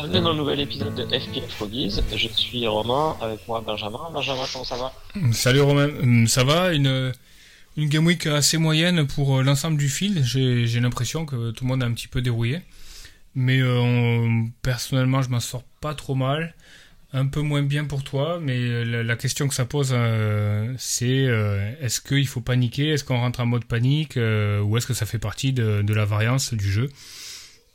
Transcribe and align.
Bienvenue 0.00 0.20
dans 0.20 0.30
le 0.30 0.38
nouvel 0.38 0.60
épisode 0.60 0.94
de 0.94 1.02
FPL 1.06 1.42
Froggies. 1.48 2.00
Je 2.14 2.28
suis 2.28 2.64
Romain, 2.68 3.16
avec 3.20 3.40
moi 3.48 3.60
Benjamin. 3.66 3.98
Benjamin, 4.14 4.44
comment 4.52 4.62
ça 4.64 4.76
va 4.76 4.92
Salut 5.32 5.60
Romain, 5.60 5.88
Hum, 6.00 6.28
ça 6.28 6.44
va 6.44 6.72
une, 6.72 7.12
une 7.76 7.88
game 7.88 8.06
week 8.06 8.26
assez 8.26 8.58
moyenne 8.58 9.08
pour 9.08 9.38
euh, 9.38 9.42
l'ensemble 9.42 9.76
du 9.76 9.88
field. 9.88 10.22
J'ai 10.24 10.78
l'impression 10.78 11.26
que 11.26 11.50
tout 11.50 11.64
le 11.64 11.68
monde 11.68 11.82
a 11.82 11.86
un 11.86 11.92
petit 11.94 12.06
peu 12.06 12.22
dérouillé. 12.22 12.60
Mais 13.34 13.58
euh, 13.58 13.80
on- 13.80 14.50
personnellement, 14.62 15.20
je 15.20 15.30
m'en 15.30 15.40
sors 15.40 15.64
pas 15.80 15.94
trop 15.96 16.14
mal. 16.14 16.54
Un 17.12 17.26
peu 17.26 17.40
moins 17.40 17.62
bien 17.62 17.84
pour 17.84 18.04
toi, 18.04 18.38
mais 18.40 18.56
euh, 18.56 19.02
la, 19.02 19.16
question 19.16 19.48
que 19.48 19.54
ça 19.54 19.64
pose, 19.64 19.96
c'est 20.78 21.26
est-ce 21.80 22.00
qu'il 22.00 22.28
faut 22.28 22.40
paniquer? 22.40 22.90
Est-ce 22.90 23.02
qu'on 23.02 23.18
rentre 23.18 23.40
en 23.40 23.46
mode 23.46 23.64
panique? 23.64 24.14
Ou 24.14 24.76
est-ce 24.76 24.86
que 24.86 24.94
ça 24.94 25.06
fait 25.06 25.18
partie 25.18 25.52
de, 25.52 25.82
de 25.82 25.92
la 25.92 26.04
variance 26.04 26.54
du 26.54 26.70
jeu? 26.70 26.88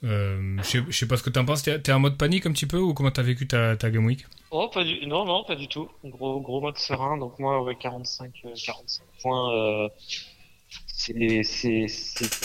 Euh, 0.04 0.58
Je 0.64 0.92
sais- 0.92 1.08
pas 1.08 1.18
ce 1.18 1.24
que 1.24 1.30
t'en 1.30 1.46
penses. 1.46 1.64
T'es 1.64 1.92
en 1.92 2.00
mode 2.00 2.18
panique 2.18 2.46
un 2.46 2.52
petit 2.52 2.66
peu 2.66 2.78
ou 2.78 2.94
comment 2.94 3.12
t'as 3.12 3.22
vécu 3.24 3.48
ta, 3.48 3.76
ta 3.78 3.90
game 3.90 4.06
week? 4.06 4.26
Oh, 4.52 4.68
pas 4.68 4.84
du... 4.84 5.06
non, 5.08 5.26
non, 5.26 5.44
pas 5.44 5.56
du 5.56 5.68
tout. 5.68 5.90
Gros, 6.04 6.40
gros 6.42 6.62
mode 6.62 6.78
serein. 6.78 7.18
Donc 7.18 7.40
moi, 7.40 7.62
ouais, 7.64 7.76
45, 7.76 8.32
euh, 8.46 8.54
45 8.66 9.04
points. 9.22 9.54
euh, 9.56 9.90
c'est, 10.88 11.44
c'est, 11.44 11.88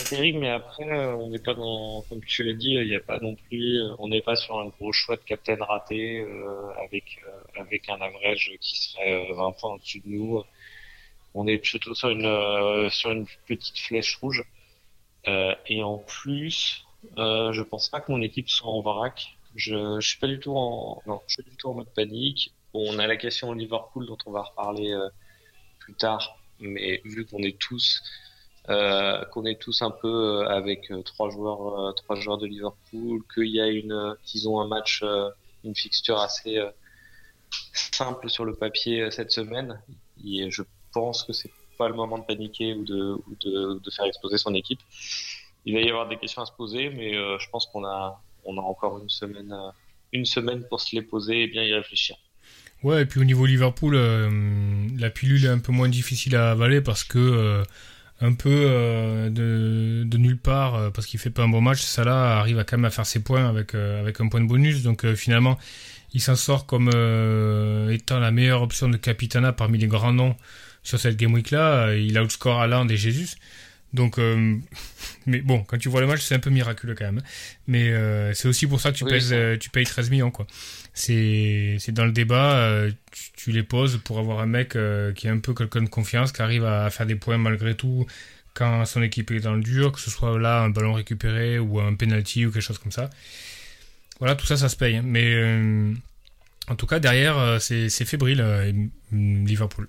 terrible, 0.09 0.39
mais 0.39 0.49
après, 0.49 0.83
euh, 0.89 1.15
on 1.15 1.29
n'est 1.29 1.39
pas 1.39 1.53
dans, 1.53 2.03
comme 2.09 2.23
tu 2.25 2.43
l'as 2.43 2.53
dit, 2.53 2.71
il 2.73 2.87
n'y 2.87 2.95
a 2.95 2.99
pas 2.99 3.19
non 3.19 3.35
plus, 3.35 3.77
euh, 3.79 3.95
on 3.99 4.07
n'est 4.09 4.21
pas 4.21 4.35
sur 4.35 4.59
un 4.59 4.67
gros 4.67 4.91
choix 4.91 5.15
de 5.15 5.21
captain 5.21 5.55
raté 5.63 6.19
euh, 6.19 6.69
avec 6.83 7.19
euh, 7.27 7.61
avec 7.61 7.89
un 7.89 7.99
average 8.01 8.51
qui 8.61 8.77
serait 8.89 9.31
euh, 9.31 9.33
20 9.35 9.51
points 9.53 9.73
au-dessus 9.75 9.99
de 10.01 10.09
nous. 10.09 10.43
On 11.33 11.47
est 11.47 11.57
plutôt 11.59 11.95
sur 11.95 12.09
une 12.09 12.25
euh, 12.25 12.89
sur 12.89 13.11
une 13.11 13.25
petite 13.47 13.77
flèche 13.79 14.15
rouge. 14.17 14.43
Euh, 15.27 15.53
et 15.67 15.83
en 15.83 15.97
plus, 15.99 16.85
euh, 17.17 17.51
je 17.51 17.61
pense 17.63 17.89
pas 17.89 18.01
que 18.01 18.11
mon 18.11 18.21
équipe 18.21 18.49
soit 18.49 18.71
en 18.71 18.81
vrac. 18.81 19.37
Je, 19.55 19.99
je 19.99 20.07
suis 20.07 20.19
pas 20.19 20.27
du 20.27 20.39
tout 20.39 20.55
en, 20.55 21.01
non, 21.05 21.21
je 21.27 21.35
suis 21.35 21.43
du 21.43 21.55
tout 21.57 21.69
en 21.69 21.73
mode 21.73 21.93
panique. 21.93 22.53
On 22.73 22.99
a 22.99 23.07
la 23.07 23.17
question 23.17 23.51
Liverpool 23.53 24.05
dont 24.05 24.17
on 24.25 24.31
va 24.31 24.43
reparler 24.43 24.91
euh, 24.91 25.09
plus 25.79 25.95
tard, 25.95 26.37
mais 26.59 27.01
vu 27.03 27.25
qu'on 27.25 27.39
est 27.39 27.57
tous, 27.57 28.01
euh, 28.69 29.25
qu'on 29.25 29.45
est 29.45 29.59
tous 29.59 29.81
un 29.81 29.91
peu 29.91 30.45
avec 30.47 30.91
trois 31.03 31.29
joueurs, 31.29 31.95
trois 31.95 32.15
joueurs 32.15 32.37
de 32.37 32.45
Liverpool, 32.45 33.23
qu'il 33.33 33.47
y 33.47 33.59
a 33.59 33.67
une, 33.67 34.15
qu'ils 34.23 34.47
ont 34.47 34.59
un 34.59 34.67
match, 34.67 35.03
une 35.63 35.75
fixture 35.75 36.19
assez 36.19 36.59
simple 37.73 38.29
sur 38.29 38.45
le 38.45 38.53
papier 38.53 39.09
cette 39.09 39.31
semaine, 39.31 39.81
je 40.23 40.61
pense 40.93 41.23
que 41.23 41.33
c'est 41.33 41.51
pas 41.77 41.87
le 41.87 41.95
moment 41.95 42.17
de 42.17 42.25
paniquer 42.25 42.73
ou 42.73 42.83
de, 42.83 43.79
de 43.79 43.91
faire 43.91 44.05
exploser 44.05 44.37
son 44.37 44.53
équipe. 44.53 44.79
Il 45.65 45.73
va 45.75 45.81
y 45.81 45.89
avoir 45.89 46.07
des 46.07 46.17
questions 46.17 46.41
à 46.41 46.45
se 46.45 46.51
poser, 46.51 46.89
mais 46.89 47.15
euh, 47.15 47.37
je 47.39 47.49
pense 47.49 47.65
qu'on 47.67 47.85
a, 47.85 48.21
on 48.45 48.57
a 48.57 48.61
encore 48.61 48.99
une 49.01 49.09
semaine, 49.09 49.51
euh, 49.51 49.71
une 50.13 50.25
semaine 50.25 50.63
pour 50.69 50.81
se 50.81 50.95
les 50.95 51.01
poser 51.01 51.43
et 51.43 51.47
bien 51.47 51.63
y 51.63 51.73
réfléchir. 51.73 52.15
Ouais, 52.81 53.01
et 53.01 53.05
puis 53.05 53.19
au 53.19 53.25
niveau 53.25 53.45
Liverpool, 53.45 53.95
euh, 53.95 54.29
la 54.97 55.09
pilule 55.09 55.45
est 55.45 55.49
un 55.49 55.59
peu 55.59 55.73
moins 55.73 55.89
difficile 55.89 56.35
à 56.35 56.51
avaler 56.51 56.81
parce 56.81 57.03
que 57.03 57.63
un 58.21 58.33
peu 58.33 59.29
de, 59.31 60.17
nulle 60.17 60.37
part, 60.37 60.91
parce 60.93 61.05
qu'il 61.05 61.19
fait 61.19 61.29
pas 61.29 61.43
un 61.43 61.49
bon 61.49 61.61
match, 61.61 61.81
Salah 61.81 62.37
arrive 62.39 62.59
à 62.59 62.63
quand 62.63 62.77
même 62.77 62.85
à 62.85 62.89
faire 62.89 63.05
ses 63.05 63.21
points 63.21 63.47
avec 63.47 63.75
un 63.75 64.27
point 64.29 64.41
de 64.41 64.47
bonus. 64.47 64.83
Donc 64.83 65.05
finalement, 65.13 65.57
il 66.13 66.21
s'en 66.21 66.35
sort 66.35 66.65
comme 66.65 66.89
étant 67.91 68.19
la 68.19 68.31
meilleure 68.31 68.61
option 68.61 68.87
de 68.87 68.97
capitana 68.97 69.51
parmi 69.51 69.77
les 69.77 69.87
grands 69.87 70.13
noms 70.13 70.35
sur 70.83 70.99
cette 70.99 71.17
game 71.17 71.33
week 71.33 71.51
là. 71.51 71.93
Il 71.95 72.17
outscore 72.17 72.61
Haaland 72.61 72.87
et 72.87 72.97
Jesus. 72.97 73.35
Donc, 73.93 74.19
euh, 74.19 74.55
mais 75.25 75.41
bon, 75.41 75.63
quand 75.63 75.77
tu 75.77 75.89
vois 75.89 76.01
le 76.01 76.07
match, 76.07 76.21
c'est 76.21 76.35
un 76.35 76.39
peu 76.39 76.49
miraculeux 76.49 76.95
quand 76.95 77.05
même. 77.05 77.21
Mais 77.67 77.91
euh, 77.91 78.33
c'est 78.33 78.47
aussi 78.47 78.67
pour 78.67 78.79
ça 78.79 78.91
que 78.91 78.97
tu, 78.97 79.03
Oui, 79.03 79.11
pèses, 79.11 79.33
euh, 79.33 79.57
tu 79.57 79.69
payes 79.69 79.85
13 79.85 80.09
millions, 80.09 80.31
quoi. 80.31 80.45
C'est 80.93 81.77
dans 81.89 82.05
le 82.05 82.11
débat, 82.11 82.87
tu, 83.11 83.31
tu 83.35 83.51
les 83.51 83.63
poses 83.63 84.01
pour 84.03 84.19
avoir 84.19 84.39
un 84.39 84.47
mec 84.47 84.71
qui 85.15 85.27
est 85.27 85.29
un 85.29 85.39
peu 85.39 85.53
quelqu'un 85.53 85.81
de 85.81 85.89
confiance, 85.89 86.31
qui 86.31 86.41
arrive 86.41 86.65
à, 86.65 86.89
faire 86.89 87.05
des 87.05 87.15
points 87.15 87.37
malgré 87.37 87.75
tout 87.75 88.05
quand 88.53 88.83
son 88.85 89.01
équipe 89.01 89.31
est 89.31 89.39
dans 89.39 89.53
le 89.53 89.61
dur, 89.61 89.93
que 89.93 89.99
ce 90.01 90.09
soit 90.09 90.37
là 90.37 90.61
un 90.61 90.69
ballon 90.69 90.93
récupéré 90.93 91.57
ou 91.57 91.79
un 91.79 91.95
penalty 91.95 92.45
ou 92.45 92.51
quelque 92.51 92.61
chose 92.61 92.79
comme 92.79 92.91
ça. 92.91 93.09
Voilà, 94.19 94.35
tout 94.35 94.45
ça, 94.45 94.57
ça 94.57 94.67
se 94.67 94.75
paye. 94.75 94.97
hein. 94.97 95.03
Mais 95.05 95.41
en 96.67 96.75
tout 96.75 96.85
cas, 96.85 96.99
derrière, 96.99 97.59
c'est 97.61 97.89
fébrile, 97.89 98.41
euh, 98.41 98.71
Liverpool. 99.11 99.87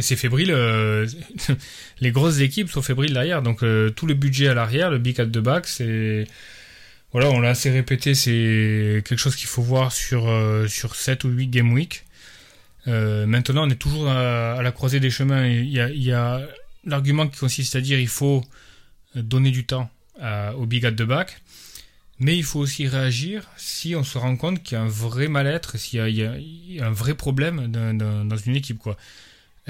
Et 0.00 0.02
c'est 0.02 0.16
fébrile, 0.16 0.50
euh, 0.50 1.06
les 2.00 2.10
grosses 2.10 2.40
équipes 2.40 2.70
sont 2.70 2.80
fébriles 2.80 3.12
derrière. 3.12 3.42
Donc 3.42 3.62
euh, 3.62 3.90
tout 3.90 4.06
le 4.06 4.14
budget 4.14 4.48
à 4.48 4.54
l'arrière, 4.54 4.90
le 4.90 4.96
big 4.96 5.20
at 5.20 5.26
the 5.26 5.40
back, 5.40 5.66
c'est 5.66 6.26
voilà, 7.12 7.28
on 7.28 7.38
l'a 7.38 7.50
assez 7.50 7.68
répété, 7.68 8.14
c'est 8.14 9.02
quelque 9.04 9.18
chose 9.18 9.36
qu'il 9.36 9.46
faut 9.46 9.60
voir 9.60 9.92
sur 9.92 10.26
euh, 10.26 10.66
sur 10.68 10.94
7 10.94 11.24
ou 11.24 11.28
8 11.28 11.48
game 11.48 11.70
week. 11.74 12.06
Maintenant, 12.86 13.66
on 13.66 13.70
est 13.70 13.76
toujours 13.76 14.08
à, 14.08 14.62
la 14.62 14.72
croisée 14.72 15.00
des 15.00 15.10
chemins. 15.10 15.46
Il 15.46 15.68
y 15.68 16.12
a, 16.12 16.40
l'argument 16.86 17.28
qui 17.28 17.38
consiste 17.38 17.76
à 17.76 17.82
dire 17.82 18.00
il 18.00 18.08
faut 18.08 18.42
donner 19.14 19.50
du 19.50 19.66
temps 19.66 19.90
au 20.56 20.64
big 20.64 20.86
at 20.86 20.92
the 20.92 21.02
back, 21.02 21.42
mais 22.18 22.38
il 22.38 22.42
faut 22.42 22.58
aussi 22.58 22.88
réagir 22.88 23.42
si 23.58 23.94
on 23.94 24.02
se 24.02 24.16
rend 24.16 24.34
compte 24.36 24.62
qu'il 24.62 24.78
y 24.78 24.80
a 24.80 24.82
un 24.82 24.88
vrai 24.88 25.28
mal-être, 25.28 25.76
s'il 25.76 26.00
y 26.08 26.24
a, 26.24 26.86
un 26.86 26.90
vrai 26.90 27.12
problème 27.12 27.66
dans, 27.70 27.94
dans- 27.94 28.24
dans 28.24 28.36
une 28.38 28.56
équipe, 28.56 28.78
quoi. 28.78 28.96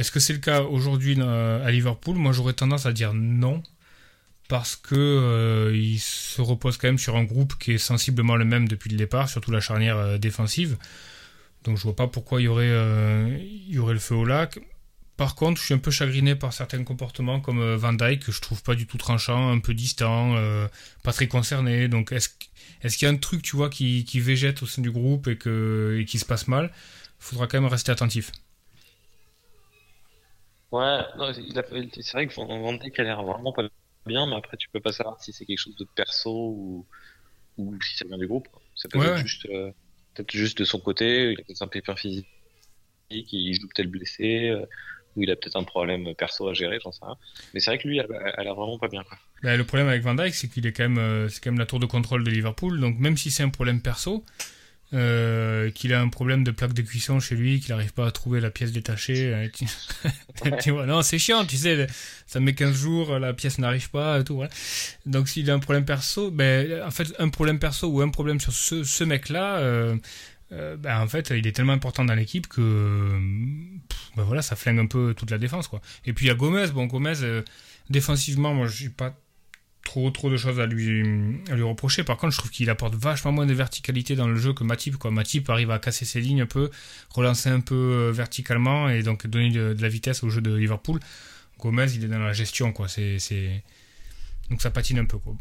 Est-ce 0.00 0.10
que 0.10 0.18
c'est 0.18 0.32
le 0.32 0.38
cas 0.38 0.62
aujourd'hui 0.62 1.14
euh, 1.18 1.62
à 1.62 1.70
Liverpool? 1.70 2.16
Moi, 2.16 2.32
j'aurais 2.32 2.54
tendance 2.54 2.86
à 2.86 2.92
dire 2.94 3.12
non, 3.12 3.62
parce 4.48 4.74
que 4.74 4.94
euh, 4.94 5.76
il 5.76 5.98
se 5.98 6.40
repose 6.40 6.78
quand 6.78 6.88
même 6.88 6.98
sur 6.98 7.16
un 7.16 7.24
groupe 7.24 7.52
qui 7.58 7.72
est 7.72 7.78
sensiblement 7.78 8.36
le 8.36 8.46
même 8.46 8.66
depuis 8.66 8.88
le 8.88 8.96
départ, 8.96 9.28
surtout 9.28 9.50
la 9.50 9.60
charnière 9.60 9.98
euh, 9.98 10.16
défensive. 10.16 10.78
Donc, 11.64 11.76
je 11.76 11.82
vois 11.82 11.94
pas 11.94 12.06
pourquoi 12.06 12.40
il 12.40 12.44
y 12.44 12.48
aurait, 12.48 12.70
il 13.68 13.76
le 13.76 13.98
feu 13.98 14.14
au 14.14 14.24
lac. 14.24 14.58
Par 15.18 15.34
contre, 15.34 15.60
je 15.60 15.66
suis 15.66 15.74
un 15.74 15.78
peu 15.78 15.90
chagriné 15.90 16.34
par 16.34 16.54
certains 16.54 16.82
comportements 16.82 17.38
comme 17.38 17.74
Van 17.74 17.92
Dyke 17.92 18.24
que 18.24 18.32
je 18.32 18.40
trouve 18.40 18.62
pas 18.62 18.74
du 18.74 18.86
tout 18.86 18.96
tranchant, 18.96 19.52
un 19.52 19.58
peu 19.58 19.74
distant, 19.74 20.34
pas 21.02 21.12
très 21.12 21.28
concerné. 21.28 21.88
Donc, 21.88 22.12
est-ce 22.12 22.30
qu- 22.30 22.48
est-ce 22.80 22.96
qu'il 22.96 23.04
y 23.06 23.10
a 23.10 23.12
un 23.12 23.18
truc, 23.18 23.42
tu 23.42 23.54
vois, 23.54 23.68
qui, 23.68 24.02
végète 24.14 24.62
au 24.62 24.66
sein 24.66 24.80
du 24.80 24.90
groupe 24.90 25.28
et 25.28 25.36
qui 26.06 26.18
se 26.18 26.24
passe 26.24 26.48
mal? 26.48 26.72
Faudra 27.18 27.46
quand 27.46 27.60
même 27.60 27.70
rester 27.70 27.92
attentif. 27.92 28.32
Ouais, 30.72 31.00
c'est 31.34 32.12
vrai 32.12 32.26
que 32.26 32.34
Van 32.34 32.46
Van 32.46 32.72
Dijk 32.74 32.98
a 33.00 33.02
l'air 33.02 33.22
vraiment 33.22 33.52
pas 33.52 33.64
bien, 34.06 34.26
mais 34.26 34.36
après 34.36 34.56
tu 34.56 34.68
peux 34.70 34.80
pas 34.80 34.92
savoir 34.92 35.20
si 35.20 35.32
c'est 35.32 35.44
quelque 35.44 35.58
chose 35.58 35.76
de 35.76 35.86
perso 35.96 36.30
ou, 36.30 36.86
ou 37.58 37.76
si 37.82 37.96
ça 37.96 38.04
vient 38.06 38.18
du 38.18 38.26
groupe. 38.28 38.48
Ça 38.76 38.88
peut 38.88 38.98
Ouais, 38.98 39.06
être 39.06 39.16
ouais. 39.16 39.22
juste, 39.22 39.46
euh, 39.46 39.72
peut-être 40.14 40.30
juste 40.30 40.58
de 40.58 40.64
son 40.64 40.78
côté, 40.78 41.32
il 41.32 41.40
a 41.40 41.42
peut-être 41.44 41.62
un 41.62 41.68
pépin 41.68 41.96
physique, 41.96 42.26
il 43.10 43.54
joue 43.54 43.68
peut-être 43.74 43.90
blessé, 43.90 44.48
euh, 44.48 44.64
ou 45.16 45.22
il 45.22 45.30
a 45.30 45.36
peut-être 45.36 45.56
un 45.56 45.64
problème 45.64 46.14
perso 46.14 46.48
à 46.48 46.54
gérer, 46.54 46.78
j'en 46.82 46.92
sais 46.92 47.04
rien. 47.04 47.16
Mais 47.52 47.60
c'est 47.60 47.70
vrai 47.70 47.78
que 47.78 47.88
lui, 47.88 47.98
elle, 47.98 48.06
a 48.12 48.42
l'air 48.42 48.54
vraiment 48.54 48.78
pas 48.78 48.88
bien, 48.88 49.02
quoi. 49.02 49.18
Ben, 49.42 49.56
le 49.56 49.64
problème 49.64 49.88
avec 49.88 50.02
Van 50.02 50.14
Dijk, 50.14 50.34
c'est 50.34 50.48
qu'il 50.48 50.66
est 50.66 50.72
quand 50.72 50.84
même, 50.84 50.98
euh, 50.98 51.28
c'est 51.28 51.42
quand 51.42 51.50
même 51.50 51.58
la 51.58 51.66
tour 51.66 51.80
de 51.80 51.86
contrôle 51.86 52.22
de 52.22 52.30
Liverpool. 52.30 52.78
Donc 52.78 52.98
même 52.98 53.16
si 53.16 53.30
c'est 53.30 53.42
un 53.42 53.48
problème 53.48 53.82
perso, 53.82 54.24
euh, 54.92 55.70
qu'il 55.70 55.92
a 55.92 56.00
un 56.00 56.08
problème 56.08 56.44
de 56.44 56.50
plaque 56.50 56.72
de 56.72 56.82
cuisson 56.82 57.20
chez 57.20 57.36
lui, 57.36 57.60
qu'il 57.60 57.70
n'arrive 57.70 57.92
pas 57.92 58.06
à 58.06 58.10
trouver 58.10 58.40
la 58.40 58.50
pièce 58.50 58.72
détachée, 58.72 59.32
euh, 59.32 59.48
tu... 59.52 59.66
tu 60.62 60.70
vois, 60.70 60.86
non, 60.86 61.02
c'est 61.02 61.18
chiant, 61.18 61.44
tu 61.44 61.56
sais, 61.56 61.86
ça 62.26 62.40
met 62.40 62.54
15 62.54 62.74
jours, 62.74 63.18
la 63.18 63.32
pièce 63.32 63.58
n'arrive 63.58 63.90
pas, 63.90 64.20
et 64.20 64.24
tout, 64.24 64.34
voilà. 64.34 64.50
Donc 65.06 65.28
s'il 65.28 65.50
a 65.50 65.54
un 65.54 65.58
problème 65.58 65.84
perso, 65.84 66.30
ben, 66.30 66.82
en 66.82 66.90
fait, 66.90 67.14
un 67.18 67.28
problème 67.28 67.58
perso 67.58 67.88
ou 67.88 68.00
un 68.00 68.08
problème 68.08 68.40
sur 68.40 68.52
ce, 68.52 68.84
ce 68.84 69.04
mec-là, 69.04 69.58
euh, 69.58 69.96
euh, 70.52 70.76
ben, 70.76 71.00
en 71.00 71.06
fait, 71.06 71.30
il 71.30 71.46
est 71.46 71.52
tellement 71.52 71.72
important 71.72 72.04
dans 72.04 72.14
l'équipe 72.14 72.48
que, 72.48 73.18
pff, 73.88 74.10
ben 74.16 74.24
voilà, 74.24 74.42
ça 74.42 74.56
flingue 74.56 74.80
un 74.80 74.86
peu 74.86 75.14
toute 75.16 75.30
la 75.30 75.38
défense, 75.38 75.68
quoi. 75.68 75.80
Et 76.04 76.12
puis 76.12 76.26
il 76.26 76.28
y 76.28 76.32
a 76.32 76.34
Gomez, 76.34 76.68
bon, 76.68 76.86
Gomez, 76.86 77.22
euh, 77.22 77.42
défensivement, 77.88 78.52
moi, 78.54 78.66
j'ai 78.66 78.88
pas 78.88 79.16
trop 79.84 80.10
trop 80.10 80.30
de 80.30 80.36
choses 80.36 80.60
à 80.60 80.66
lui 80.66 81.02
à 81.50 81.54
lui 81.54 81.62
reprocher. 81.62 82.04
Par 82.04 82.16
contre, 82.16 82.32
je 82.32 82.38
trouve 82.38 82.50
qu'il 82.50 82.70
apporte 82.70 82.94
vachement 82.94 83.32
moins 83.32 83.46
de 83.46 83.54
verticalité 83.54 84.16
dans 84.16 84.28
le 84.28 84.36
jeu 84.36 84.52
que 84.52 84.64
Matip. 84.64 84.96
Quoi. 84.96 85.10
Matip 85.10 85.48
arrive 85.50 85.70
à 85.70 85.78
casser 85.78 86.04
ses 86.04 86.20
lignes 86.20 86.42
un 86.42 86.46
peu, 86.46 86.70
relancer 87.10 87.48
un 87.48 87.60
peu 87.60 87.74
euh, 87.74 88.12
verticalement 88.12 88.88
et 88.88 89.02
donc 89.02 89.26
donner 89.26 89.50
de, 89.50 89.76
la 89.78 89.88
vitesse 89.88 90.22
au 90.22 90.30
jeu 90.30 90.40
de 90.40 90.54
Liverpool. 90.54 91.00
Gomez, 91.58 91.92
il 91.94 92.04
est 92.04 92.08
dans 92.08 92.18
la 92.18 92.32
gestion, 92.32 92.72
quoi. 92.72 92.88
C'est 92.88 93.18
c'est 93.18 93.62
donc 94.50 94.62
ça 94.62 94.70
patine 94.70 94.98
un 94.98 95.04
peu, 95.04 95.18
quoi. 95.18 95.36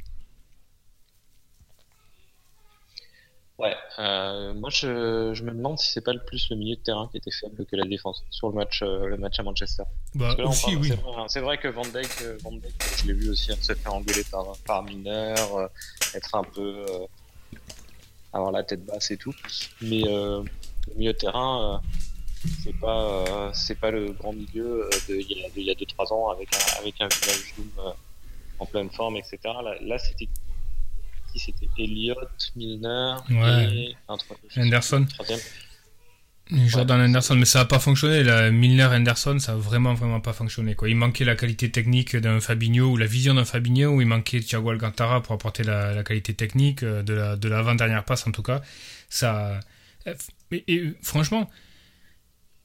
Ouais, 3.59 3.75
euh, 3.99 4.53
moi 4.53 4.69
je, 4.69 5.33
je, 5.33 5.43
me 5.43 5.51
demande 5.51 5.77
si 5.77 5.91
c'est 5.91 5.99
pas 5.99 6.13
le 6.13 6.23
plus 6.23 6.49
le 6.49 6.55
milieu 6.55 6.77
de 6.77 6.81
terrain 6.81 7.09
qui 7.11 7.17
était 7.17 7.29
faible 7.29 7.65
que 7.65 7.75
la 7.75 7.83
défense 7.83 8.23
sur 8.29 8.47
le 8.47 8.55
match, 8.55 8.81
euh, 8.83 9.07
le 9.07 9.17
match 9.17 9.37
à 9.37 9.43
Manchester. 9.43 9.83
Bah, 10.15 10.33
aussi, 10.45 10.77
oui. 10.77 10.93
Hein, 10.93 11.25
c'est 11.27 11.41
vrai, 11.41 11.57
vrai, 11.57 11.57
que 11.57 11.67
Van 11.67 11.81
Dijk, 11.81 12.21
euh, 12.21 12.37
Van 12.41 12.53
Dijk 12.53 12.73
je 12.99 13.07
l'ai 13.07 13.13
vu 13.13 13.29
aussi 13.29 13.51
hein, 13.51 13.57
se 13.59 13.73
faire 13.73 13.93
engueuler 13.93 14.23
par, 14.31 14.45
par 14.65 14.83
Miner, 14.83 15.35
euh, 15.57 15.67
être 16.15 16.35
un 16.35 16.43
peu. 16.45 16.85
Euh, 16.87 17.05
avoir 18.31 18.51
la 18.53 18.63
tête 18.63 18.85
basse 18.85 19.11
et 19.11 19.17
tout. 19.17 19.33
Mais 19.81 20.03
le 20.03 20.43
milieu 20.95 21.11
de 21.11 21.17
terrain, 21.17 21.81
c'est 22.63 22.79
pas, 22.79 23.51
c'est 23.53 23.77
pas 23.77 23.89
le 23.89 24.11
grand 24.11 24.33
milieu 24.33 24.87
d'il 25.07 25.17
de, 25.17 25.61
y 25.61 25.71
a 25.71 25.73
2-3 25.73 26.13
ans 26.13 26.29
avec 26.29 26.47
un, 26.53 26.79
avec 26.79 27.01
un 27.01 27.07
village 27.07 27.53
Doom 27.57 27.93
en 28.59 28.65
pleine 28.67 28.91
forme, 28.91 29.17
etc. 29.17 29.39
Là, 29.43 29.73
là 29.81 29.97
c'était 29.97 30.29
c'était 31.35 31.69
Elliott, 31.77 32.51
Milner 32.55 33.15
et 33.29 33.95
Anderson. 34.57 35.05
Jordan 36.51 37.01
Anderson, 37.01 37.35
mais 37.35 37.45
ça 37.45 37.59
n'a 37.59 37.65
pas 37.65 37.77
fonctionné. 37.77 38.23
La 38.23 38.49
Milner 38.49 38.85
Anderson, 38.85 39.37
ça 39.37 39.51
a 39.51 39.55
vraiment, 39.55 39.93
vraiment 39.93 40.19
pas 40.19 40.33
fonctionné. 40.33 40.73
Quoi. 40.73 40.89
Il 40.89 40.95
manquait 40.95 41.25
la 41.25 41.35
qualité 41.35 41.69
technique 41.69 42.15
d'un 42.15 42.39
Fabinho 42.39 42.87
ou 42.87 42.97
la 42.97 43.05
vision 43.05 43.35
d'un 43.35 43.45
Fabinho, 43.45 43.91
ou 43.91 44.01
il 44.01 44.07
manquait 44.07 44.39
Thiago 44.39 44.71
Alcantara 44.71 45.21
pour 45.21 45.35
apporter 45.35 45.63
la, 45.63 46.03
qualité 46.03 46.33
technique 46.33 46.81
euh, 46.81 47.03
de 47.03 47.13
la 47.13 47.35
de 47.35 47.47
l'avant-dernière 47.47 48.03
passe 48.03 48.25
en 48.25 48.31
tout 48.31 48.41
cas. 48.41 48.61
Ça, 49.09 49.59
et 50.51 50.93
franchement, 51.03 51.49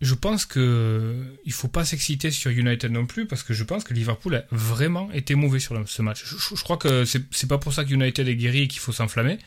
je 0.04 0.14
pense 0.14 0.44
que 0.44 1.38
il 1.44 1.52
faut 1.52 1.68
pas 1.68 1.84
s'exciter 1.84 2.30
sur 2.30 2.50
United 2.50 2.92
non 2.92 3.06
plus 3.06 3.26
parce 3.26 3.42
que 3.42 3.54
je 3.54 3.64
pense 3.64 3.84
que 3.84 3.94
Liverpool 3.94 4.36
a 4.36 4.44
vraiment 4.50 5.10
été 5.12 5.34
mauvais 5.34 5.58
sur 5.58 5.88
ce 5.88 6.02
match. 6.02 6.24
Je, 6.24 6.62
crois 6.62 6.76
que 6.76 7.04
c'est 7.04 7.48
pas 7.48 7.58
pour 7.58 7.72
ça 7.72 7.84
que 7.84 7.90
United 7.90 8.28
est 8.28 8.36
guéri 8.36 8.62
et 8.62 8.68
qu'il 8.68 8.80
faut 8.80 8.92
s'enflammer. 8.92 9.38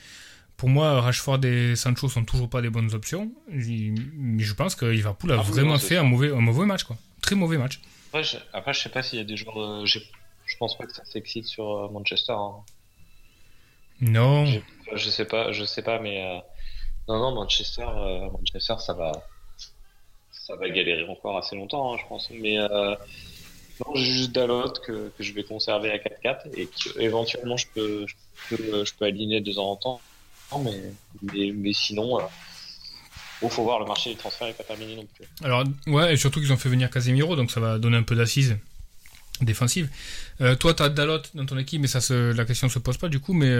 Pour 0.58 0.70
moi, 0.70 1.00
Rashford 1.02 1.46
et 1.46 1.76
Sancho 1.76 2.10
sont 2.10 2.26
toujours 2.26 2.50
pas 2.50 2.64
des 2.64 2.72
bonnes 2.72 2.92
options. 2.96 3.32
Mais 3.50 4.44
je 4.44 4.54
pense 4.56 4.74
que 4.74 4.86
Liverpool 4.86 5.32
a 5.32 5.38
ah 5.40 5.44
vraiment 5.44 5.78
fait 5.78 5.98
un 5.98 6.04
mauvais, 6.04 6.32
un 6.32 6.42
mauvais 6.42 6.66
match, 6.66 6.84
quoi. 6.84 6.98
Très 7.22 7.36
mauvais 7.36 7.60
match. 7.60 7.80
Après, 8.10 8.24
je, 8.24 8.38
après, 8.54 8.74
je 8.74 8.80
sais 8.80 8.90
pas 8.90 9.04
s'il 9.04 9.20
y 9.20 9.22
a 9.22 9.26
des 9.26 9.38
joueurs. 9.38 9.86
je, 9.86 10.00
pense 10.58 10.76
pas 10.76 10.88
que 10.88 10.94
ça 10.94 11.06
s'excite 11.06 11.46
sur 11.46 11.70
euh, 11.70 11.90
Manchester. 11.90 12.34
Hein. 12.34 12.64
Non. 14.02 14.46
Je, 14.96 15.10
sais 15.12 15.26
pas, 15.26 15.52
je 15.52 15.64
sais 15.66 15.84
pas, 15.84 16.00
mais 16.00 16.24
euh, 16.24 16.40
non, 17.08 17.20
non, 17.20 17.36
Manchester, 17.36 17.86
euh, 17.88 18.32
Manchester, 18.32 18.76
ça 18.80 18.94
va 18.94 19.12
ça 20.48 20.56
va 20.56 20.70
galérer 20.70 21.06
encore 21.10 21.38
assez 21.38 21.56
longtemps, 21.56 21.94
hein, 21.94 21.98
je 22.02 22.08
pense. 22.08 22.30
Mais 22.32 22.58
euh, 22.58 22.96
non, 23.86 23.96
juste 23.96 24.32
Dalot 24.32 24.72
que, 24.86 25.12
que, 25.18 25.24
je 25.24 25.34
vais 25.34 25.44
conserver 25.44 25.92
à 25.92 25.98
4-4 25.98 26.54
et 26.56 26.68
qu'éventuellement 26.68 27.58
je 27.58 27.68
peux, 27.74 28.06
je, 28.50 28.56
peux, 28.56 29.06
aligner 29.06 29.42
de 29.42 29.52
temps 29.52 29.72
en 29.72 29.76
temps. 29.76 30.02
Mais, 30.64 30.82
mais, 31.22 31.52
mais 31.54 31.74
sinon, 31.74 32.20
il 33.42 33.46
euh, 33.46 33.50
faut 33.50 33.64
voir, 33.64 33.80
le 33.80 33.86
marché 33.86 34.12
des 34.12 34.16
transferts 34.16 34.48
n'est 34.48 34.54
pas 34.54 34.64
terminé 34.64 34.96
non 34.96 35.06
plus. 35.16 35.28
Alors, 35.44 35.66
ouais, 35.88 36.14
et 36.14 36.18
surtout 36.18 36.40
qu'ils 36.40 36.54
ont 36.54 36.58
fait 36.58 36.70
venir 36.70 36.90
Casemiro, 36.90 37.36
donc 37.36 37.52
ça 37.52 37.60
va 37.60 37.78
donner 37.78 37.98
un 37.98 38.04
peu 38.04 38.16
d'assises 38.16 38.58
défensives. 39.42 39.90
Euh, 40.40 40.56
toi, 40.56 40.74
tu 40.74 40.84
as 40.84 40.90
Dalot 40.90 41.20
dans 41.34 41.46
ton 41.46 41.58
équipe, 41.58 41.82
mais 41.82 41.88
ça 41.88 42.00
se, 42.00 42.32
la 42.32 42.46
question 42.46 42.70
se 42.70 42.80
pose 42.80 42.98
pas 42.98 43.10
du 43.10 43.20
coup, 43.20 43.34
mais. 43.34 43.54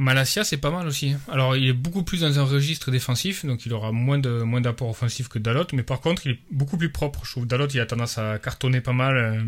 Euh, 0.00 0.04
Malasia, 0.04 0.44
c'est 0.44 0.56
pas 0.56 0.70
mal 0.70 0.86
aussi. 0.86 1.14
Alors, 1.28 1.56
il 1.56 1.68
est 1.68 1.72
beaucoup 1.72 2.02
plus 2.02 2.20
dans 2.20 2.38
un 2.38 2.44
registre 2.44 2.90
défensif, 2.90 3.44
donc 3.44 3.66
il 3.66 3.72
aura 3.72 3.92
moins 3.92 4.18
de 4.18 4.42
moins 4.42 4.60
d'apport 4.60 4.88
offensif 4.88 5.28
que 5.28 5.38
Dalot, 5.38 5.66
mais 5.72 5.82
par 5.82 6.00
contre, 6.00 6.26
il 6.26 6.32
est 6.32 6.38
beaucoup 6.50 6.76
plus 6.76 6.90
propre. 6.90 7.24
Je 7.24 7.32
trouve 7.32 7.46
Dalot, 7.46 7.68
il 7.68 7.80
a 7.80 7.86
tendance 7.86 8.18
à 8.18 8.38
cartonner 8.38 8.80
pas 8.80 8.92
mal, 8.92 9.16
euh, 9.16 9.42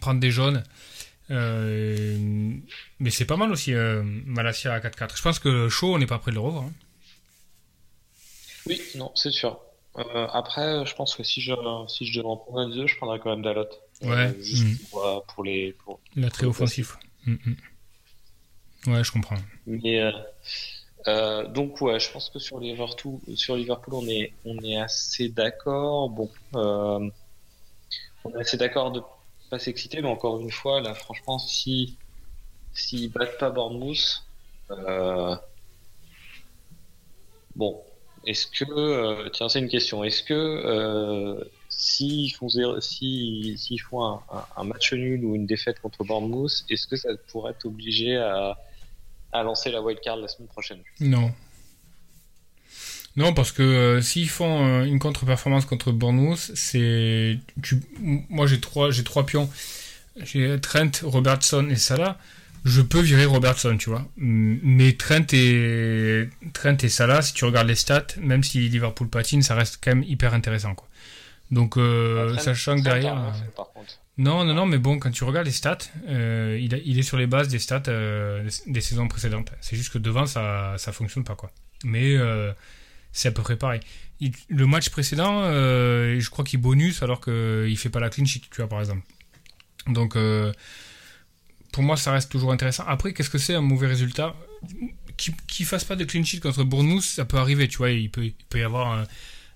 prendre 0.00 0.20
des 0.20 0.30
jaunes. 0.30 0.62
Euh, 1.30 2.54
mais 2.98 3.10
c'est 3.10 3.24
pas 3.24 3.36
mal 3.36 3.50
aussi, 3.50 3.72
euh, 3.72 4.02
Malasia 4.26 4.74
à 4.74 4.80
4-4. 4.80 5.16
Je 5.16 5.22
pense 5.22 5.38
que 5.38 5.68
Shaw, 5.68 5.94
on 5.94 5.98
n'est 5.98 6.06
pas 6.06 6.18
prêt 6.18 6.30
de 6.30 6.36
le 6.36 6.42
revoir. 6.42 6.64
Hein. 6.64 6.72
Oui, 8.66 8.80
non, 8.96 9.10
c'est 9.14 9.30
sûr. 9.30 9.58
après, 9.96 10.84
je 10.86 10.94
pense 10.94 11.16
que 11.16 11.22
si 11.22 11.40
je, 11.40 11.52
si 11.88 12.06
je 12.06 12.18
devais 12.18 12.28
en 12.28 12.36
prendre 12.36 12.60
un 12.60 12.68
des 12.68 12.76
deux, 12.76 12.86
je 12.86 12.96
prendrais 12.96 13.18
quand 13.18 13.30
même 13.30 13.42
Dalot. 13.42 13.66
Ouais. 14.02 14.36
juste 14.40 14.66
mm. 14.66 14.76
pour, 15.28 15.44
les. 15.44 15.72
Pour, 15.84 16.00
très 16.30 16.46
offensif. 16.46 16.98
Ouais, 18.86 19.04
je 19.04 19.12
comprends. 19.12 19.36
Mais 19.66 20.00
euh, 20.00 20.10
euh, 21.06 21.46
donc 21.46 21.80
ouais, 21.80 22.00
je 22.00 22.10
pense 22.10 22.30
que 22.30 22.38
sur 22.38 22.58
Liverpool, 22.58 23.20
sur 23.36 23.56
Liverpool, 23.56 23.94
on 23.94 24.06
est 24.08 24.32
on 24.44 24.58
est 24.58 24.76
assez 24.76 25.28
d'accord. 25.28 26.10
Bon, 26.10 26.30
euh, 26.56 27.08
on 28.24 28.30
est 28.30 28.40
assez 28.40 28.56
d'accord 28.56 28.90
de 28.90 29.02
pas 29.50 29.58
s'exciter, 29.58 30.02
mais 30.02 30.08
encore 30.08 30.40
une 30.40 30.50
fois, 30.50 30.80
là, 30.80 30.94
franchement, 30.94 31.38
si 31.38 31.96
s'ils 32.72 33.10
battent 33.10 33.38
pas 33.38 33.50
Bournemouth, 33.50 34.24
bon, 37.54 37.80
est-ce 38.26 38.46
que 38.48 39.28
tiens, 39.28 39.48
c'est 39.48 39.60
une 39.60 39.68
question. 39.68 40.02
Est-ce 40.02 40.24
que 40.24 41.46
s'ils 41.68 42.34
font 42.34 42.48
si 42.80 43.78
font 43.78 44.20
un, 44.56 44.64
match 44.64 44.92
nul 44.92 45.24
ou 45.24 45.36
une 45.36 45.46
défaite 45.46 45.80
contre 45.80 46.02
Bournemouth, 46.02 46.64
est-ce 46.68 46.88
que 46.88 46.96
ça 46.96 47.10
pourrait 47.28 47.52
être 47.52 47.66
obligé 47.66 48.16
à 48.16 48.58
à 49.32 49.42
lancer 49.42 49.70
la 49.70 49.80
wildcard 49.80 50.16
la 50.16 50.28
semaine 50.28 50.48
prochaine. 50.48 50.80
Non. 51.00 51.32
Non, 53.16 53.34
parce 53.34 53.52
que 53.52 53.62
euh, 53.62 54.00
s'ils 54.00 54.28
font 54.28 54.66
euh, 54.66 54.84
une 54.84 54.98
contre-performance 54.98 55.66
contre 55.66 55.92
Bournemouth, 55.92 56.50
c'est. 56.54 57.38
Moi, 58.00 58.46
j'ai 58.46 58.60
trois, 58.60 58.90
j'ai 58.90 59.04
trois 59.04 59.26
pions. 59.26 59.50
J'ai 60.16 60.58
Trent, 60.60 60.90
Robertson 61.02 61.68
et 61.70 61.76
Salah. 61.76 62.18
Je 62.64 62.80
peux 62.80 63.00
virer 63.00 63.24
Robertson, 63.24 63.76
tu 63.76 63.90
vois. 63.90 64.06
Mais 64.16 64.92
Trent 64.92 65.26
et 65.32 66.28
Trent 66.52 66.76
et 66.82 66.88
Salah, 66.88 67.20
si 67.22 67.34
tu 67.34 67.44
regardes 67.44 67.66
les 67.68 67.74
stats, 67.74 68.06
même 68.18 68.44
si 68.44 68.68
Liverpool 68.68 69.08
patine, 69.08 69.42
ça 69.42 69.54
reste 69.54 69.78
quand 69.82 69.94
même 69.94 70.04
hyper 70.04 70.32
intéressant, 70.32 70.74
quoi. 70.74 70.88
Donc, 71.52 71.76
euh, 71.76 72.36
sachant 72.38 72.76
que 72.76 72.82
derrière. 72.82 73.32
Non, 74.18 74.44
non, 74.44 74.54
non, 74.54 74.66
mais 74.66 74.78
bon, 74.78 74.98
quand 74.98 75.10
tu 75.10 75.24
regardes 75.24 75.46
les 75.46 75.52
stats, 75.52 75.78
euh, 76.08 76.58
il, 76.60 76.80
il, 76.84 76.98
est 76.98 77.02
sur 77.02 77.18
les 77.18 77.26
bases 77.26 77.48
des 77.48 77.58
stats 77.58 77.82
euh, 77.88 78.48
des 78.66 78.80
saisons 78.80 79.06
précédentes. 79.06 79.52
C'est 79.60 79.76
juste 79.76 79.92
que 79.92 79.98
devant, 79.98 80.26
ça, 80.26 80.74
ça 80.78 80.92
fonctionne 80.92 81.24
pas, 81.24 81.34
quoi. 81.34 81.50
Mais 81.84 82.16
euh, 82.16 82.52
c'est 83.12 83.28
à 83.28 83.32
peu 83.32 83.42
près 83.42 83.56
pareil. 83.56 83.80
le 84.48 84.66
match 84.66 84.88
précédent, 84.88 85.42
je 85.44 86.30
crois 86.30 86.44
qu'il 86.44 86.60
bonus 86.60 87.02
alors 87.02 87.20
qu'il 87.20 87.76
fait 87.76 87.90
pas 87.90 88.00
la 88.00 88.08
clean 88.08 88.24
sheet, 88.24 88.42
tu 88.50 88.56
vois, 88.56 88.68
par 88.68 88.80
exemple. 88.80 89.02
Donc, 89.88 90.16
pour 91.72 91.82
moi, 91.82 91.98
ça 91.98 92.12
reste 92.12 92.32
toujours 92.32 92.52
intéressant. 92.52 92.84
Après, 92.86 93.12
qu'est-ce 93.12 93.30
que 93.30 93.38
c'est 93.38 93.54
un 93.54 93.60
mauvais 93.60 93.88
résultat? 93.88 94.34
Qu'il 95.16 95.34
ne 95.60 95.66
fasse 95.66 95.84
pas 95.84 95.96
de 95.96 96.04
clean 96.04 96.24
sheet 96.24 96.40
contre 96.40 96.64
Bournemouth, 96.64 97.02
ça 97.02 97.26
peut 97.26 97.36
arriver, 97.36 97.68
tu 97.68 97.78
vois. 97.78 97.90
Il 97.90 98.10
peut, 98.10 98.24
il 98.24 98.34
peut 98.48 98.58
y 98.58 98.62
avoir 98.62 98.92
un 98.92 99.04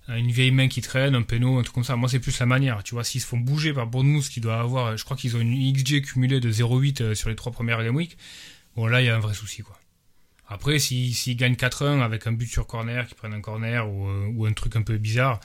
une 0.09 0.31
vieille 0.31 0.53
main 0.53 0.69
qui 0.69 0.81
traîne, 0.81 1.15
un 1.15 1.23
péno, 1.23 1.59
un 1.59 1.63
truc 1.63 1.75
comme 1.75 1.85
ça. 1.85 1.97
Moi, 1.97 2.09
c'est 2.09 2.21
plus 2.21 2.39
la 2.39 2.47
manière. 2.47 2.83
Tu 2.85 2.95
vois, 2.95 3.03
s'ils 3.03 3.21
se 3.21 3.27
font 3.27 3.39
bouger 3.39 3.73
par 3.73 3.87
Bournemouth, 3.87 4.29
qui 4.29 4.41
doit 4.41 4.61
avoir, 4.61 4.97
je 4.97 5.05
crois 5.05 5.17
qu'ils 5.17 5.37
ont 5.37 5.41
une 5.41 5.73
XG 5.73 6.03
cumulée 6.03 6.41
de 6.41 6.51
0,8 6.51 7.03
euh, 7.03 7.15
sur 7.15 7.29
les 7.29 7.37
trois 7.37 7.53
premières 7.53 7.83
game 7.83 7.97
week. 7.97 8.17
Bon, 8.77 8.87
là, 8.87 9.03
il 9.03 9.07
y 9.07 9.09
a 9.09 9.17
un 9.17 9.21
vrai 9.21 9.35
souci, 9.35 9.63
quoi. 9.63 9.77
Après, 10.49 10.79
s'ils 10.79 11.15
si, 11.15 11.35
gagnent 11.35 11.55
4-1 11.55 12.03
avec 12.03 12.27
un 12.29 12.33
but 12.33 12.47
sur 12.47 12.69
corner, 12.69 13.07
qu'ils 13.09 13.17
prennent 13.17 13.35
un 13.35 13.41
corner 13.41 13.89
ou, 13.89 14.07
euh, 14.07 14.31
ou, 14.33 14.47
un 14.47 14.53
truc 14.53 14.77
un 14.77 14.83
peu 14.83 14.97
bizarre, 14.97 15.41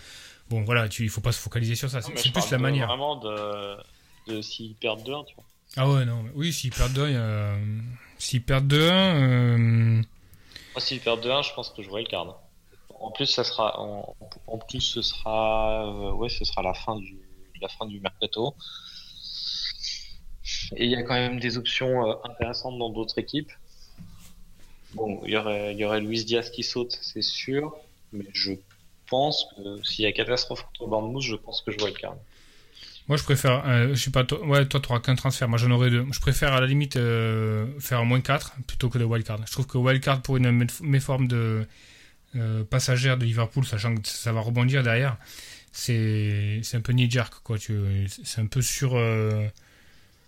bon, 0.50 0.62
voilà, 0.62 0.88
tu, 0.88 1.04
il 1.04 1.10
faut 1.10 1.22
pas 1.22 1.32
se 1.32 1.40
focaliser 1.40 1.74
sur 1.76 1.90
ça. 1.90 2.02
C'est 2.02 2.32
plus 2.32 2.52
la 2.52 2.58
manière. 2.60 2.88
vraiment 2.88 3.16
de, 3.16 3.78
de 4.28 4.42
s'ils 4.42 4.76
perdent 4.76 5.02
2-1, 5.02 5.26
tu 5.26 5.34
vois. 5.34 5.46
Ah 5.78 5.90
ouais, 5.90 6.06
non. 6.06 6.26
Oui, 6.36 6.54
s'ils 6.54 6.70
perdent 6.70 6.96
2-1, 6.96 7.00
euh, 7.00 7.80
s'ils 8.20 8.44
perdent 8.44 8.72
2-1. 8.72 8.78
Euh... 8.78 9.58
Moi, 9.58 10.82
s'ils 10.82 11.00
perdent 11.00 11.26
2-1, 11.26 11.48
je 11.48 11.54
pense 11.56 11.72
que 11.72 11.82
je 11.82 11.90
vois 11.90 12.02
le 12.02 12.06
card 12.06 12.40
en 13.02 13.12
plus, 13.12 13.26
ça 13.26 13.44
sera, 13.44 13.80
en, 13.80 14.58
plus, 14.58 14.82
ce 14.82 15.02
sera, 15.02 15.86
euh, 15.88 16.30
ce 16.30 16.46
sera 16.46 16.62
la 16.62 16.74
fin 16.74 16.96
du, 16.98 17.18
la 17.62 17.68
fin 17.68 17.86
du 17.86 18.00
mercato. 18.00 18.56
Et 20.76 20.86
il 20.86 20.92
y 20.92 20.96
a 20.96 21.04
quand 21.04 21.14
même 21.14 21.40
des 21.40 21.58
options 21.58 22.08
euh, 22.08 22.14
intéressantes 22.24 22.78
dans 22.78 22.90
d'autres 22.90 23.18
équipes. 23.18 23.52
Bon, 24.94 25.22
il 25.26 25.32
y 25.32 25.38
aurait, 25.38 25.76
il 25.76 26.06
Luis 26.06 26.26
Diaz 26.26 26.52
qui 26.52 26.64
saute, 26.64 26.98
c'est 27.02 27.22
sûr, 27.22 27.76
mais 28.12 28.26
je 28.34 28.54
pense 29.10 29.48
que 29.56 29.84
s'il 29.84 30.04
y 30.04 30.08
a 30.08 30.12
catastrophe 30.12 30.64
contre 30.64 30.90
Bournemouth, 30.90 31.22
je 31.22 31.36
pense 31.36 31.62
que 31.62 31.72
je 31.72 31.78
vois 31.78 31.90
le 31.90 31.96
card. 31.96 32.16
Moi, 33.08 33.18
je 33.18 33.24
préfère, 33.24 33.64
euh, 33.68 33.96
je 33.96 34.10
pas, 34.10 34.24
toi, 34.24 34.46
ouais, 34.46 34.66
toi, 34.66 34.80
tu 34.80 35.02
qu'un 35.02 35.16
transfert. 35.16 35.50
Moi, 35.50 35.58
j'en 35.58 35.72
aurais 35.72 35.90
deux. 35.90 36.06
Je 36.12 36.20
préfère 36.20 36.54
à 36.54 36.62
la 36.62 36.68
limite 36.68 37.00
faire 37.80 38.06
moins 38.06 38.22
4 38.22 38.54
plutôt 38.68 38.90
que 38.90 38.98
de 38.98 39.04
wildcard. 39.04 39.40
Je 39.46 39.52
trouve 39.52 39.68
que 39.68 39.78
wildcard 39.78 40.22
pour 40.22 40.38
une 40.38 40.68
méforme 40.82 41.28
de 41.28 41.66
euh, 42.36 42.64
passagère 42.64 43.18
de 43.18 43.26
Liverpool, 43.26 43.66
sachant 43.66 43.96
que 43.96 44.08
ça 44.08 44.32
va 44.32 44.42
rebondir 44.42 44.84
derrière, 44.84 45.18
c'est 45.72 46.62
un 46.74 46.82
peu 46.82 46.94
knee-jerk, 46.94 47.34
quoi. 47.44 47.58
C'est 47.60 48.42
un 48.42 48.46
peu 48.48 48.62
sur, 48.62 48.96
euh, 48.96 49.48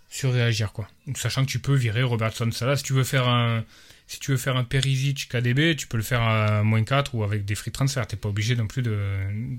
surréagir, 0.08 0.72
quoi. 0.72 0.88
Sachant 1.16 1.44
que 1.44 1.50
tu 1.50 1.58
peux 1.58 1.74
virer 1.74 2.02
Robertson 2.02 2.50
Salah. 2.50 2.76
Si 2.76 2.82
tu 2.84 2.92
veux 2.92 3.04
faire 3.04 3.28
un, 3.28 3.64
si 4.06 4.20
tu 4.20 4.30
veux 4.32 4.36
faire 4.36 4.56
un 4.56 4.64
Perisic 4.64 5.28
KDB, 5.28 5.76
tu 5.76 5.86
peux 5.86 5.96
le 5.96 6.02
faire 6.02 6.22
à 6.22 6.62
moins 6.62 6.84
4 6.84 7.14
ou 7.14 7.24
avec 7.24 7.44
des 7.44 7.54
free 7.54 7.72
transfert. 7.72 8.06
T'es 8.06 8.16
pas 8.16 8.28
obligé 8.28 8.54
non 8.56 8.66
plus 8.66 8.82
de, 8.82 8.96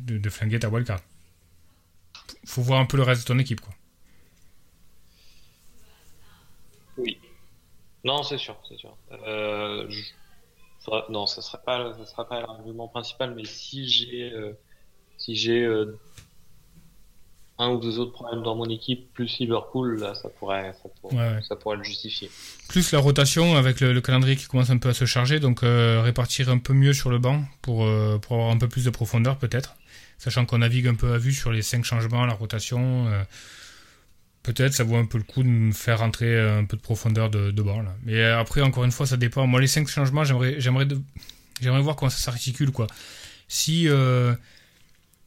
de, 0.05 0.17
de 0.17 0.29
flinguer 0.29 0.59
ta 0.59 0.69
wildcard. 0.69 1.01
Faut 2.45 2.61
voir 2.61 2.79
un 2.79 2.85
peu 2.85 2.97
le 2.97 3.03
reste 3.03 3.23
de 3.23 3.27
ton 3.27 3.39
équipe, 3.39 3.61
quoi. 3.61 3.73
Oui. 6.97 7.19
Non, 8.03 8.23
c'est 8.23 8.37
sûr, 8.37 8.55
c'est 8.69 8.77
sûr. 8.77 8.95
Euh, 9.27 9.89
non, 11.10 11.25
ça 11.25 11.42
serait 11.42 11.62
pas, 11.65 11.94
ça 11.94 12.06
sera 12.06 12.27
pas 12.27 12.42
l'argument 12.42 12.88
principal, 12.88 13.34
mais 13.36 13.46
si 13.46 13.88
j'ai, 13.88 14.32
euh, 14.34 14.54
si 15.18 15.36
j'ai 15.36 15.63
euh, 15.63 15.98
un 17.58 17.70
ou 17.70 17.80
deux 17.80 18.00
autres 18.00 18.12
problèmes 18.12 18.44
dans 18.44 18.56
mon 18.56 18.70
équipe, 18.70 19.13
plus 19.13 19.39
Liverpool, 19.39 20.00
là, 20.00 20.13
ça 20.15 20.30
pourrait, 20.30 20.74
ça 20.84 20.89
pourrait, 21.01 21.42
Ça 21.48 21.56
pourrait 21.56 21.77
le 21.77 21.84
justifier. 21.84 22.30
Plus 22.68 22.92
la 22.92 23.00
rotation 23.00 23.56
avec 23.56 23.80
le, 23.80 24.00
calendrier 24.01 24.36
qui 24.36 24.48
commence 24.48 24.70
un 24.70 24.77
peu 24.77 24.89
à 24.89 24.94
se 24.94 25.06
charger, 25.06 25.39
donc 25.39 25.63
euh, 25.63 26.01
répartir 26.01 26.50
un 26.50 26.58
peu 26.58 26.74
mieux 26.74 26.94
sur 26.94 27.10
le 27.10 27.20
banc 27.20 27.44
pour, 27.62 27.88
pour 28.22 28.36
avoir 28.36 28.51
un 28.51 28.58
peu 28.58 28.68
plus 28.68 28.86
de 28.86 28.89
profondeur 28.89 29.38
peut-être, 29.38 29.75
sachant 30.18 30.46
qu'on 30.46 30.60
navigue 30.60 30.88
un 30.88 30.96
peu 30.96 31.13
à 31.13 31.18
vue 31.18 31.34
sur 31.34 31.51
les 31.51 31.62
cinq 31.62 31.86
changements, 31.86 32.25
la 32.25 32.34
rotation 32.34 33.08
peut-être 34.45 34.73
ça 34.73 34.83
vaut 34.83 34.95
un 34.95 35.05
peu 35.05 35.17
le 35.17 35.23
coup 35.23 35.41
de 35.41 35.47
me 35.47 35.71
faire 35.71 35.99
rentrer 35.99 36.39
un 36.39 36.65
peu 36.65 36.77
de 36.77 36.81
profondeur 36.81 37.29
de, 37.29 37.51
de 37.51 37.61
bord 37.61 37.81
là. 37.81 37.95
Mais 38.03 38.23
après 38.23 38.61
encore 38.61 38.85
une 38.85 38.91
fois 38.91 39.07
ça 39.07 39.17
dépend. 39.17 39.47
Moi 39.47 39.59
les 39.59 39.67
cinq 39.67 39.87
changements 39.87 40.23
j'aimerais 40.23 40.55
j'aimerais 40.59 40.87
j'aimerais 41.61 41.81
voir 41.81 41.95
comment 41.95 42.11
ça 42.11 42.19
s'articule 42.19 42.71
quoi. 42.71 42.87
Si 43.47 43.87
euh, 43.89 44.33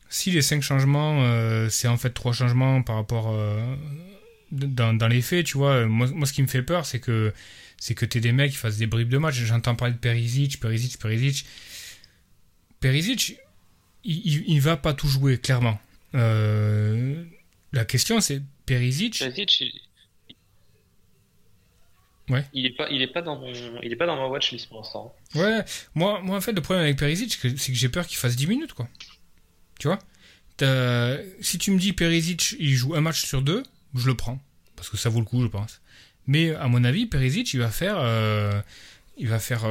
si 0.08 0.30
les 0.30 0.42
cinq 0.42 0.62
changements 0.62 1.22
euh, 1.22 1.68
c'est 1.68 1.88
en 1.88 1.96
fait 1.96 2.10
trois 2.10 2.32
changements 2.32 2.82
par 2.82 2.96
rapport 2.96 3.32
euh, 3.32 3.74
dans, 4.52 4.94
dans, 4.94 5.08
les 5.08 5.20
faits 5.20 5.46
tu 5.46 5.58
vois 5.58 5.86
moi, 5.86 6.06
moi 6.14 6.26
ce 6.26 6.32
qui 6.32 6.42
me 6.42 6.46
fait 6.46 6.62
peur 6.62 6.86
c'est 6.86 7.00
que 7.00 7.32
c'est 7.76 7.94
que 7.94 8.06
t'es 8.06 8.20
des 8.20 8.32
mecs 8.32 8.52
qui 8.52 8.56
fassent 8.56 8.78
des 8.78 8.86
bribes 8.86 9.08
de 9.08 9.18
match. 9.18 9.34
J'entends 9.36 9.74
parler 9.74 9.94
de 9.94 9.98
Perisic, 9.98 10.58
Perisic, 10.58 10.98
Perisic. 10.98 11.46
Perisic, 12.80 13.38
il, 14.04 14.16
il, 14.24 14.44
il 14.48 14.60
va 14.60 14.76
pas 14.76 14.94
tout 14.94 15.08
jouer 15.08 15.38
clairement. 15.38 15.80
la 16.12 17.84
question 17.86 18.20
c'est 18.20 18.42
Perisic. 18.68 19.20
il... 19.20 19.72
Ouais. 22.30 22.44
Il 22.52 22.66
est 22.66 22.76
pas, 22.76 22.90
il 22.90 23.00
est 23.00 23.06
pas 23.06 23.22
dans 23.22 23.38
mon, 23.38 23.50
il 23.82 23.90
est 23.90 23.96
pas 23.96 24.06
dans 24.06 24.16
ma 24.16 24.26
watchlist 24.26 24.68
pour 24.68 24.78
l'instant. 24.78 25.14
Ouais, 25.34 25.64
moi, 25.94 26.20
moi 26.22 26.36
en 26.36 26.40
fait 26.42 26.52
le 26.52 26.60
problème 26.60 26.84
avec 26.84 26.98
Perisic, 26.98 27.32
c'est 27.32 27.72
que 27.72 27.78
j'ai 27.78 27.88
peur 27.88 28.06
qu'il 28.06 28.18
fasse 28.18 28.36
10 28.36 28.46
minutes 28.46 28.74
quoi. 28.74 28.86
Tu 29.78 29.88
vois? 29.88 29.98
Si 31.40 31.58
tu 31.58 31.70
me 31.70 31.78
dis 31.78 31.92
Perisic, 31.92 32.56
il 32.58 32.74
joue 32.74 32.94
un 32.94 33.00
match 33.00 33.24
sur 33.24 33.40
deux, 33.42 33.62
je 33.94 34.06
le 34.06 34.14
prends 34.14 34.38
parce 34.78 34.88
que 34.88 34.96
ça 34.96 35.08
vaut 35.08 35.18
le 35.20 35.24
coup, 35.24 35.42
je 35.42 35.48
pense. 35.48 35.80
Mais 36.26 36.54
à 36.54 36.68
mon 36.68 36.84
avis, 36.84 37.06
Perisic, 37.06 37.52
il 37.54 37.60
va 37.60 37.70
faire, 37.70 37.98
euh, 37.98 38.60
il 39.18 39.26
va 39.26 39.40
faire 39.40 39.62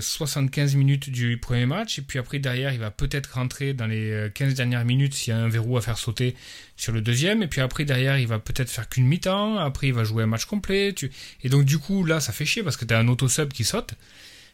75 0.00 0.74
euh, 0.74 0.78
minutes 0.78 1.10
du 1.10 1.38
premier 1.38 1.66
match, 1.66 1.98
et 1.98 2.02
puis 2.02 2.20
après 2.20 2.38
derrière, 2.38 2.72
il 2.72 2.78
va 2.78 2.92
peut-être 2.92 3.34
rentrer 3.34 3.74
dans 3.74 3.86
les 3.86 4.30
15 4.32 4.52
euh, 4.52 4.54
dernières 4.54 4.84
minutes 4.84 5.14
s'il 5.14 5.32
y 5.32 5.36
a 5.36 5.40
un 5.40 5.48
verrou 5.48 5.76
à 5.76 5.80
faire 5.80 5.98
sauter 5.98 6.36
sur 6.76 6.92
le 6.92 7.00
deuxième, 7.00 7.42
et 7.42 7.48
puis 7.48 7.60
après 7.60 7.84
derrière, 7.84 8.18
il 8.18 8.28
va 8.28 8.38
peut-être 8.38 8.70
faire 8.70 8.88
qu'une 8.88 9.06
mi-temps, 9.06 9.58
après 9.58 9.88
il 9.88 9.94
va 9.94 10.04
jouer 10.04 10.22
un 10.22 10.28
match 10.28 10.44
complet, 10.44 10.94
et 11.42 11.48
donc 11.48 11.64
du 11.64 11.78
coup 11.78 12.04
là, 12.04 12.20
ça 12.20 12.32
fait 12.32 12.44
chier 12.44 12.62
parce 12.62 12.76
que 12.76 12.84
tu 12.84 12.94
as 12.94 12.98
un 12.98 13.08
auto-sub 13.08 13.52
qui 13.52 13.64
saute. 13.64 13.94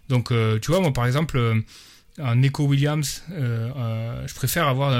Donc 0.08 0.32
euh, 0.32 0.58
tu 0.58 0.70
vois, 0.70 0.80
moi 0.80 0.94
par 0.94 1.06
exemple, 1.06 1.62
un 2.18 2.36
Nico 2.36 2.64
Williams, 2.64 3.22
je 3.28 4.34
préfère 4.34 4.66
avoir 4.66 4.94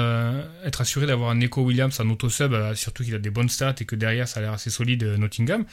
être 0.63 0.81
assuré 0.81 1.07
d'avoir 1.07 1.31
un 1.31 1.35
Nico 1.35 1.61
Williams 1.63 1.99
en 1.99 2.07
auto-sub, 2.09 2.53
surtout 2.75 3.03
qu'il 3.03 3.15
a 3.15 3.19
des 3.19 3.31
bonnes 3.31 3.49
stats 3.49 3.75
et 3.81 3.85
que 3.85 3.95
derrière 3.95 4.27
ça 4.27 4.39
a 4.39 4.43
l'air 4.43 4.53
assez 4.53 4.69
solide 4.69 5.03
Nottingham 5.03 5.65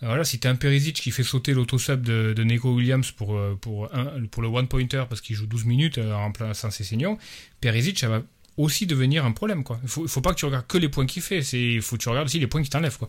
voilà, 0.00 0.24
si 0.24 0.40
t'as 0.40 0.50
un 0.50 0.56
Perisic 0.56 0.96
qui 0.96 1.10
fait 1.10 1.22
sauter 1.22 1.54
l'autosub 1.54 2.02
de, 2.02 2.32
de 2.34 2.44
Neko 2.44 2.74
Williams 2.74 3.10
pour, 3.12 3.36
euh, 3.36 3.56
pour, 3.60 3.88
pour 4.30 4.42
le 4.42 4.48
one-pointer 4.48 5.04
parce 5.08 5.20
qu'il 5.20 5.36
joue 5.36 5.46
12 5.46 5.64
minutes 5.64 5.98
euh, 5.98 6.12
en 6.12 6.32
plein 6.32 6.52
sans 6.52 6.70
Cessignon, 6.70 7.16
Perisic, 7.60 7.98
ça 7.98 8.08
va 8.08 8.22
aussi 8.56 8.86
devenir 8.86 9.24
un 9.24 9.32
problème. 9.32 9.64
Quoi. 9.64 9.78
Il 9.82 9.88
faut, 9.88 10.06
faut 10.06 10.20
pas 10.20 10.34
que 10.34 10.38
tu 10.38 10.44
regardes 10.44 10.66
que 10.66 10.78
les 10.78 10.88
points 10.88 11.06
qu'il 11.06 11.22
fait, 11.22 11.40
il 11.40 11.80
faut 11.80 11.96
que 11.96 12.02
tu 12.02 12.08
regardes 12.08 12.26
aussi 12.26 12.38
les 12.38 12.46
points 12.46 12.60
qu'il 12.60 12.70
t'enlève. 12.70 12.98
Quoi. 12.98 13.08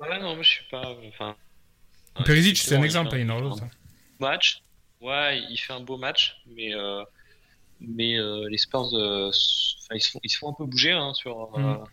Ouais, 0.00 0.18
non, 0.18 0.34
moi 0.34 0.42
je 0.42 0.48
suis 0.48 0.64
pas. 0.70 0.96
Enfin, 1.08 1.36
Perisic, 2.24 2.58
c'est 2.58 2.74
un 2.74 2.82
exemple, 2.82 3.16
il 3.16 3.30
un 3.30 3.54
Match, 4.18 4.62
ouais, 5.00 5.42
il 5.50 5.56
fait 5.56 5.72
un 5.72 5.80
beau 5.80 5.96
match, 5.96 6.36
mais, 6.46 6.74
euh, 6.74 7.02
mais 7.80 8.16
les 8.48 8.58
Spurs, 8.58 8.88
ils, 8.92 9.32
se 9.32 10.10
font, 10.10 10.20
ils 10.24 10.30
se 10.30 10.38
font 10.38 10.50
un 10.50 10.54
peu 10.54 10.64
bouger 10.64 10.92
hein, 10.92 11.12
sur. 11.14 11.56
Mm 11.58 11.84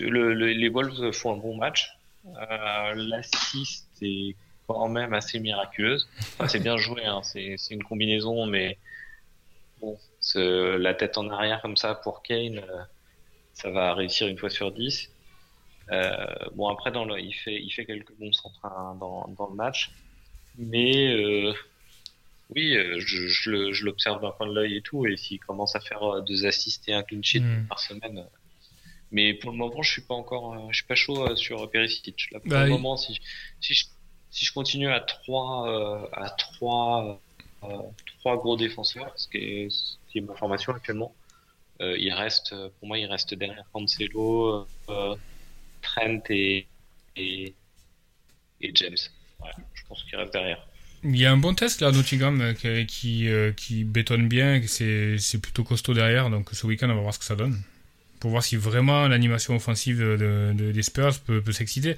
les 0.00 0.68
Wolves 0.68 1.12
font 1.12 1.34
un 1.34 1.36
bon 1.38 1.56
match. 1.56 1.90
Euh, 2.26 2.94
L'assist 2.94 3.88
est 4.02 4.34
quand 4.66 4.88
même 4.88 5.14
assez 5.14 5.38
miraculeuse. 5.38 6.08
c'est 6.48 6.60
bien 6.60 6.76
joué, 6.76 7.04
hein. 7.04 7.22
c'est 7.22 7.56
une 7.70 7.84
combinaison, 7.84 8.46
mais 8.46 8.78
bon, 9.80 9.98
la 10.34 10.94
tête 10.94 11.18
en 11.18 11.30
arrière 11.30 11.62
comme 11.62 11.76
ça 11.76 11.94
pour 11.94 12.22
Kane, 12.22 12.58
euh, 12.58 12.82
ça 13.52 13.70
va 13.70 13.94
réussir 13.94 14.26
une 14.26 14.38
fois 14.38 14.50
sur 14.50 14.72
10. 14.72 15.10
Euh, 15.92 16.26
bon, 16.54 16.68
après, 16.68 16.90
dans 16.90 17.04
le, 17.04 17.20
il, 17.20 17.32
fait, 17.32 17.62
il 17.62 17.70
fait 17.70 17.86
quelques 17.86 18.12
bons 18.18 18.32
centres 18.32 18.64
hein, 18.64 18.96
dans, 18.98 19.28
dans, 19.28 19.48
le 19.48 19.54
match. 19.54 19.92
Mais 20.58 21.14
euh, 21.14 21.52
oui, 22.50 22.76
je, 22.98 23.28
je 23.28 23.84
l'observe 23.84 24.20
d'un 24.20 24.32
point 24.32 24.48
de 24.48 24.54
l'œil 24.54 24.76
et 24.76 24.82
tout. 24.82 25.06
Et 25.06 25.16
s'il 25.16 25.38
commence 25.38 25.76
à 25.76 25.80
faire 25.80 26.22
deux 26.22 26.44
assists 26.44 26.88
et 26.88 26.92
un 26.92 27.02
clean 27.04 27.22
sheet 27.22 27.40
hmm. 27.40 27.66
par 27.68 27.78
semaine, 27.78 28.26
mais 29.12 29.34
pour 29.34 29.52
le 29.52 29.56
moment, 29.56 29.82
je 29.82 29.90
suis 29.90 30.02
pas 30.02 30.14
encore, 30.14 30.54
euh, 30.54 30.68
je 30.70 30.76
suis 30.76 30.86
pas 30.86 30.94
chaud 30.94 31.26
euh, 31.26 31.36
sur 31.36 31.70
Perisic. 31.70 32.28
Là, 32.32 32.40
pour 32.40 32.50
bah 32.50 32.64
le 32.64 32.70
moment, 32.70 32.96
si, 32.96 33.20
si, 33.60 33.74
je, 33.74 33.84
si 34.30 34.44
je 34.44 34.52
continue 34.52 34.88
à 34.88 35.00
trois, 35.00 35.68
euh, 35.68 36.06
à 36.12 36.30
trois, 36.30 37.20
trois 38.20 38.36
gros 38.36 38.56
défenseurs, 38.56 39.12
ce 39.16 39.28
qui 39.28 39.38
est, 39.38 39.70
ce 39.70 39.96
qui 40.10 40.18
est 40.18 40.20
ma 40.20 40.34
formation 40.34 40.72
actuellement, 40.72 41.14
il 41.80 42.12
reste, 42.12 42.54
pour 42.78 42.88
moi, 42.88 42.98
il 42.98 43.06
reste 43.06 43.34
derrière 43.34 43.64
Cancelo, 43.72 44.66
Trent 45.82 46.22
et, 46.30 46.66
et, 47.16 47.54
et 48.60 48.70
James. 48.74 48.96
Je 49.74 49.82
pense 49.86 50.02
qu'il 50.04 50.16
reste 50.16 50.32
derrière. 50.32 50.66
Il 51.04 51.16
y 51.16 51.26
a 51.26 51.32
un 51.32 51.36
bon 51.36 51.54
test 51.54 51.82
là, 51.82 51.92
Nottingham, 51.92 52.54
qui, 52.54 52.86
qui, 52.86 53.28
qui 53.56 53.84
bétonne 53.84 54.26
bien, 54.26 54.62
c'est 54.66 55.40
plutôt 55.42 55.64
costaud 55.64 55.92
derrière, 55.92 56.30
donc 56.30 56.50
ce 56.52 56.66
week-end 56.66 56.88
on 56.88 56.94
va 56.94 57.02
voir 57.02 57.14
ce 57.14 57.18
que 57.18 57.24
ça 57.24 57.36
donne 57.36 57.62
pour 58.20 58.30
voir 58.30 58.42
si 58.42 58.56
vraiment 58.56 59.08
l'animation 59.08 59.54
offensive 59.54 60.00
de, 60.00 60.52
des 60.72 60.82
Spurs 60.82 61.18
peut, 61.20 61.52
s'exciter. 61.52 61.96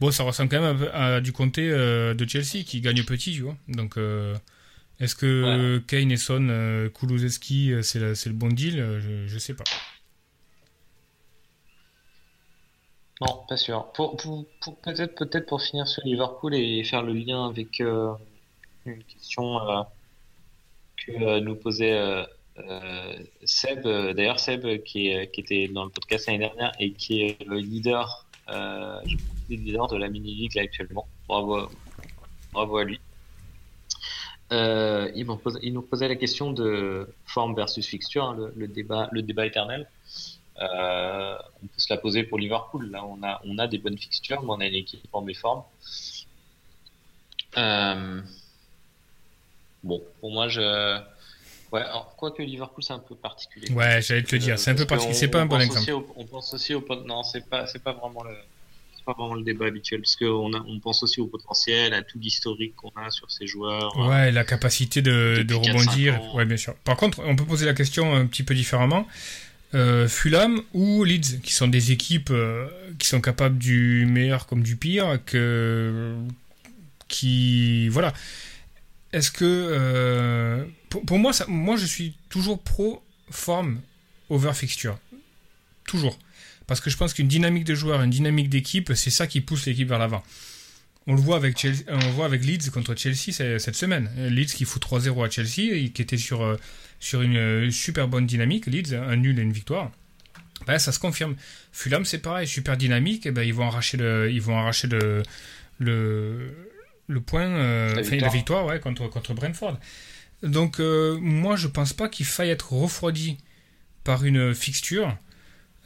Bon, 0.00 0.10
ça 0.10 0.24
ressemble 0.24 0.50
quand 0.50 0.60
même 0.60 0.90
à, 0.92 1.20
du 1.20 1.32
comté 1.32 1.70
euh, 1.70 2.14
de 2.14 2.26
Chelsea 2.28 2.64
qui 2.64 2.80
gagne 2.80 3.02
petit, 3.02 3.32
tu 3.32 3.42
vois. 3.42 3.56
Donc, 3.68 3.96
euh, 3.96 4.36
est-ce 5.00 5.14
que 5.14 5.78
Kane 5.86 6.10
et 6.10 6.16
Son, 6.16 6.48
euh, 6.48 6.88
Kulusevski, 6.90 7.72
c'est 7.82 7.98
le 8.00 8.32
bon 8.32 8.48
deal? 8.48 8.74
Je, 9.00 9.34
ne 9.34 9.38
sais 9.38 9.54
pas. 9.54 9.64
Non, 13.22 13.44
pas 13.48 13.56
sûr. 13.56 13.90
Pour, 13.92 14.16
peut-être 14.82 15.14
peut-être 15.14 15.46
pour 15.46 15.62
finir 15.62 15.88
sur 15.88 16.02
Liverpool 16.04 16.54
et 16.54 16.84
faire 16.84 17.02
le 17.02 17.14
lien 17.14 17.46
avec 17.46 17.80
une 17.80 19.02
question 19.04 19.58
que 20.98 21.38
nous 21.40 21.56
posait 21.56 22.26
Seb, 23.44 23.86
euh, 23.86 24.14
d'ailleurs 24.14 24.38
Seb 24.38 24.82
qui, 24.82 25.12
qui, 25.32 25.40
était 25.40 25.68
dans 25.68 25.84
le 25.84 25.90
podcast 25.90 26.26
l'année 26.26 26.38
dernière 26.38 26.72
et 26.80 26.92
qui 26.92 27.22
est 27.22 27.44
le 27.46 27.58
leader, 27.58 28.26
euh, 28.48 29.00
leader 29.48 29.88
de 29.88 29.96
la 29.96 30.08
mini 30.08 30.34
league 30.34 30.58
actuellement. 30.58 31.06
Bravo, 31.28 31.68
bravo 32.52 32.78
à 32.78 32.84
lui. 32.84 33.00
Euh, 34.52 35.10
il, 35.14 35.72
nous 35.72 35.82
posait 35.82 36.08
la 36.08 36.14
question 36.14 36.52
de 36.52 37.08
forme 37.24 37.54
versus 37.54 37.86
fixture, 37.86 38.24
hein, 38.24 38.50
le, 38.54 38.68
débat, 38.68 39.08
le 39.12 39.22
débat 39.22 39.46
éternel. 39.46 39.88
Euh, 40.60 41.36
on 41.62 41.66
peut 41.66 41.78
se 41.78 41.92
la 41.92 41.98
poser 41.98 42.22
pour 42.22 42.38
Liverpool. 42.38 42.90
Là, 42.90 43.04
on 43.04 43.22
a, 43.22 43.40
on 43.44 43.58
a 43.58 43.66
des 43.66 43.78
bonnes 43.78 43.98
fixtures, 43.98 44.42
mais 44.42 44.50
on 44.50 44.60
a 44.60 44.66
une 44.66 44.74
équipe 44.74 45.08
en 45.12 45.22
méforme. 45.22 45.64
Euh, 47.56 48.20
bon, 49.82 50.02
pour 50.20 50.30
moi, 50.30 50.48
je, 50.48 51.00
Ouais, 51.72 51.80
alors, 51.80 52.14
quoique 52.16 52.42
Liverpool, 52.42 52.82
c'est 52.82 52.92
un 52.92 52.98
peu 52.98 53.14
particulier. 53.14 53.70
Ouais, 53.72 54.00
j'allais 54.00 54.22
te 54.22 54.34
le 54.34 54.38
dire, 54.40 54.58
c'est 54.58 54.70
un 54.70 54.74
peu 54.74 54.86
particulier, 54.86 55.18
c'est 55.18 55.28
pas 55.28 55.40
un 55.40 55.46
bon 55.46 55.60
exemple. 55.60 55.90
on 56.16 56.24
pense 56.24 56.54
aussi 56.54 56.74
au. 56.74 56.84
Non, 57.06 57.22
c'est 57.22 57.48
pas, 57.48 57.64
pas 57.84 57.92
vraiment 57.92 58.22
le. 58.24 58.30
Pas 59.04 59.12
vraiment 59.16 59.34
le 59.36 59.44
débat 59.44 59.66
habituel 59.66 60.00
parce 60.00 60.16
qu'on 60.16 60.52
on 60.52 60.80
pense 60.80 61.04
aussi 61.04 61.20
au 61.20 61.28
potentiel, 61.28 61.94
à 61.94 62.02
tout 62.02 62.18
l'historique 62.18 62.74
qu'on 62.74 62.90
a 62.96 63.08
sur 63.12 63.30
ces 63.30 63.46
joueurs. 63.46 63.96
Ouais, 63.96 64.32
la 64.32 64.42
capacité 64.42 65.00
de, 65.00 65.44
de 65.46 65.54
rebondir. 65.54 66.34
Ouais, 66.34 66.44
bien 66.44 66.56
sûr. 66.56 66.74
Par 66.82 66.96
contre, 66.96 67.22
on 67.24 67.36
peut 67.36 67.44
poser 67.44 67.66
la 67.66 67.74
question 67.74 68.16
un 68.16 68.26
petit 68.26 68.42
peu 68.42 68.52
différemment. 68.52 69.06
Euh, 69.74 70.08
Fulham 70.08 70.60
ou 70.74 71.04
Leeds, 71.04 71.40
qui 71.42 71.52
sont 71.52 71.68
des 71.68 71.92
équipes 71.92 72.30
euh, 72.30 72.66
qui 72.98 73.06
sont 73.06 73.20
capables 73.20 73.58
du 73.58 74.06
meilleur 74.06 74.46
comme 74.46 74.64
du 74.64 74.74
pire, 74.74 75.20
que 75.24 76.16
qui 77.06 77.88
voilà 77.88 78.12
est-ce 79.12 79.30
que 79.30 79.44
euh, 79.44 80.64
pour, 80.88 81.18
moi, 81.18 81.32
moi, 81.48 81.76
je 81.76 81.86
suis 81.86 82.16
toujours 82.28 82.62
pro 82.62 83.02
forme 83.30 83.80
over 84.28 84.52
fixture, 84.52 84.98
toujours, 85.86 86.18
parce 86.66 86.80
que 86.80 86.90
je 86.90 86.96
pense 86.96 87.14
qu'une 87.14 87.28
dynamique 87.28 87.64
de 87.64 87.74
joueur, 87.74 88.02
une 88.02 88.10
dynamique 88.10 88.48
d'équipe, 88.48 88.92
c'est 88.94 89.10
ça 89.10 89.26
qui 89.26 89.40
pousse 89.40 89.66
l'équipe 89.66 89.88
vers 89.88 89.98
l'avant. 89.98 90.22
On 91.08 91.14
le 91.14 91.20
voit 91.20 91.36
avec 91.36 91.64
avec 92.20 92.44
Leeds 92.44 92.70
contre 92.72 92.96
Chelsea 92.96 93.30
cette 93.30 93.76
semaine. 93.76 94.10
Leeds 94.28 94.54
qui 94.54 94.64
fout 94.64 94.82
3-0 94.82 95.24
à 95.24 95.30
Chelsea 95.30 95.72
et 95.72 95.90
qui 95.90 96.02
était 96.02 96.16
sur 96.16 96.42
euh, 96.42 96.56
une 97.12 97.36
euh, 97.36 97.70
super 97.70 98.08
bonne 98.08 98.26
dynamique. 98.26 98.66
Leeds 98.66 98.92
un 98.92 99.14
nul 99.14 99.38
et 99.38 99.42
une 99.42 99.52
victoire. 99.52 99.92
Ben, 100.66 100.80
ça 100.80 100.90
se 100.90 100.98
confirme. 100.98 101.36
Fulham 101.70 102.04
c'est 102.04 102.18
pareil, 102.18 102.48
super 102.48 102.76
dynamique. 102.76 103.24
Et 103.26 103.30
ben 103.30 103.42
ils 103.42 103.54
vont 103.54 103.68
arracher 103.68 103.98
le, 103.98 104.32
ils 104.32 104.42
vont 104.42 104.58
arracher 104.58 104.88
le 105.78 106.66
le 107.08 107.20
point, 107.20 107.46
euh, 107.46 107.94
La 107.94 108.02
victoire. 108.02 108.20
la 108.20 108.28
victoire 108.36 108.66
ouais, 108.66 108.80
contre, 108.80 109.08
contre 109.08 109.34
Brentford. 109.34 109.78
Donc, 110.42 110.80
euh, 110.80 111.16
moi, 111.20 111.56
je 111.56 111.66
pense 111.68 111.92
pas 111.92 112.08
qu'il 112.08 112.26
faille 112.26 112.50
être 112.50 112.72
refroidi 112.72 113.38
par 114.04 114.24
une 114.24 114.54
fixture 114.54 115.16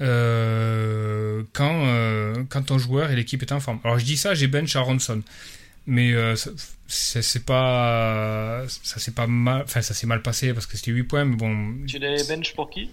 euh, 0.01 1.43
quand, 1.53 2.45
quand 2.49 2.63
ton 2.63 2.79
joueur 2.79 3.11
et 3.11 3.17
l'équipe 3.17 3.43
est 3.43 3.53
en 3.53 3.61
forme. 3.61 3.81
Alors, 3.85 3.99
je 3.99 4.05
dis 4.05 4.17
ça, 4.17 4.35
j'ai 4.35 4.47
bench 4.47 4.75
Aronson. 4.77 5.23
Mais 5.87 6.13
ça- 6.37 6.51
c'est 6.87 7.45
pas. 7.45 8.65
Ça 8.83 8.99
s'est 9.01 9.13
pas 9.13 9.27
mal. 9.27 9.63
Enfin, 9.63 9.83
ça 9.83 9.95
s'est 9.95 10.07
mal 10.07 10.23
passé 10.23 10.53
parce 10.53 10.67
que 10.67 10.77
c'était 10.77 10.91
8 10.91 11.05
points, 11.05 11.25
mais 11.25 11.37
bon. 11.37 11.75
Tu 11.87 11.99
l'as 11.99 12.23
bench 12.29 12.55
pour 12.55 12.69
qui? 12.71 12.91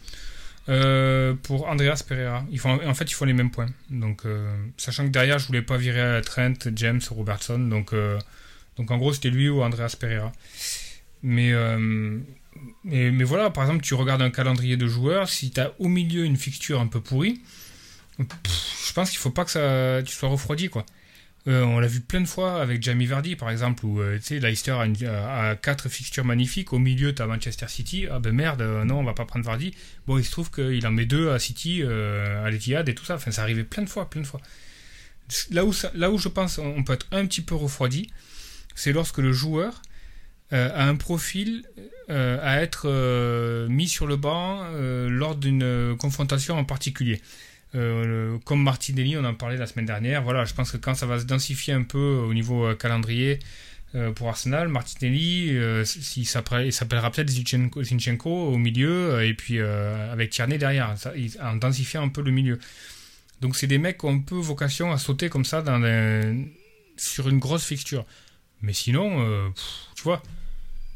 Euh, 0.69 1.33
pour 1.43 1.67
Andreas 1.67 2.03
Pereira. 2.07 2.43
En 2.65 2.93
fait, 2.93 3.05
ils 3.05 3.13
font 3.13 3.25
les 3.25 3.33
mêmes 3.33 3.51
points. 3.51 3.69
Donc, 3.89 4.25
euh, 4.25 4.53
sachant 4.75 5.05
que 5.05 5.11
derrière, 5.11 5.39
je 5.39 5.47
voulais 5.47 5.61
pas 5.61 5.77
virer 5.77 6.21
Trent, 6.21 6.53
James, 6.75 6.99
Robertson. 7.09 7.59
Donc, 7.59 7.93
euh, 7.93 8.19
donc 8.75 8.91
en 8.91 8.97
gros, 8.97 9.13
c'était 9.13 9.29
lui 9.29 9.47
ou 9.49 9.61
Andreas 9.61 9.95
Pereira. 9.99 10.31
Mais, 11.23 11.53
mais, 12.83 13.11
mais 13.11 13.23
voilà, 13.23 13.49
par 13.49 13.63
exemple, 13.63 13.83
tu 13.83 13.93
regardes 13.93 14.21
un 14.21 14.29
calendrier 14.29 14.77
de 14.77 14.87
joueurs. 14.87 15.29
Si 15.29 15.51
tu 15.51 15.59
as 15.59 15.73
au 15.79 15.87
milieu 15.87 16.25
une 16.25 16.37
fixture 16.37 16.79
un 16.79 16.87
peu 16.87 17.01
pourrie, 17.01 17.41
je 18.19 18.93
pense 18.93 19.09
qu'il 19.09 19.19
faut 19.19 19.31
pas 19.31 19.45
que 19.45 19.51
ça, 19.51 20.01
tu 20.03 20.13
sois 20.13 20.29
refroidi, 20.29 20.69
quoi. 20.69 20.85
Euh, 21.47 21.63
on 21.63 21.79
l'a 21.79 21.87
vu 21.87 22.01
plein 22.01 22.19
de 22.19 22.27
fois 22.27 22.61
avec 22.61 22.83
Jamie 22.83 23.05
Vardy, 23.05 23.37
par 23.37 23.49
exemple, 23.49 23.85
où 23.85 24.01
euh, 24.01 24.19
Leicester 24.29 24.71
a, 24.71 25.55
quatre 25.55 25.87
fixtures 25.87 26.25
magnifiques. 26.25 26.73
Au 26.73 26.79
milieu, 26.79 27.15
tu 27.15 27.21
as 27.21 27.27
Manchester 27.27 27.67
City. 27.69 28.05
Ah 28.11 28.19
ben 28.19 28.33
merde, 28.33 28.61
euh, 28.61 28.83
non, 28.83 28.99
on 28.99 29.03
va 29.03 29.13
pas 29.13 29.25
prendre 29.25 29.45
Vardy. 29.45 29.73
Bon, 30.07 30.17
il 30.17 30.25
se 30.25 30.31
trouve 30.31 30.51
qu'il 30.51 30.85
en 30.85 30.91
met 30.91 31.05
deux 31.05 31.29
à 31.29 31.39
City, 31.39 31.81
euh, 31.83 32.45
à 32.45 32.49
l'Etihad 32.49 32.89
et 32.89 32.95
tout 32.95 33.05
ça. 33.05 33.15
Enfin, 33.15 33.31
ça 33.31 33.43
arrivait 33.43 33.63
plein 33.63 33.83
de 33.83 33.89
fois, 33.89 34.09
plein 34.09 34.21
de 34.21 34.27
fois. 34.27 34.41
Là 35.51 35.63
où, 35.63 35.73
là 35.93 36.11
où 36.11 36.17
je 36.17 36.29
pense 36.29 36.57
on 36.57 36.83
peut 36.83 36.93
être 36.93 37.07
un 37.11 37.25
petit 37.25 37.41
peu 37.41 37.55
refroidi, 37.55 38.09
c'est 38.75 38.93
lorsque 38.93 39.17
le 39.17 39.33
joueur 39.33 39.81
a 40.51 40.85
un 40.87 40.95
profil 40.95 41.65
à 42.07 42.61
être 42.61 43.67
mis 43.67 43.89
sur 43.89 44.07
le 44.07 44.15
banc 44.15 44.65
lors 45.09 45.35
d'une 45.35 45.97
confrontation 45.99 46.57
en 46.57 46.63
particulier. 46.63 47.21
Euh, 47.77 48.37
comme 48.45 48.63
Martinelli, 48.63 49.17
on 49.17 49.23
en 49.23 49.33
parlait 49.33 49.57
la 49.57 49.67
semaine 49.67 49.85
dernière. 49.85 50.23
Voilà, 50.23 50.45
je 50.45 50.53
pense 50.53 50.71
que 50.71 50.77
quand 50.77 50.95
ça 50.95 51.05
va 51.05 51.19
se 51.19 51.25
densifier 51.25 51.73
un 51.73 51.83
peu 51.83 51.97
au 51.97 52.33
niveau 52.33 52.65
euh, 52.65 52.75
calendrier 52.75 53.39
euh, 53.95 54.11
pour 54.11 54.27
Arsenal, 54.29 54.67
Martinelli, 54.67 55.49
euh, 55.51 55.85
il 56.15 56.25
s'appellera 56.25 57.11
peut-être 57.11 57.29
Zinchenko, 57.29 58.29
au 58.29 58.57
milieu 58.57 59.23
et 59.23 59.33
puis 59.33 59.59
avec 59.59 60.31
Tierney 60.31 60.57
derrière, 60.57 60.97
ça, 60.97 61.13
en 61.41 61.55
densifiant 61.55 62.03
un 62.03 62.09
peu 62.09 62.21
le 62.21 62.31
milieu. 62.31 62.59
Donc 63.41 63.55
c'est 63.55 63.67
des 63.67 63.77
mecs 63.77 63.99
qui 63.99 64.05
ont 64.05 64.15
un 64.15 64.19
peu 64.19 64.35
vocation 64.35 64.91
à 64.91 64.97
sauter 64.97 65.29
comme 65.29 65.45
ça 65.45 65.63
sur 66.97 67.29
une 67.29 67.39
grosse 67.39 67.65
fixture. 67.65 68.05
Mais 68.61 68.73
sinon, 68.73 69.51
tu 69.95 70.01
vois, 70.01 70.23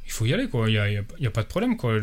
il 0.08 0.12
faut 0.12 0.26
y 0.26 0.34
aller, 0.34 0.50
quoi. 0.50 0.68
Il 0.68 1.06
n'y 1.20 1.28
a, 1.28 1.32
pas 1.32 1.44
de 1.44 1.48
problème, 1.48 1.78
quoi. 1.78 2.00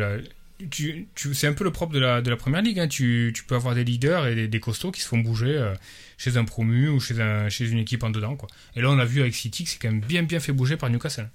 Tu, 0.71 1.09
tu- 1.15 1.35
c'est 1.35 1.47
un 1.47 1.53
peu 1.53 1.65
le 1.65 1.71
propre 1.73 1.93
de 1.93 2.01
la, 2.01 2.21
de 2.21 2.31
la 2.31 2.37
première 2.37 2.63
ligue. 2.63 2.81
hein. 2.81 2.89
Tu, 2.89 3.33
tu 3.35 3.45
peux 3.45 3.55
avoir 3.55 3.75
des 3.75 3.85
leaders 3.85 4.27
et 4.27 4.49
des, 4.49 4.61
costauds 4.61 4.91
qui 4.91 5.01
se 5.01 5.09
font 5.09 5.19
bouger 5.19 5.57
euh, 5.57 5.75
chez 6.17 6.37
un 6.37 6.45
promu 6.45 6.89
ou 6.89 7.01
chez, 7.01 7.21
un, 7.21 7.49
chez 7.49 7.71
une 7.71 7.79
équipe 7.79 8.03
en 8.03 8.11
dedans, 8.11 8.37
quoi. 8.37 8.49
Et 8.75 8.81
là, 8.81 8.91
on 8.91 8.99
a 8.99 9.05
vu 9.05 9.21
avec 9.21 9.35
City 9.35 9.65
que 9.65 9.71
c'est 9.71 9.79
quand 9.79 9.91
même 9.91 10.01
bien, 10.01 10.23
bien 10.23 10.41
fait 10.41 10.53
bouger 10.53 10.77
par 10.77 10.91
Newcastle. 10.91 11.31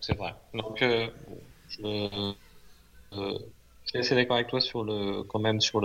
C'est 0.00 0.16
vrai. 0.16 0.34
Donc, 0.54 0.80
euh, 0.82 1.08
euh, 1.84 2.32
je 3.12 3.88
suis 3.88 3.98
assez 3.98 4.14
d'accord 4.14 4.36
avec 4.36 4.48
toi 4.48 4.60
sur 4.60 4.84
le, 4.84 5.22
quand 5.24 5.40
même 5.40 5.60
sur 5.60 5.80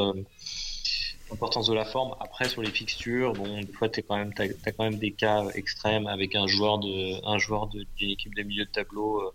l'importance 1.29 1.67
de 1.67 1.73
la 1.73 1.83
forme. 1.85 2.15
Après, 2.21 2.47
sur 2.47 2.61
les 2.61 2.71
fixtures, 2.71 3.33
bon, 3.33 3.61
des 3.61 3.73
fois, 3.73 3.89
même, 4.11 4.33
t'as, 4.33 4.47
t'as 4.63 4.71
quand 4.71 4.83
même 4.85 4.99
des 4.99 5.11
cas 5.11 5.43
extrêmes 5.55 6.07
avec 6.07 6.35
un 6.35 6.47
joueur 6.47 6.79
de, 6.79 7.25
un 7.27 7.37
joueur 7.39 7.67
d'une 7.67 8.11
équipe 8.11 8.35
de 8.35 8.43
milieu 8.43 8.65
de 8.65 8.69
tableau 8.69 9.33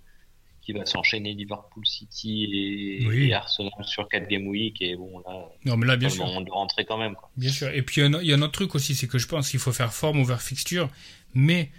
qui 0.69 0.75
va 0.75 0.85
s'enchaîner 0.85 1.33
Liverpool 1.33 1.87
City 1.87 2.45
et, 2.45 3.07
Oui. 3.07 3.29
et 3.31 3.33
Arsenal 3.33 3.73
sur 3.85 4.07
4 4.07 4.29
game 4.29 4.47
week. 4.47 4.83
Et 4.83 4.97
bon, 4.97 5.21
là, 5.21 5.47
Non, 5.65 5.79
mais 5.79 5.87
là, 5.87 5.97
bien 5.97 6.11
sûr. 6.11 6.27
moment 6.27 6.43
de 6.43 6.51
rentrer 6.51 6.85
quand 6.85 6.99
même, 6.99 7.15
quoi. 7.15 7.31
Bien 7.39 7.51
sûr. 7.51 7.69
Et 7.71 7.81
puis, 7.81 8.03
il 8.03 8.05
y 8.05 8.15
a 8.15 8.19
un- 8.19 8.21
il 8.21 8.27
y 8.29 8.33
a 8.35 8.37
un 8.37 8.43
autre 8.43 8.53
truc 8.53 8.75
aussi, 8.75 8.95
c'est 8.95 9.07
que 9.07 9.17
je 9.17 9.27
pense 9.27 9.49
qu'il 9.49 9.61
faut 9.61 9.73
faire 9.73 9.95
forme 9.95 10.21
over 10.21 10.37
fixture. 10.39 10.91
Mais 11.33 11.71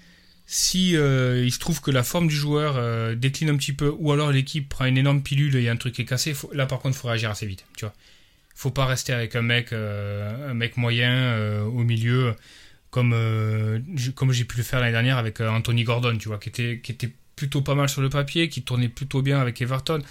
si 0.47 0.97
euh, 0.97 1.43
il 1.45 1.51
se 1.51 1.59
trouve 1.59 1.81
que 1.81 1.91
la 1.91 2.01
forme 2.01 2.27
du 2.27 2.33
joueur 2.35 2.77
euh, 2.77 3.13
décline 3.13 3.51
un 3.51 3.57
petit 3.57 3.73
peu, 3.73 3.93
ou 3.99 4.11
alors 4.11 4.31
l'équipe 4.31 4.67
prend 4.67 4.85
une 4.85 4.97
énorme 4.97 5.21
pilule 5.21 5.55
et 5.55 5.59
il 5.59 5.65
y 5.65 5.69
a 5.69 5.71
un 5.71 5.77
truc 5.77 5.93
qui 5.93 6.01
est 6.01 6.05
cassé, 6.05 6.33
faut- 6.33 6.51
là, 6.53 6.65
par 6.65 6.79
contre, 6.79 6.97
il 6.97 6.99
faut 6.99 7.09
réagir 7.09 7.29
assez 7.29 7.45
vite. 7.45 7.65
Tu 7.77 7.85
vois. 7.85 7.93
faut 8.55 8.71
pas 8.71 8.87
rester 8.87 9.13
avec 9.13 9.35
un 9.35 9.43
mec, 9.43 9.71
euh, 9.71 10.49
un 10.49 10.53
mec 10.55 10.75
moyen 10.77 11.63
au 11.65 11.83
milieu, 11.83 12.33
comme, 12.89 13.13
comme 14.15 14.31
j'ai 14.31 14.43
pu 14.45 14.57
le 14.57 14.63
faire 14.63 14.79
l'année 14.79 14.91
dernière 14.91 15.17
avec 15.19 15.39
Anthony 15.41 15.83
Gordon, 15.83 16.17
tu 16.17 16.27
vois, 16.27 16.39
qui 16.39 16.49
était, 16.49 16.81
qui 16.83 16.91
était 16.91 17.11
plutôt 17.39 17.61
pas 17.61 17.73
mal 17.75 17.87
sur 17.87 18.01
le 18.01 18.09
papier, 18.09 18.49
qui 18.49 18.61
tournait 18.63 18.89
plutôt 18.89 19.21
bien 19.21 19.39
avec 19.39 19.61
Everton. 19.61 20.01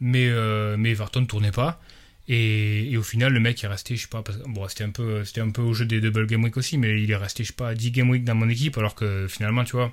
Mais, 0.00 0.28
euh, 0.28 0.76
mais 0.76 0.90
Everton 0.90 1.20
ne 1.22 1.26
tournait 1.26 1.52
pas. 1.52 1.80
Et, 2.28 2.96
au 2.98 3.02
final, 3.04 3.32
le 3.32 3.38
mec 3.38 3.62
est 3.62 3.68
resté, 3.68 3.94
je 3.94 4.02
sais 4.02 4.08
pas, 4.08 4.24
bon, 4.46 4.66
c'était 4.68 4.82
un 4.82 4.90
peu, 4.90 5.24
c'était 5.24 5.40
un 5.42 5.50
peu 5.50 5.62
au 5.62 5.72
jeu 5.74 5.86
des 5.86 6.00
double 6.00 6.26
game 6.26 6.42
week 6.42 6.56
aussi, 6.56 6.76
mais 6.76 7.00
il 7.00 7.10
est 7.10 7.16
resté, 7.16 7.44
je 7.44 7.48
sais 7.50 7.54
pas, 7.54 7.72
10 7.74 7.92
game 7.92 8.10
week 8.10 8.24
dans 8.24 8.34
mon 8.34 8.48
équipe, 8.48 8.76
alors 8.78 8.96
que 8.96 9.28
finalement, 9.28 9.62
tu 9.62 9.76
vois, 9.76 9.92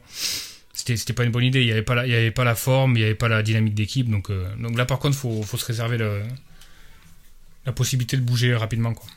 c'était, 0.73 0.97
c'était 0.97 1.13
pas 1.13 1.25
une 1.25 1.31
bonne 1.31 1.43
idée. 1.43 1.61
Il 1.61 1.67
y 1.67 1.71
avait 1.71 1.83
pas 1.83 1.93
la, 1.93 2.07
y 2.07 2.15
avait 2.15 2.31
pas 2.31 2.43
la 2.43 2.55
forme, 2.55 2.97
il 2.97 3.01
y 3.01 3.03
avait 3.03 3.13
pas 3.13 3.27
la 3.29 3.43
dynamique 3.43 3.75
d'équipe, 3.75 4.09
donc, 4.09 4.31
euh, 4.31 4.47
donc 4.57 4.75
là, 4.77 4.85
par 4.85 4.97
contre, 4.97 5.15
faut, 5.15 5.43
faut 5.43 5.57
se 5.57 5.65
réserver 5.65 5.97
le, 5.99 6.23
la 7.67 7.71
possibilité 7.71 8.17
de 8.17 8.23
bouger 8.23 8.55
rapidement, 8.55 8.93
quoi. 8.95 9.07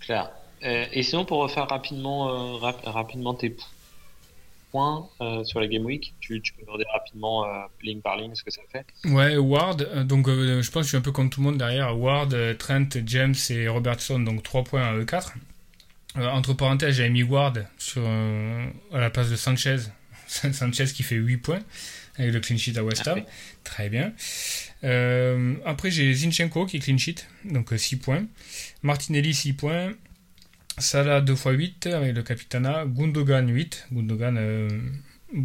Claire. 0.00 0.30
Euh, 0.62 0.86
et 0.92 1.02
sinon, 1.02 1.24
pour 1.24 1.38
refaire 1.40 1.68
rapidement, 1.68 2.28
euh, 2.28 2.56
rap- 2.58 2.84
rapidement 2.84 3.34
tes 3.34 3.54
points 4.74 5.08
euh, 5.20 5.44
sur 5.44 5.60
la 5.60 5.68
Game 5.68 5.84
Week, 5.84 6.14
tu, 6.18 6.42
tu 6.42 6.52
peux 6.52 6.62
regarder 6.62 6.84
rapidement 6.92 7.44
euh, 7.44 7.48
ligne 7.80 8.00
par 8.00 8.16
ligne 8.16 8.34
ce 8.34 8.42
que 8.42 8.50
ça 8.50 8.60
fait. 8.72 8.84
Ouais, 9.04 9.36
Ward, 9.36 9.82
euh, 9.82 10.02
donc 10.02 10.26
euh, 10.28 10.62
je 10.62 10.70
pense 10.72 10.80
que 10.80 10.86
je 10.86 10.88
suis 10.88 10.96
un 10.96 11.00
peu 11.00 11.12
comme 11.12 11.30
tout 11.30 11.40
le 11.40 11.46
monde 11.46 11.58
derrière. 11.58 11.96
Ward, 11.96 12.36
Trent, 12.58 12.88
James 13.06 13.36
et 13.50 13.68
Robertson, 13.68 14.18
donc 14.18 14.42
3 14.42 14.64
points 14.64 14.82
à 14.82 14.94
eux 14.94 15.04
4. 15.04 15.34
Euh, 16.16 16.26
entre 16.26 16.54
parenthèses, 16.54 16.96
j'avais 16.96 17.10
mis 17.10 17.22
Ward 17.22 17.64
sur, 17.78 18.02
à 18.04 18.98
la 18.98 19.10
place 19.10 19.30
de 19.30 19.36
Sanchez. 19.36 19.76
Sanchez 20.26 20.86
qui 20.86 21.04
fait 21.04 21.14
8 21.14 21.36
points 21.36 21.62
avec 22.18 22.32
le 22.32 22.40
clean 22.40 22.56
sheet 22.56 22.76
à 22.76 22.82
West 22.82 23.06
Ham. 23.06 23.14
Ah 23.18 23.20
oui. 23.20 23.32
Très 23.62 23.88
bien. 23.88 24.12
Euh, 24.82 25.54
après, 25.64 25.92
j'ai 25.92 26.12
Zinchenko 26.12 26.66
qui 26.66 26.78
est 26.78 26.80
clean 26.80 26.98
sheet, 26.98 27.26
donc 27.44 27.72
6 27.76 27.96
points. 27.96 28.24
Martinelli 28.82 29.34
6 29.34 29.52
points. 29.52 29.92
Salah 30.78 31.20
2 31.20 31.32
x 31.32 31.44
8 31.46 31.86
avec 31.88 32.14
le 32.16 32.22
Capitana. 32.22 32.84
Gundogan 32.86 33.48
8. 33.48 33.88
Gundogan. 33.92 34.36
euh, 34.38 34.68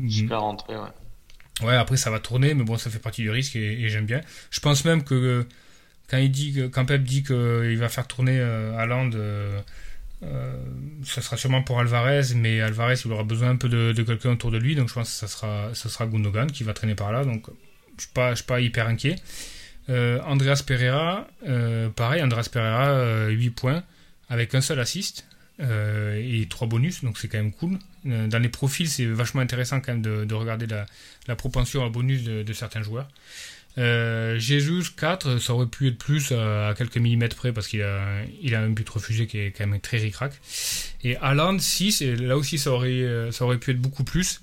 Super 0.09 0.41
rentrée, 0.41 0.75
ouais. 0.75 0.89
Ouais, 1.67 1.75
après 1.75 1.97
ça 1.97 2.09
va 2.09 2.19
tourner, 2.19 2.53
mais 2.53 2.63
bon, 2.63 2.77
ça 2.77 2.89
fait 2.89 2.99
partie 2.99 3.21
du 3.21 3.29
risque 3.29 3.55
et, 3.55 3.81
et 3.83 3.89
j'aime 3.89 4.05
bien. 4.05 4.21
Je 4.49 4.59
pense 4.61 4.85
même 4.85 5.03
que 5.03 5.13
euh, 5.13 5.43
quand 6.09 6.17
il 6.17 6.31
dit 6.31 6.53
que, 6.53 6.67
quand 6.67 6.85
Pep 6.85 7.03
dit 7.03 7.23
qu'il 7.23 7.77
va 7.77 7.89
faire 7.89 8.07
tourner 8.07 8.39
euh, 8.39 8.77
Haaland, 8.77 9.11
euh, 9.13 9.59
euh, 10.23 10.53
ça 11.03 11.21
sera 11.21 11.37
sûrement 11.37 11.61
pour 11.61 11.79
Alvarez, 11.79 12.33
mais 12.35 12.61
Alvarez 12.61 12.95
il 13.03 13.11
aura 13.11 13.23
besoin 13.23 13.49
un 13.49 13.55
peu 13.57 13.67
de, 13.69 13.91
de 13.91 14.03
quelqu'un 14.03 14.31
autour 14.31 14.51
de 14.51 14.57
lui, 14.57 14.75
donc 14.75 14.87
je 14.89 14.93
pense 14.93 15.09
que 15.09 15.15
ça 15.15 15.27
sera, 15.27 15.69
ça 15.73 15.89
sera 15.89 16.05
Gundogan 16.07 16.49
qui 16.49 16.63
va 16.63 16.73
traîner 16.73 16.95
par 16.95 17.11
là, 17.11 17.25
donc 17.25 17.47
je 17.97 18.03
suis 18.03 18.13
pas, 18.13 18.31
je 18.31 18.35
suis 18.37 18.45
pas 18.45 18.61
hyper 18.61 18.87
inquiet. 18.87 19.17
Euh, 19.89 20.21
Andreas 20.25 20.63
Pereira, 20.65 21.27
euh, 21.47 21.89
pareil, 21.89 22.21
Andreas 22.23 22.47
Pereira, 22.51 22.87
euh, 22.89 23.29
8 23.29 23.49
points 23.49 23.83
avec 24.29 24.55
un 24.55 24.61
seul 24.61 24.79
assist 24.79 25.25
euh, 25.61 26.15
et 26.15 26.47
3 26.47 26.67
bonus, 26.67 27.03
donc 27.03 27.17
c'est 27.17 27.27
quand 27.27 27.37
même 27.37 27.51
cool. 27.51 27.79
Euh, 28.05 28.27
dans 28.27 28.39
les 28.39 28.49
profils, 28.49 28.87
c'est 28.87 29.05
vachement 29.05 29.41
intéressant 29.41 29.81
quand 29.81 29.91
même 29.91 30.01
de, 30.01 30.23
de 30.23 30.33
regarder 30.33 30.67
la, 30.67 31.35
propension 31.35 31.83
à 31.83 31.89
bonus 31.89 32.23
de, 32.23 32.53
certains 32.53 32.81
joueurs. 32.81 33.09
Euh, 33.77 34.39
Jesus 34.39 34.91
4, 34.95 35.37
ça 35.39 35.53
aurait 35.53 35.67
pu 35.67 35.87
être 35.89 35.97
plus 35.97 36.31
à 36.31 36.73
quelques 36.77 36.97
millimètres 36.97 37.35
près 37.35 37.51
parce 37.51 37.67
qu'il 37.67 37.81
a, 37.81 38.23
il 38.41 38.55
a 38.55 38.61
un 38.61 38.69
but 38.69 38.87
refusé 38.89 39.27
qui 39.27 39.37
est 39.37 39.51
quand 39.51 39.67
même 39.67 39.81
très 39.81 39.97
ricrac. 39.97 40.33
Et 41.03 41.17
Haaland 41.17 41.59
6, 41.59 42.01
et 42.01 42.15
là 42.15 42.37
aussi 42.37 42.57
ça 42.57 42.71
aurait, 42.71 43.57
pu 43.59 43.71
être 43.71 43.81
beaucoup 43.81 44.03
plus 44.03 44.41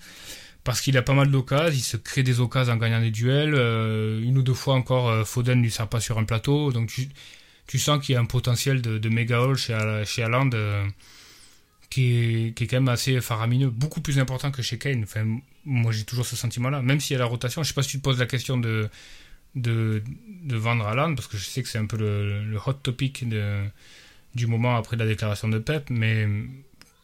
parce 0.64 0.80
qu'il 0.80 0.96
a 0.98 1.02
pas 1.02 1.14
mal 1.14 1.30
d'occasions, 1.30 1.72
il 1.72 1.80
se 1.80 1.96
crée 1.96 2.24
des 2.24 2.40
occasions 2.40 2.74
en 2.74 2.76
gagnant 2.76 3.00
des 3.00 3.10
duels. 3.10 3.54
une 3.54 4.36
ou 4.36 4.42
deux 4.42 4.54
fois 4.54 4.74
encore, 4.74 5.26
Foden 5.26 5.58
ne 5.58 5.62
lui 5.64 5.70
sert 5.70 5.88
pas 5.88 6.00
sur 6.00 6.18
un 6.18 6.24
plateau. 6.24 6.72
Donc 6.72 6.92
tu 7.66 7.78
sens 7.78 8.04
qu'il 8.04 8.14
y 8.14 8.16
a 8.16 8.20
un 8.20 8.26
potentiel 8.26 8.82
de, 8.82 9.08
méga 9.08 9.42
haul 9.42 9.56
chez, 9.56 10.02
chez 10.04 10.24
euh, 10.24 10.86
qui, 11.90 12.54
est, 12.56 12.66
quand 12.66 12.76
même 12.76 12.88
assez 12.88 13.20
faramineux, 13.20 13.70
beaucoup 13.70 14.00
plus 14.00 14.18
important 14.18 14.50
que 14.50 14.62
chez 14.62 14.78
Kane. 14.78 15.02
Enfin, 15.02 15.24
moi 15.64 15.92
j'ai 15.92 16.04
toujours 16.04 16.26
ce 16.26 16.36
sentiment-là, 16.36 16.82
même 16.82 17.00
s'il 17.00 17.14
y 17.14 17.16
a 17.16 17.20
la 17.20 17.26
rotation. 17.26 17.62
Je 17.62 17.68
sais 17.68 17.74
pas 17.74 17.82
si 17.82 17.90
tu 17.90 17.98
te 17.98 18.04
poses 18.04 18.18
la 18.18 18.26
question 18.26 18.56
de, 18.56 18.90
vendre 19.54 20.86
Haaland, 20.86 21.14
parce 21.14 21.28
que 21.28 21.36
je 21.36 21.44
sais 21.44 21.62
que 21.62 21.68
c'est 21.68 21.78
un 21.78 21.86
peu 21.86 21.96
le, 21.96 22.58
hot 22.64 22.74
topic 22.74 23.24
du 24.34 24.46
moment 24.46 24.76
après 24.76 24.96
la 24.96 25.06
déclaration 25.06 25.48
de 25.48 25.58
Pep, 25.58 25.90
mais 25.90 26.28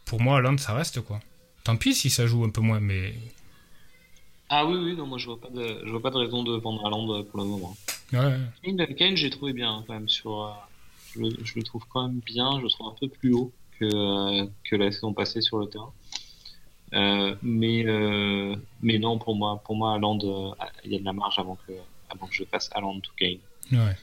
pour 0.05 0.21
moi 0.21 0.37
Haaland 0.39 0.59
ça 0.59 0.75
reste 0.75 1.01
quoi. 1.01 1.21
Tant 1.65 1.77
pis 1.77 1.95
si 1.95 2.11
ça 2.11 2.27
joue 2.27 2.45
un 2.45 2.51
peu 2.51 2.61
moins, 2.61 2.81
mais 2.81 3.15
Ah 4.49 4.67
oui, 4.67 4.77
oui, 4.77 4.97
non, 4.97 5.07
moi 5.07 5.17
je 5.19 5.27
vois 5.27 5.41
pas 5.41 5.49
de, 5.49 5.81
je 5.85 5.91
vois 5.91 6.03
pas 6.03 6.11
de 6.11 6.19
raison 6.19 6.43
de 6.43 6.57
vendre 6.59 6.85
Haaland 6.85 7.09
euh, 7.15 7.23
pour 7.23 7.41
le 7.41 7.47
moment. 7.47 7.77
Ouais, 8.13 8.95
Kane, 8.97 9.17
j'ai 9.17 9.31
trouvé 9.31 9.53
bien 9.53 9.85
quand 9.87 9.95
même 9.95 10.09
sur. 10.09 10.43
euh, 10.43 10.51
je, 11.15 11.21
le- 11.21 11.45
je 11.45 11.55
le 11.57 11.63
trouve 11.63 11.85
quand 11.89 12.09
même 12.09 12.21
bien, 12.21 12.59
je 12.59 12.65
le 12.65 12.69
trouve 12.69 12.89
un 12.89 12.97
peu 12.99 13.09
plus 13.09 13.33
haut 13.33 13.53
que, 13.79 13.85
que, 13.89 14.51
que 14.71 14.77
la 14.77 14.91
saison 14.91 15.13
passée 15.13 15.41
sur 15.41 15.59
le 15.59 15.67
terrain. 15.67 15.93
mais, 17.43 17.85
mais 18.83 18.99
non, 18.99 19.19
pour 19.19 19.35
moi, 19.35 19.61
pour 19.65 19.77
moi 19.77 19.99
il 20.85 20.93
y 20.93 20.97
a 20.97 20.99
de 20.99 21.05
la 21.05 21.13
marge 21.13 21.39
avant 21.39 21.59
que, 21.67 21.73
avant 22.11 22.27
que 22.27 22.35
je 22.35 22.45
fasse 22.45 22.71
Haaland 22.75 23.01
to 23.01 23.11
Kane. 23.17 23.39
Ouais. 23.73 23.97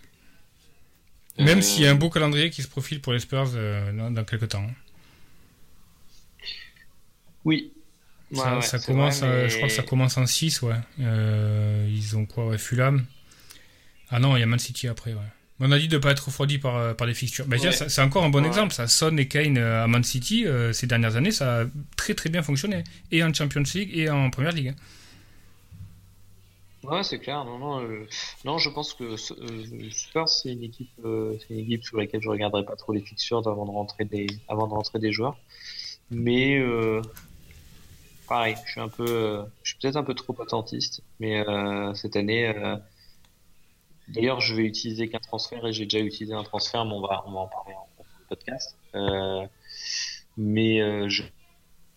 Même 1.37 1.61
s'il 1.61 1.83
y 1.83 1.87
a 1.87 1.91
un 1.91 1.95
beau 1.95 2.09
calendrier 2.09 2.49
qui 2.49 2.61
se 2.61 2.67
profile 2.67 2.99
pour 3.01 3.13
les 3.13 3.19
Spurs 3.19 3.49
dans, 3.51 4.11
dans, 4.11 4.23
quelques 4.25 4.49
temps. 4.49 4.63
Hein. 4.63 4.73
Oui, 7.45 7.71
ça, 8.33 8.79
commence, 8.79 9.21
je 9.21 9.55
crois 9.55 9.67
que 9.67 9.73
ça 9.73 9.83
commence 9.83 10.17
en 10.17 10.25
6, 10.25 10.61
ouais. 10.61 10.75
Euh, 10.99 11.87
ils 11.89 12.17
ont 12.17 12.25
quoi, 12.25 12.47
ouais, 12.47 12.57
Fulham. 12.57 13.05
Ah 14.09 14.19
non, 14.19 14.35
il 14.35 14.39
y 14.39 14.43
a 14.43 14.45
Man 14.45 14.59
City 14.59 14.87
après, 14.87 15.13
ouais. 15.13 15.19
On 15.61 15.71
a 15.71 15.77
dit 15.77 15.89
de 15.89 15.97
ne 15.97 16.01
pas 16.01 16.11
être 16.11 16.25
refroidi 16.25 16.57
par, 16.57 16.77
euh, 16.77 16.93
par 16.93 17.05
des 17.05 17.13
fixtures. 17.13 17.45
Ben, 17.45 17.59
c'est 17.59 18.01
encore 18.01 18.23
un 18.23 18.29
bon 18.29 18.45
exemple, 18.45 18.73
ça. 18.73 18.87
Son 18.87 19.17
et 19.17 19.27
Kane 19.27 19.57
euh, 19.57 19.83
à 19.83 19.87
Man 19.87 20.03
City, 20.03 20.45
ces 20.71 20.87
dernières 20.87 21.17
années, 21.17 21.31
ça 21.31 21.61
a 21.61 21.65
très 21.97 22.13
très 22.13 22.29
bien 22.29 22.41
fonctionné. 22.41 22.83
Et 23.11 23.23
en 23.23 23.33
Champions 23.33 23.63
League 23.75 23.91
et 23.93 24.09
en 24.09 24.29
Première 24.29 24.53
League. 24.53 24.73
Ouais, 26.83 27.03
c'est 27.03 27.19
clair. 27.19 27.43
Non, 27.43 27.59
non, 27.59 27.85
non, 28.45 28.57
je 28.57 28.69
pense 28.69 28.93
que 28.93 29.17
Spurs, 29.17 30.29
c'est 30.29 30.53
une 30.53 30.63
équipe, 30.63 30.89
une 31.03 31.59
équipe 31.59 31.83
sur 31.83 31.97
laquelle 31.97 32.21
je 32.21 32.29
regarderai 32.29 32.63
pas 32.63 32.77
trop 32.77 32.93
les 32.93 33.01
fixtures 33.01 33.45
avant 33.45 33.65
de 33.65 33.71
rentrer 33.71 34.05
des, 34.05 34.27
avant 34.47 34.65
de 34.67 34.73
rentrer 34.73 34.99
des 34.99 35.11
joueurs. 35.11 35.37
Mais 36.09 36.57
pareil, 38.29 38.55
je 38.65 38.71
suis 38.71 38.79
un 38.79 38.87
peu, 38.87 39.05
euh, 39.07 39.43
je 39.63 39.71
suis 39.71 39.79
peut-être 39.79 39.97
un 39.97 40.03
peu 40.03 40.13
trop 40.13 40.39
attentiste, 40.41 41.01
mais 41.19 41.45
euh, 41.45 41.93
cette 41.95 42.15
année, 42.15 42.47
euh, 42.47 42.77
d'ailleurs, 44.13 44.41
je 44.41 44.55
vais 44.55 44.63
utiliser 44.63 45.09
qu'un 45.09 45.19
transfert 45.19 45.65
et 45.65 45.73
j'ai 45.73 45.85
déjà 45.85 45.99
utilisé 46.03 46.33
un 46.33 46.43
transfert, 46.43 46.85
mais 46.85 46.93
on 46.93 47.01
va, 47.01 47.23
on 47.27 47.31
va 47.31 47.39
en 47.39 47.47
parler 47.47 47.73
en, 47.73 47.87
podcast. 48.27 48.75
mais 50.37 50.77
je 51.09 51.23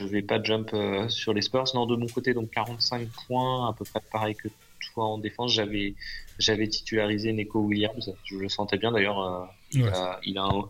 ne 0.01 0.07
vais 0.07 0.23
pas 0.23 0.43
jump 0.43 0.75
sur 1.09 1.35
les 1.35 1.43
Spurs. 1.43 1.65
Non, 1.75 1.87
de 1.87 1.97
mon 1.97 2.07
côté, 2.07 2.33
donc 2.33 2.51
45 2.51 3.09
points, 3.27 3.69
à 3.69 3.73
peu 3.75 3.85
près 3.85 4.01
pareil 4.11 4.35
que 4.35 4.49
toi 4.93 5.07
en 5.07 5.19
défense. 5.19 5.53
J'avais, 5.53 5.95
j'avais 6.39 6.69
titularisé 6.69 7.33
Neko 7.33 7.61
Williams. 7.61 8.13
Je 8.25 8.37
le 8.37 8.49
sentais 8.49 8.79
bien 8.79 8.93
d'ailleurs. 8.93 9.49
il, 9.73 9.87
a, 9.89 10.21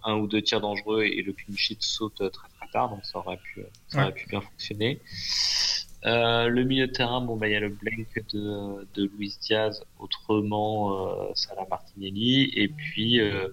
un, 0.05 0.16
ou 0.16 0.26
deux 0.26 0.42
tirs 0.42 0.61
dangereux 0.61 1.05
et, 1.05 1.22
le 1.22 1.33
clean 1.33 1.57
sheet 1.57 1.78
saute 1.81 2.16
très 2.16 2.48
très 2.48 2.68
tard, 2.72 2.90
donc 2.90 3.05
ça 3.05 3.18
aurait 3.18 3.38
pu, 3.38 3.62
ça 3.88 4.02
aurait 4.02 4.12
pu 4.12 4.26
bien 4.28 4.40
fonctionner. 4.40 5.00
Euh, 6.05 6.49
le 6.49 6.65
milieu 6.65 6.88
de 6.88 6.93
terrain, 6.93 7.21
bon, 7.21 7.37
bah, 7.37 7.49
il 7.49 7.53
y 7.53 7.57
a 7.57 7.61
le 7.61 7.69
blank 7.69 8.25
de, 8.33 8.88
de 8.95 9.11
Luis 9.17 9.37
Diaz, 9.41 9.85
autrement 10.01 11.29
euh, 11.29 11.31
Salah 11.35 11.67
Martinelli, 11.71 12.51
et 12.55 12.69
puis, 12.69 13.21
euh, 13.21 13.49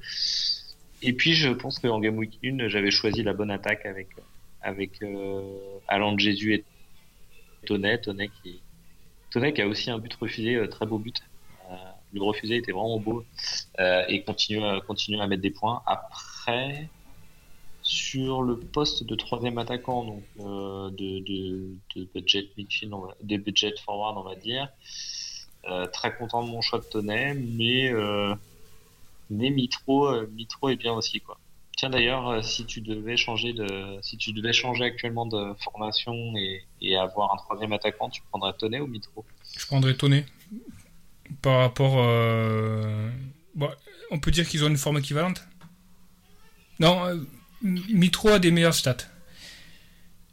et 1.03 1.13
puis 1.13 1.33
je 1.33 1.49
pense 1.49 1.77
qu'en 1.79 1.99
Game 1.99 2.17
Week 2.17 2.39
1, 2.43 2.67
j'avais 2.67 2.89
choisi 2.89 3.21
la 3.21 3.33
bonne 3.33 3.51
attaque 3.51 3.85
avec, 3.85 4.07
avec 4.61 5.01
euh, 5.03 5.41
Alan 5.87 6.17
Jésus 6.17 6.55
et 6.55 6.63
Tonnet. 7.67 7.99
Tonnet 8.01 8.29
qui, 8.41 8.61
Tonnet 9.29 9.53
qui 9.53 9.61
a 9.61 9.67
aussi 9.67 9.91
un 9.91 9.99
but 9.99 10.13
refusé, 10.15 10.55
euh, 10.55 10.67
très 10.67 10.87
beau 10.87 10.97
but. 10.97 11.21
le 12.13 12.23
refusé 12.23 12.55
était 12.55 12.71
vraiment 12.71 12.99
beau 12.99 13.23
et 13.77 14.23
continue, 14.23 14.59
continue 14.87 15.21
à 15.21 15.27
mettre 15.27 15.43
des 15.43 15.51
points. 15.51 15.83
Après, 15.85 16.89
sur 17.89 18.43
le 18.43 18.57
poste 18.57 19.03
de 19.03 19.15
troisième 19.15 19.57
attaquant, 19.57 20.03
donc 20.03 20.23
euh, 20.39 20.91
de, 20.91 21.19
de, 21.95 22.07
budget 22.13 22.47
midfield, 22.55 22.93
des 23.23 23.39
budget 23.39 23.73
forward, 23.83 24.15
on 24.17 24.21
va 24.21 24.35
dire. 24.35 24.69
Euh, 25.65 25.87
très 25.87 26.15
content 26.15 26.43
de 26.43 26.49
mon 26.49 26.61
choix 26.61 26.79
de 26.79 26.85
Tonnet, 26.85 27.33
mais, 27.33 27.91
euh, 27.91 28.35
mais 29.31 29.49
Mitro, 29.49 30.21
Mitro 30.27 30.69
est 30.69 30.75
bien 30.75 30.93
aussi, 30.93 31.19
quoi. 31.19 31.37
Tiens 31.77 31.89
d'ailleurs, 31.89 32.43
si 32.45 32.65
tu 32.65 32.81
devais 32.81 33.17
changer 33.17 33.53
de, 33.53 33.97
si 34.03 34.17
tu 34.17 34.33
devais 34.33 34.53
changer 34.53 34.83
actuellement 34.83 35.25
de 35.25 35.53
formation 35.59 36.13
et, 36.37 36.63
et 36.81 36.95
avoir 36.95 37.33
un 37.33 37.37
troisième 37.37 37.73
attaquant, 37.73 38.09
tu 38.09 38.21
prendrais 38.29 38.53
Tonnet 38.53 38.81
ou 38.81 38.87
Mitro? 38.87 39.25
Je 39.57 39.65
prendrais 39.65 39.95
Tonnet. 39.95 40.25
Par 41.41 41.59
rapport, 41.59 41.95
bon, 43.55 43.69
on 44.11 44.19
peut 44.19 44.31
dire 44.31 44.47
qu'ils 44.47 44.63
ont 44.63 44.67
une 44.67 44.77
forme 44.77 44.99
équivalente? 44.99 45.41
Non 46.79 47.19
Mitro 47.61 48.29
a 48.29 48.39
des 48.39 48.51
meilleurs 48.51 48.73
stats. 48.73 48.97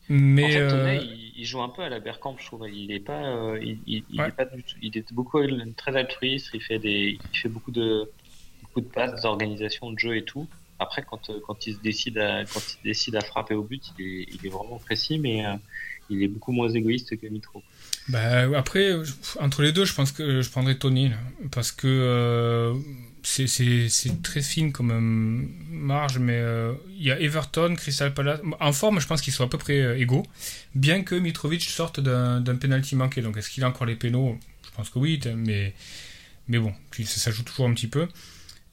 Mais 0.08 0.44
en 0.44 0.68
fait, 0.68 0.74
euh, 0.74 1.04
il, 1.36 1.44
joue 1.44 1.60
un 1.62 1.68
peu 1.68 1.82
à 1.82 1.88
la 1.88 1.98
Bergkamp, 1.98 2.36
je 2.38 2.46
trouve. 2.46 2.68
Il 2.72 2.92
est 2.92 3.00
pas, 3.00 3.24
euh, 3.24 3.58
il, 3.86 4.04
est 4.20 4.30
pas 4.30 4.44
du 4.44 4.62
tout, 4.62 4.76
il 4.80 4.96
est 4.96 5.12
beaucoup 5.12 5.40
très 5.76 5.96
altruiste. 5.96 6.50
Il 6.54 6.62
fait 6.62 6.78
des, 6.78 7.18
il 7.32 7.38
fait 7.38 7.48
beaucoup 7.48 7.72
de, 7.72 8.08
beaucoup 8.62 8.80
de 8.80 8.86
passes, 8.86 9.20
d'organisation 9.22 9.90
de 9.90 9.98
jeu 9.98 10.16
et 10.16 10.24
tout. 10.24 10.46
Après, 10.78 11.02
quand, 11.02 11.30
euh, 11.30 11.40
quand 11.44 11.66
il 11.66 11.74
se 11.74 11.80
décide 11.80 12.18
à, 12.18 12.44
quand 12.44 12.60
il 12.74 12.84
décide 12.84 13.16
à 13.16 13.20
frapper 13.20 13.54
au 13.54 13.64
but, 13.64 13.82
il 13.98 14.04
est, 14.04 14.26
il 14.32 14.46
est 14.46 14.50
vraiment 14.50 14.78
précis, 14.78 15.18
mais 15.18 15.44
il 16.08 16.22
est 16.22 16.28
beaucoup 16.28 16.52
moins 16.52 16.68
égoïste 16.68 17.16
que 17.18 17.26
Mitro. 17.26 17.64
Bah, 18.08 18.42
après, 18.56 18.94
entre 19.40 19.62
les 19.62 19.72
deux, 19.72 19.84
je 19.84 19.94
pense 19.94 20.12
que 20.12 20.40
je 20.40 20.50
prendrais 20.50 20.76
Tony, 20.76 21.10
parce 21.50 21.72
que 21.72 22.74
c'est 23.28 24.22
très 24.22 24.40
fine 24.40 24.70
comme 24.70 24.90
euh, 24.92 25.74
marge, 25.74 26.18
mais 26.18 26.36
euh, 26.36 26.72
il 26.96 27.02
y 27.02 27.10
a 27.10 27.20
Everton, 27.20 27.74
Crystal 27.74 28.14
Palace. 28.14 28.40
En 28.60 28.72
forme, 28.72 29.00
je 29.00 29.06
pense 29.08 29.20
qu'ils 29.20 29.32
sont 29.32 29.42
à 29.42 29.48
peu 29.48 29.58
près 29.58 29.80
euh, 29.80 29.98
égaux, 29.98 30.24
bien 30.76 31.02
que 31.02 31.16
Mitrovic 31.16 31.62
sorte 31.62 31.98
d'un 31.98 32.56
penalty 32.56 32.94
manqué. 32.94 33.22
Donc 33.22 33.36
est-ce 33.36 33.50
qu'il 33.50 33.64
a 33.64 33.68
encore 33.68 33.86
les 33.86 33.96
pénaux? 33.96 34.38
Je 34.64 34.70
pense 34.76 34.90
que 34.90 35.00
oui, 35.00 35.20
mais, 35.36 35.74
mais 36.46 36.58
bon, 36.58 36.72
ça, 37.04 37.32
joue 37.32 37.42
toujours 37.42 37.66
un 37.66 37.74
petit 37.74 37.88
peu. 37.88 38.06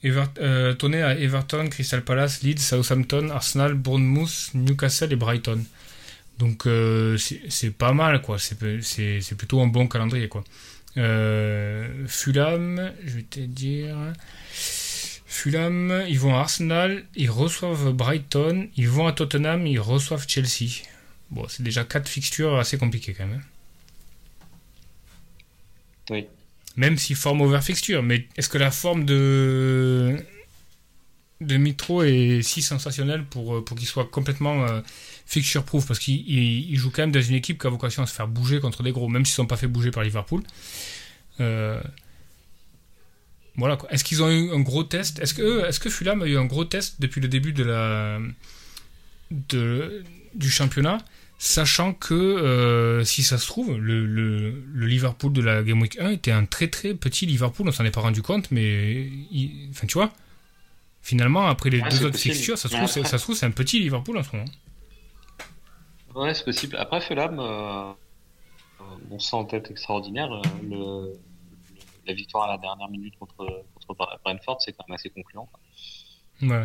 Ever, 0.04 0.26
à 0.38 1.16
Everton, 1.16 1.68
Crystal 1.70 2.04
Palace, 2.04 2.44
Leeds, 2.44 2.60
Southampton, 2.60 3.30
Arsenal, 3.30 3.74
Bournemouth, 3.74 4.52
Newcastle 4.54 5.14
et 5.14 5.16
Brighton. 5.16 5.64
Donc 6.38 6.68
c'est 7.18 7.72
pas 7.72 7.94
mal, 7.94 8.22
quoi. 8.22 8.38
C'est 8.38 9.36
plutôt 9.36 9.62
un 9.62 9.68
bon 9.68 9.88
calendrier, 9.88 10.28
quoi. 10.28 10.44
Fulham, 10.96 12.94
je 13.04 13.16
vais 13.16 13.24
te 13.24 13.40
dire. 13.40 13.96
Fulham, 15.26 16.04
ils 16.08 16.20
vont 16.20 16.36
à 16.36 16.40
Arsenal, 16.40 17.04
ils 17.16 17.32
reçoivent 17.32 17.92
Brighton, 17.92 18.70
ils 18.78 18.88
vont 18.88 19.08
à 19.08 19.14
Tottenham, 19.14 19.66
ils 19.66 19.80
reçoivent 19.80 20.26
Chelsea. 20.28 20.84
Bon, 21.32 21.48
c'est 21.50 21.64
déjà 21.64 21.84
quatre 21.84 22.08
fixtures 22.08 22.58
assez 22.58 22.78
compliquées 22.78 23.14
quand 23.14 23.26
même. 23.26 23.42
Hein. 23.42 23.48
Oui. 26.12 26.28
Même 26.76 26.98
si 26.98 27.16
forme 27.16 27.42
over 27.42 27.62
fixture, 27.62 28.04
mais 28.04 28.28
est-ce 28.38 28.50
que 28.50 28.58
la 28.58 28.72
forme 28.72 29.06
de 29.06 30.18
de 31.46 31.58
Mitro 31.58 32.04
est 32.04 32.42
si 32.42 32.62
sensationnelle 32.62 33.26
pour, 33.26 33.64
pour 33.64 33.78
qu'il 33.78 33.88
soit 33.88 34.06
complètement 34.06 34.66
euh, 34.66 34.82
fixture 35.26 35.64
proof 35.64 35.86
parce 35.88 36.00
qu'il 36.00 36.78
joue 36.78 36.90
quand 36.90 37.04
même 37.04 37.12
dans 37.12 37.22
une 37.22 37.36
équipe 37.36 37.60
qui 37.60 37.68
a 37.68 37.70
vocation 37.70 38.04
à 38.04 38.06
se 38.06 38.14
faire 38.14 38.28
bouger 38.28 38.60
contre 38.60 38.84
des 38.84 38.92
gros, 38.92 39.08
même 39.10 39.26
s'ils 39.26 39.34
ne 39.34 39.44
sont 39.44 39.48
pas 39.48 39.58
fait 39.58 39.68
bouger 39.68 39.92
par 39.92 40.04
Liverpool. 40.04 40.42
Euh, 41.40 41.82
voilà 43.56 43.78
Est-ce 43.90 44.04
qu'ils 44.04 44.24
ont 44.24 44.30
eu 44.30 44.52
un 44.52 44.60
gros 44.60 44.84
test? 44.84 45.20
Est-ce 45.20 45.34
que, 45.34 45.68
est 45.68 45.80
que 45.80 45.90
Fulham 45.90 46.22
a 46.22 46.26
eu 46.26 46.38
un 46.38 46.46
gros 46.46 46.66
test 46.66 47.00
depuis 47.00 47.22
le 47.22 47.28
début 47.28 47.54
de 47.54 47.64
la, 47.64 48.20
de, 49.32 50.04
du 50.36 50.50
championnat 50.50 51.00
Sachant 51.40 51.94
que, 51.94 52.14
euh, 52.14 53.04
si 53.04 53.22
ça 53.22 53.38
se 53.38 53.48
trouve, 53.48 53.78
le, 53.78 54.06
le, 54.06 54.86
Liverpool 54.86 55.34
de 55.34 55.42
la 55.42 55.62
Game 55.62 55.82
Week 55.82 55.98
1 56.00 56.12
était 56.12 56.32
un 56.32 56.46
très 56.46 56.70
très 56.70 56.94
petit 56.94 57.26
Liverpool, 57.26 57.68
on 57.68 57.72
s'en 57.74 57.84
est 57.84 57.92
pas 57.92 58.00
rendu 58.00 58.22
compte, 58.22 58.50
mais 58.52 59.10
enfin 59.72 59.86
tu 59.86 59.96
vois, 59.96 60.14
finalement 61.04 61.46
après 61.46 61.70
les 61.70 61.82
deux 61.82 62.06
autres 62.06 62.18
fixtures, 62.18 62.58
ça 62.58 62.70
se, 62.70 62.76
trouve, 62.76 62.88
ça 62.88 63.18
se 63.18 63.24
trouve 63.24 63.36
c'est 63.36 63.46
un 63.46 63.52
petit 63.52 63.80
Liverpool 63.80 64.18
en 64.18 64.24
ce 64.24 64.36
moment. 64.36 64.50
Ouais, 66.16 66.34
c'est 66.34 66.46
possible. 66.46 66.78
Après 66.78 67.02
Fulham, 67.02 67.40
euh, 67.40 67.92
on 69.12 69.20
sent 69.20 69.36
en 69.36 69.46
tête 69.46 69.70
extraordinaire. 69.70 70.32
Euh, 70.32 70.42
le, 70.64 71.14
la 72.08 72.14
victoire 72.14 72.50
à 72.50 72.54
la 72.54 72.58
dernière 72.58 72.90
minute 72.90 73.18
contre, 73.20 73.64
contre 73.76 74.20
Brentford, 74.24 74.62
c'est 74.62 74.74
quand 74.74 74.88
même 74.88 74.96
assez 74.96 75.10
concluant. 75.10 75.50
Ouais. 76.42 76.64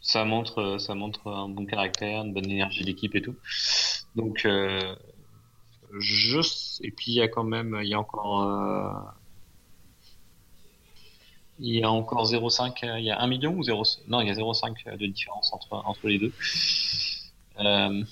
Ça 0.00 0.24
montre, 0.24 0.78
ça 0.78 0.94
montre 0.94 1.26
un 1.30 1.48
bon 1.48 1.66
caractère, 1.66 2.22
une 2.22 2.32
bonne 2.32 2.50
énergie 2.50 2.84
d'équipe 2.84 3.14
et 3.14 3.22
tout. 3.22 3.36
Donc, 4.14 4.44
euh, 4.44 4.94
je, 5.98 6.40
et 6.82 6.90
puis 6.90 7.12
il 7.12 7.14
y 7.14 7.20
a 7.20 7.28
quand 7.28 7.44
même, 7.44 7.78
il 7.82 7.88
y 7.88 7.94
a 7.94 7.98
encore, 7.98 8.42
euh, 8.42 8.92
il 11.60 11.76
y 11.76 11.82
a 11.82 11.90
encore 11.90 12.24
0,5, 12.24 12.98
il 12.98 13.04
y 13.04 13.10
a 13.10 13.20
1 13.20 13.26
million 13.26 13.54
ou 13.54 13.62
0, 13.62 13.82
non, 14.08 14.20
il 14.20 14.28
y 14.28 14.30
a 14.30 14.34
0,5 14.34 14.96
de 14.96 15.06
différence 15.06 15.52
entre, 15.52 15.72
entre 15.72 16.08
les 16.08 16.18
deux. 16.18 16.32
Euh, 17.60 18.04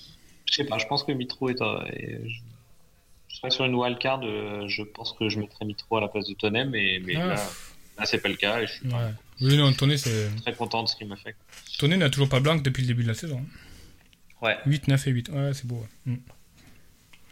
je 0.45 0.53
sais 0.53 0.65
pas, 0.65 0.77
je 0.77 0.85
pense 0.87 1.03
que 1.03 1.11
Mitro 1.11 1.49
est, 1.49 1.61
est 1.61 3.49
sur 3.49 3.65
une 3.65 3.75
wildcard, 3.75 4.21
euh, 4.23 4.67
je 4.67 4.83
pense 4.83 5.13
que 5.13 5.29
je 5.29 5.39
mettrais 5.39 5.65
Mitro 5.65 5.97
à 5.97 6.01
la 6.01 6.07
place 6.07 6.27
de 6.27 6.33
Tonem, 6.33 6.69
mais, 6.69 6.99
mais 7.03 7.15
ah. 7.15 7.35
là, 7.97 8.05
c'est 8.05 8.19
pas 8.19 8.29
le 8.29 8.35
cas. 8.35 8.61
Et 8.61 8.67
je 8.67 8.73
suis 8.73 8.89
Oui, 9.41 9.57
non, 9.57 9.71
c'est. 9.97 10.35
Très 10.41 10.53
content 10.53 10.83
de 10.83 10.89
ce 10.89 10.95
qu'il 10.95 11.07
m'a 11.07 11.15
fait. 11.15 11.35
Tonnet 11.77 11.97
n'a 11.97 12.09
toujours 12.09 12.29
pas 12.29 12.39
blanc 12.39 12.55
depuis 12.55 12.81
le 12.81 12.87
début 12.87 13.03
de 13.03 13.09
la 13.09 13.13
saison. 13.13 13.43
Ouais. 14.41 14.57
8, 14.65 14.87
9 14.87 15.07
et 15.07 15.11
8. 15.11 15.29
Ouais, 15.29 15.53
c'est 15.53 15.65
beau. 15.65 15.83
Mm. 16.05 16.15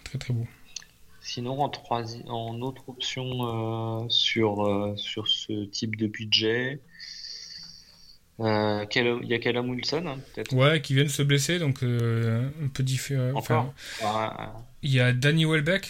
Très 0.03 0.17
très 0.17 0.33
beau. 0.33 0.47
Sinon, 1.27 1.59
en, 1.59 1.71
en 2.27 2.61
autre 2.61 2.87
option 2.87 4.03
euh, 4.03 4.09
sur, 4.09 4.63
euh, 4.63 4.95
sur 4.95 5.27
ce 5.27 5.65
type 5.65 5.95
de 5.95 6.05
budget, 6.05 6.79
Euh, 8.39 8.85
il 8.93 9.27
y 9.27 9.33
a 9.33 9.39
Callum 9.39 9.69
Wilson, 9.71 10.03
hein, 10.05 10.19
peut-être? 10.33 10.53
Ouais, 10.53 10.81
qui 10.81 10.93
viennent 10.93 11.09
se 11.09 11.23
blesser, 11.23 11.57
donc 11.57 11.81
un 11.81 12.67
peu 12.71 12.83
différent. 12.83 13.31
Enfin, 13.33 13.73
il 14.83 14.91
y 14.91 14.99
a 14.99 15.13
Danny 15.13 15.45
Welbeck 15.45 15.89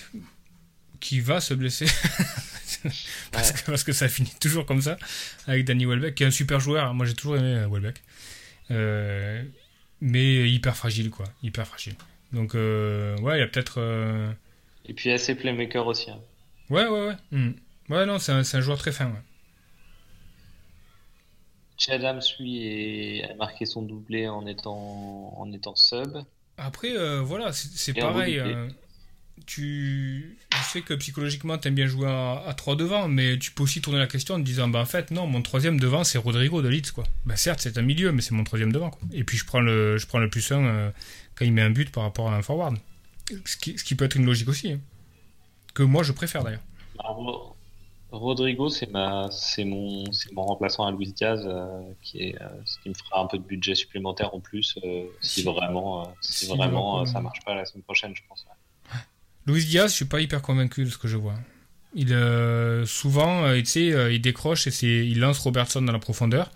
qui 1.01 1.19
va 1.19 1.41
se 1.41 1.53
blesser. 1.53 1.85
parce, 3.31 3.49
ouais. 3.51 3.57
que, 3.57 3.65
parce 3.65 3.83
que 3.83 3.91
ça 3.91 4.07
finit 4.07 4.33
toujours 4.39 4.65
comme 4.65 4.81
ça, 4.81 4.95
avec 5.47 5.65
Danny 5.65 5.85
Welbeck, 5.85 6.15
qui 6.15 6.23
est 6.23 6.27
un 6.27 6.31
super 6.31 6.61
joueur. 6.61 6.93
Moi, 6.93 7.05
j'ai 7.07 7.13
toujours 7.13 7.35
aimé 7.35 7.65
Welbeck. 7.69 8.01
Mais 9.99 10.49
hyper 10.49 10.77
fragile, 10.77 11.09
quoi. 11.09 11.25
Hyper 11.43 11.67
fragile. 11.67 11.95
Donc, 12.31 12.53
ouais, 12.53 13.37
il 13.37 13.39
y 13.39 13.43
a 13.43 13.47
peut-être. 13.47 13.81
Euh, 14.85 14.89
Et 14.89 14.93
puis 14.93 15.11
assez 15.11 15.35
playmaker 15.35 15.85
aussi. 15.87 16.09
hein. 16.11 16.19
Ouais, 16.69 16.87
ouais, 16.87 17.07
ouais. 17.07 17.15
Hmm. 17.31 17.51
Ouais, 17.89 18.05
non, 18.05 18.17
c'est 18.19 18.31
un, 18.31 18.61
joueur 18.61 18.77
très 18.77 18.91
fin, 18.91 19.05
ouais. 19.07 19.21
Che 21.77 21.89
Adams, 21.89 22.21
lui, 22.39 23.21
a 23.23 23.35
marqué 23.35 23.65
son 23.65 23.81
doublé 23.81 24.27
en 24.27 24.45
étant, 24.47 25.33
en 25.37 25.51
étant 25.51 25.75
sub. 25.75 26.17
Après, 26.57 26.95
euh, 26.97 27.21
voilà, 27.21 27.51
c'est 27.51 27.93
pareil. 27.93 28.39
euh, 28.39 28.67
tu... 29.45 30.37
Sais 30.71 30.81
que 30.81 30.93
psychologiquement, 30.95 31.57
t'aimes 31.57 31.75
bien 31.75 31.85
jouer 31.85 32.07
à, 32.07 32.43
à 32.47 32.53
3 32.53 32.75
devant, 32.75 33.07
mais 33.07 33.37
tu 33.37 33.51
peux 33.51 33.63
aussi 33.63 33.81
tourner 33.81 33.99
la 33.99 34.07
question 34.07 34.35
en 34.35 34.39
te 34.39 34.43
disant, 34.45 34.67
bah 34.67 34.79
en 34.79 34.85
fait, 34.85 35.11
non, 35.11 35.27
mon 35.27 35.41
troisième 35.41 35.79
devant, 35.79 36.03
c'est 36.03 36.17
Rodrigo 36.17 36.61
de 36.61 36.69
Leeds, 36.69 36.91
quoi. 36.93 37.03
Bah 37.25 37.35
certes, 37.35 37.59
c'est 37.61 37.77
un 37.77 37.81
milieu, 37.81 38.11
mais 38.11 38.21
c'est 38.21 38.33
mon 38.33 38.43
troisième 38.43 38.71
devant, 38.71 38.89
quoi. 38.89 39.01
Et 39.13 39.23
puis 39.23 39.37
je 39.37 39.45
prends 39.45 39.59
le, 39.61 39.97
je 39.97 40.07
prends 40.07 40.19
le 40.19 40.29
plus 40.29 40.51
1 40.51 40.91
quand 41.35 41.45
il 41.45 41.51
met 41.53 41.61
un 41.61 41.69
but 41.69 41.91
par 41.91 42.03
rapport 42.03 42.31
à 42.31 42.35
un 42.35 42.41
forward. 42.41 42.77
Ce 43.45 43.57
qui, 43.57 43.77
ce 43.77 43.83
qui 43.83 43.95
peut 43.95 44.05
être 44.05 44.15
une 44.15 44.25
logique 44.25 44.47
aussi. 44.49 44.71
hein. 44.73 44.79
Que 45.73 45.83
moi, 45.83 46.03
je 46.03 46.11
préfère 46.11 46.43
d'ailleurs. 46.43 46.63
Alors, 46.99 47.55
Rodrigo, 48.11 48.69
c'est 48.69 48.89
ma, 48.91 49.27
c'est 49.31 49.65
mon, 49.65 50.09
c'est 50.13 50.31
mon 50.31 50.43
remplaçant 50.45 50.85
à 50.85 50.91
Luis 50.91 51.11
Diaz, 51.11 51.41
euh, 51.45 51.81
qui 52.01 52.19
est, 52.21 52.41
euh, 52.41 52.47
ce 52.63 52.77
qui 52.79 52.89
me 52.89 52.93
fera 52.93 53.21
un 53.21 53.25
peu 53.27 53.37
de 53.37 53.43
budget 53.43 53.75
supplémentaire 53.75 54.33
en 54.33 54.39
plus, 54.39 54.77
euh, 54.85 55.05
si, 55.21 55.41
Si- 55.41 55.43
vraiment, 55.43 56.03
euh, 56.03 56.05
si 56.21 56.45
si 56.45 56.47
vraiment 56.47 57.01
euh, 57.01 57.05
ça 57.05 57.19
marche 57.19 57.39
pas 57.45 57.55
la 57.55 57.65
semaine 57.65 57.83
prochaine, 57.83 58.13
je 58.15 58.21
pense. 58.29 58.45
ouais. 58.45 58.99
Luis 59.47 59.65
Diaz, 59.65 59.91
je 59.91 59.95
suis 59.97 60.05
pas 60.05 60.21
hyper 60.21 60.41
convaincu 60.41 60.85
de 60.85 60.89
ce 60.89 60.97
que 60.97 61.07
je 61.07 61.17
vois. 61.17 61.35
Il 61.93 62.13
euh, 62.13 62.85
souvent, 62.85 63.43
euh, 63.45 63.57
tu 63.59 63.65
sais, 63.65 63.91
euh, 63.93 64.11
il 64.13 64.21
décroche 64.21 64.67
et 64.67 64.71
c'est, 64.71 65.05
il 65.07 65.19
lance 65.19 65.39
Robertson 65.39 65.81
dans 65.81 65.93
la 65.93 65.99
profondeur. 65.99 66.51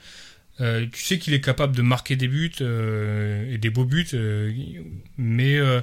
Euh, 0.62 0.86
tu 0.92 1.04
sais 1.04 1.20
qu'il 1.20 1.34
est 1.34 1.42
capable 1.42 1.76
de 1.76 1.82
marquer 1.82 2.16
des 2.16 2.28
buts 2.28 2.52
euh, 2.62 3.54
et 3.54 3.58
des 3.58 3.70
beaux 3.70 3.86
buts, 3.86 4.08
euh, 4.14 4.52
mais 5.18 5.56
euh, 5.58 5.82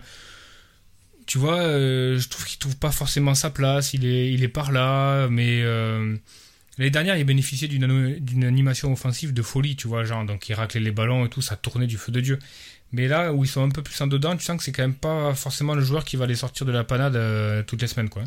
tu 1.26 1.38
vois, 1.38 1.58
euh, 1.58 2.18
je 2.18 2.28
trouve 2.28 2.46
qu'il 2.46 2.58
trouve 2.58 2.76
pas 2.76 2.92
forcément 2.92 3.34
sa 3.34 3.50
place. 3.50 3.94
Il 3.94 4.04
est, 4.06 4.32
il 4.32 4.44
est 4.44 4.48
par 4.48 4.70
là, 4.72 5.28
mais 5.28 5.62
euh, 5.62 6.16
l'année 6.78 6.90
dernière, 6.90 7.16
il 7.16 7.24
bénéficiait 7.24 7.68
d'une, 7.68 8.44
animation 8.44 8.92
offensive 8.92 9.34
de 9.34 9.42
folie, 9.42 9.76
tu 9.76 9.88
vois, 9.88 10.04
genre 10.04 10.24
donc 10.24 10.48
il 10.48 10.54
raclait 10.54 10.80
les 10.80 10.92
ballons 10.92 11.26
et 11.26 11.28
tout, 11.28 11.42
ça 11.42 11.56
tournait 11.56 11.86
du 11.88 11.98
feu 11.98 12.12
de 12.12 12.20
dieu. 12.20 12.38
Mais 12.92 13.08
là 13.08 13.32
où 13.32 13.44
ils 13.44 13.48
sont 13.48 13.64
un 13.64 13.70
peu 13.70 13.82
plus 13.82 14.00
en 14.00 14.06
dedans, 14.06 14.36
tu 14.36 14.44
sens 14.44 14.56
que 14.58 14.62
c'est 14.62 14.72
quand 14.72 14.84
même 14.84 14.94
pas 14.94 15.34
forcément 15.34 15.74
le 15.74 15.82
joueur 15.82 16.04
qui 16.04 16.16
va 16.16 16.26
les 16.26 16.36
sortir 16.36 16.64
de 16.64 16.72
la 16.72 16.84
panade 16.84 17.16
euh, 17.16 17.62
toutes 17.64 17.82
les 17.82 17.88
semaines, 17.88 18.08
quoi. 18.08 18.22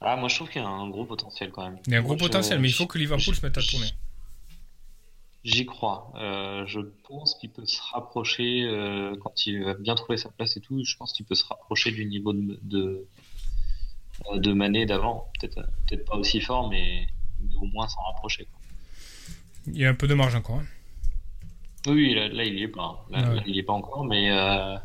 Ah, 0.00 0.14
moi 0.14 0.28
je 0.28 0.36
trouve 0.36 0.48
qu'il 0.48 0.62
y 0.62 0.64
a 0.64 0.68
un 0.68 0.88
gros 0.88 1.04
potentiel 1.04 1.50
quand 1.50 1.64
même. 1.64 1.78
Il 1.86 1.92
y 1.92 1.96
a 1.96 1.98
un 1.98 2.02
gros 2.02 2.14
je- 2.14 2.18
potentiel, 2.22 2.60
mais 2.60 2.68
il 2.68 2.74
faut 2.74 2.86
que 2.86 2.98
Liverpool 2.98 3.34
se 3.34 3.44
mette 3.44 3.58
à 3.58 3.62
tourner. 3.62 3.88
J'y 5.46 5.64
crois. 5.64 6.12
Euh, 6.16 6.66
je 6.66 6.80
pense 7.08 7.36
qu'il 7.36 7.50
peut 7.50 7.64
se 7.66 7.80
rapprocher 7.92 8.64
euh, 8.64 9.14
quand 9.22 9.46
il 9.46 9.62
va 9.64 9.74
bien 9.74 9.94
trouver 9.94 10.16
sa 10.18 10.28
place 10.30 10.56
et 10.56 10.60
tout. 10.60 10.82
Je 10.84 10.96
pense 10.96 11.12
qu'il 11.12 11.24
peut 11.24 11.36
se 11.36 11.44
rapprocher 11.44 11.92
du 11.92 12.04
niveau 12.04 12.32
de 12.32 12.58
de, 12.62 13.06
euh, 14.32 14.38
de 14.38 14.52
Mané 14.52 14.86
d'avant. 14.86 15.30
Peut-être 15.38 15.62
peut-être 15.86 16.04
pas 16.04 16.16
aussi 16.16 16.40
fort, 16.40 16.68
mais, 16.68 17.06
mais 17.40 17.54
au 17.56 17.66
moins 17.66 17.86
s'en 17.86 18.02
rapprocher. 18.02 18.46
quoi. 18.46 18.60
Il 19.68 19.78
y 19.78 19.84
a 19.84 19.88
un 19.88 19.94
peu 19.94 20.08
de 20.08 20.14
marge 20.14 20.34
encore. 20.34 20.56
hein. 20.60 20.66
Oui, 21.86 22.14
là, 22.14 22.26
là, 22.26 22.42
il 22.44 22.58
y 22.58 22.62
est 22.64 22.68
pas. 22.68 23.06
Là, 23.10 23.28
Ouais. 23.28 23.36
là, 23.36 23.42
il 23.46 23.54
y 23.54 23.58
est 23.60 23.62
pas 23.62 23.72
encore, 23.72 24.04
mais 24.04 24.30
euh, 24.32 24.76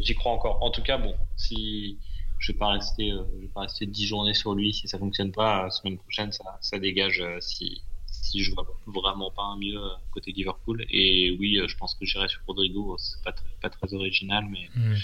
j'y 0.00 0.14
crois 0.14 0.32
encore. 0.32 0.62
En 0.62 0.70
tout 0.70 0.82
cas, 0.82 0.98
bon, 0.98 1.14
si 1.36 1.98
je 2.38 2.52
vais 2.52 2.58
pas 2.58 2.68
rester, 2.72 3.08
je 3.08 3.40
vais 3.40 3.48
pas 3.54 3.62
rester 3.62 3.86
10 3.86 4.06
journées 4.06 4.34
sur 4.34 4.54
lui, 4.54 4.74
si 4.74 4.86
ça 4.86 4.98
fonctionne 4.98 5.32
pas, 5.32 5.62
la 5.64 5.70
semaine 5.70 5.96
prochaine, 5.96 6.30
ça, 6.32 6.44
ça 6.60 6.78
dégage. 6.78 7.24
si 7.40 7.80
si 8.24 8.42
je 8.42 8.52
vois 8.54 8.66
vraiment 8.86 9.30
pas 9.30 9.42
un 9.42 9.56
mieux 9.56 9.76
euh, 9.78 9.88
côté 10.12 10.32
Liverpool. 10.32 10.84
Et 10.90 11.36
oui, 11.38 11.58
euh, 11.58 11.68
je 11.68 11.76
pense 11.76 11.94
que 11.94 12.04
j'irai 12.06 12.28
sur 12.28 12.40
Rodrigo. 12.46 12.96
C'est 12.98 13.22
pas 13.22 13.32
très, 13.32 13.48
pas 13.60 13.70
très 13.70 13.92
original, 13.94 14.46
mais 14.50 14.68
Hmm. 14.74 14.96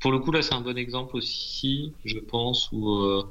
pour 0.00 0.12
le 0.12 0.18
coup, 0.20 0.30
là, 0.32 0.42
c'est 0.42 0.54
un 0.54 0.60
bon 0.60 0.76
exemple 0.78 1.16
aussi, 1.16 1.94
je 2.04 2.18
pense, 2.18 2.70
où, 2.72 2.88
euh, 2.90 3.24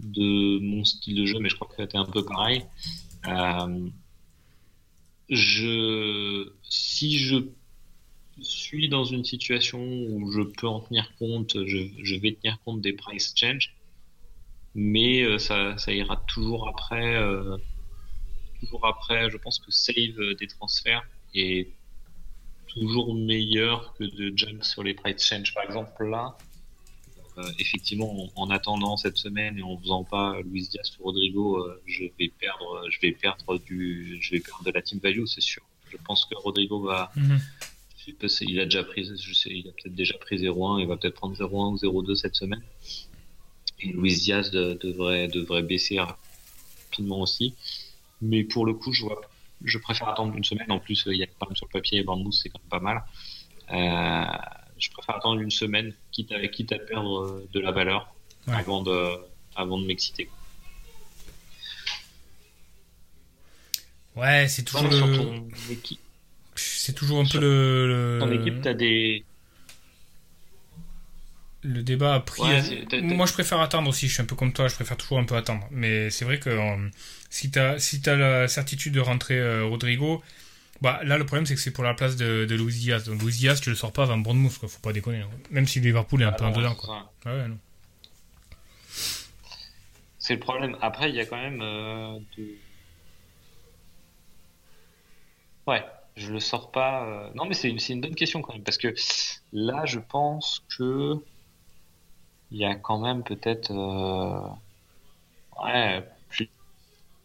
de 0.00 0.58
mon 0.60 0.84
style 0.84 1.16
de 1.16 1.26
jeu, 1.26 1.38
mais 1.38 1.48
je 1.48 1.54
crois 1.56 1.68
que 1.68 1.76
ça 1.76 1.82
a 1.82 1.84
été 1.84 1.98
un 1.98 2.04
peu 2.06 2.24
pareil. 2.24 2.64
Euh, 3.26 3.88
je, 5.28 6.52
si 6.62 7.18
je 7.18 7.36
suis 8.40 8.88
dans 8.88 9.04
une 9.04 9.24
situation 9.24 9.80
où 9.80 10.30
je 10.32 10.42
peux 10.42 10.66
en 10.68 10.80
tenir 10.80 11.14
compte, 11.18 11.64
je, 11.66 11.88
je 12.02 12.16
vais 12.16 12.32
tenir 12.34 12.58
compte 12.64 12.80
des 12.80 12.92
price 12.92 13.32
change, 13.36 13.74
mais 14.78 15.22
euh, 15.22 15.38
ça, 15.38 15.76
ça 15.78 15.90
ira 15.92 16.22
toujours 16.28 16.68
après, 16.68 17.16
euh, 17.16 17.56
toujours 18.60 18.86
après. 18.86 19.30
Je 19.30 19.38
pense 19.38 19.58
que 19.58 19.70
save 19.72 20.18
euh, 20.20 20.34
des 20.34 20.46
transferts 20.46 21.02
est 21.34 21.70
toujours 22.68 23.14
meilleur 23.14 23.94
que 23.94 24.04
de 24.04 24.36
jump 24.36 24.62
sur 24.62 24.82
les 24.82 24.92
price 24.94 25.24
change. 25.26 25.54
Par 25.54 25.64
exemple, 25.64 26.04
là, 26.06 26.36
euh, 27.38 27.42
effectivement, 27.58 28.30
en, 28.36 28.42
en 28.42 28.50
attendant 28.50 28.96
cette 28.98 29.16
semaine 29.16 29.58
et 29.58 29.62
en 29.62 29.78
faisant 29.78 30.04
pas 30.04 30.40
Luis 30.42 30.68
Diaz 30.68 30.92
ou 31.00 31.04
Rodrigo, 31.04 31.56
euh, 31.58 31.82
je 31.86 32.04
vais 32.18 32.28
perdre, 32.28 32.86
je 32.90 32.98
vais 33.00 33.12
perdre 33.12 33.58
du, 33.58 34.18
je 34.20 34.30
vais 34.32 34.40
perdre 34.40 34.62
de 34.64 34.70
la 34.70 34.82
team 34.82 34.98
value, 35.02 35.24
c'est 35.24 35.40
sûr. 35.40 35.62
Je 35.90 35.96
pense 36.04 36.26
que 36.26 36.34
Rodrigo 36.34 36.80
va, 36.82 37.10
Mhm. 37.16 37.38
il 38.42 38.60
a 38.60 38.64
déjà 38.64 38.84
pris, 38.84 39.04
je 39.18 39.32
sais, 39.32 39.50
il 39.50 39.68
a 39.68 39.72
peut-être 39.72 39.94
déjà 39.94 40.16
pris 40.18 40.36
0-1, 40.38 40.80
il 40.80 40.86
va 40.86 40.96
peut-être 40.96 41.14
prendre 41.14 41.34
0-1 41.36 41.72
ou 41.72 41.76
0-2 41.78 42.14
cette 42.14 42.36
semaine. 42.36 42.62
Et 43.80 43.88
Luis 43.88 44.14
Diaz 44.16 44.50
de- 44.50 44.78
devrait, 44.82 45.28
devrait 45.28 45.62
baisser 45.62 45.98
rapidement 46.00 47.20
aussi. 47.20 47.54
Mais 48.22 48.42
pour 48.44 48.64
le 48.66 48.72
coup, 48.74 48.92
je 48.92 49.02
vois, 49.02 49.20
je 49.64 49.78
préfère 49.78 50.08
attendre 50.08 50.34
une 50.36 50.44
semaine. 50.44 50.70
En 50.72 50.78
plus, 50.78 51.04
il 51.06 51.16
y 51.18 51.22
a 51.22 51.26
quand 51.26 51.46
même 51.48 51.56
sur 51.56 51.66
le 51.66 51.72
papier, 51.72 52.02
Bournemouth, 52.02 52.32
c'est 52.32 52.48
quand 52.48 52.58
même 52.60 52.68
pas 52.70 52.80
mal. 52.80 53.04
Euh, 53.72 54.24
je 54.78 54.90
préfère 54.90 55.16
attendre 55.16 55.40
une 55.40 55.50
semaine, 55.50 55.92
quitte 56.12 56.32
à, 56.32 56.46
quitte 56.48 56.72
à 56.72 56.78
perdre 56.78 57.22
euh, 57.24 57.48
de 57.52 57.60
la 57.60 57.72
valeur 57.72 58.12
Ouais. 58.46 58.54
avant 58.54 58.80
de, 58.82 59.16
avant 59.56 59.76
de 59.78 59.84
m'exciter. 59.86 60.28
Ouais, 64.14 64.46
c'est 64.48 64.62
toujours 64.64 64.88
le, 64.88 65.40
c'est 66.54 66.94
toujours 66.94 67.20
un 67.20 67.24
peu 67.26 67.38
le, 67.38 68.18
ton 68.20 68.30
équipe, 68.32 68.62
t'as 68.62 68.72
des, 68.72 69.24
le 71.66 71.82
débat 71.82 72.14
a 72.14 72.20
pris. 72.20 72.42
Ouais, 72.42 73.02
Moi, 73.02 73.26
je 73.26 73.32
préfère 73.32 73.60
attendre 73.60 73.88
aussi. 73.88 74.08
Je 74.08 74.14
suis 74.14 74.22
un 74.22 74.26
peu 74.26 74.36
comme 74.36 74.52
toi. 74.52 74.68
Je 74.68 74.74
préfère 74.74 74.96
toujours 74.96 75.18
un 75.18 75.24
peu 75.24 75.36
attendre. 75.36 75.66
Mais 75.70 76.10
c'est 76.10 76.24
vrai 76.24 76.38
que 76.38 76.50
euh, 76.50 76.88
si 77.30 77.50
t'as 77.50 77.78
si 77.78 78.00
t'as 78.00 78.16
la 78.16 78.48
certitude 78.48 78.94
de 78.94 79.00
rentrer 79.00 79.38
euh, 79.38 79.64
Rodrigo, 79.64 80.22
bah 80.80 81.00
là 81.04 81.16
le 81.18 81.24
problème 81.26 81.46
c'est 81.46 81.54
que 81.54 81.60
c'est 81.60 81.70
pour 81.72 81.84
la 81.84 81.94
place 81.94 82.16
de, 82.16 82.44
de 82.44 82.54
Luis 82.54 82.74
Diaz. 82.74 83.04
Donc 83.04 83.22
Luis 83.22 83.32
Diaz, 83.32 83.60
tu 83.60 83.70
le 83.70 83.76
sors 83.76 83.92
pas 83.92 84.04
avant 84.04 84.18
Bournemouth, 84.18 84.56
quoi. 84.58 84.68
Faut 84.68 84.80
pas 84.80 84.92
déconner. 84.92 85.20
hein. 85.22 85.30
Même 85.50 85.66
si 85.66 85.80
Liverpool 85.80 86.22
est 86.22 86.26
un 86.26 86.32
peu 86.32 86.44
en 86.44 86.52
dedans, 86.52 86.76
c'est 86.78 86.86
quoi. 86.86 87.12
Ouais, 87.26 87.48
non. 87.48 87.58
C'est 90.18 90.34
le 90.34 90.40
problème. 90.40 90.76
Après, 90.80 91.08
il 91.08 91.14
y 91.14 91.20
a 91.20 91.26
quand 91.26 91.36
même 91.40 91.60
euh, 91.62 92.18
de... 92.36 92.44
Ouais, 95.66 95.84
je 96.16 96.32
le 96.32 96.40
sors 96.40 96.70
pas. 96.70 97.30
Non, 97.34 97.44
mais 97.46 97.54
c'est 97.54 97.68
une, 97.68 97.78
c'est 97.78 97.92
une 97.92 98.00
bonne 98.00 98.14
question 98.14 98.40
quand 98.42 98.52
même, 98.52 98.62
parce 98.62 98.78
que 98.78 98.94
là, 99.52 99.84
je 99.84 99.98
pense 99.98 100.62
que 100.76 101.14
il 102.50 102.58
y 102.58 102.64
a 102.64 102.74
quand 102.74 102.98
même 102.98 103.22
peut-être, 103.24 103.70
euh, 103.72 104.40
ouais, 105.64 106.06
plus 106.28 106.48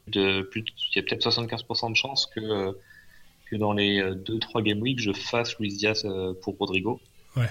de, 0.07 0.41
plus 0.43 0.61
de- 0.61 0.71
il 0.93 0.97
y 0.97 0.99
a 0.99 1.03
peut-être 1.03 1.21
75% 1.23 1.89
de 1.91 1.95
chances 1.95 2.25
que 2.25 2.39
euh, 2.39 2.73
que 3.49 3.55
dans 3.57 3.73
les 3.73 4.01
2-3 4.01 4.61
game 4.61 4.81
week, 4.81 4.99
je 4.99 5.11
fasse 5.11 5.57
Luis 5.59 5.75
Diaz 5.75 6.03
euh, 6.05 6.33
pour 6.41 6.57
Rodrigo. 6.57 7.01
Ouais. 7.35 7.49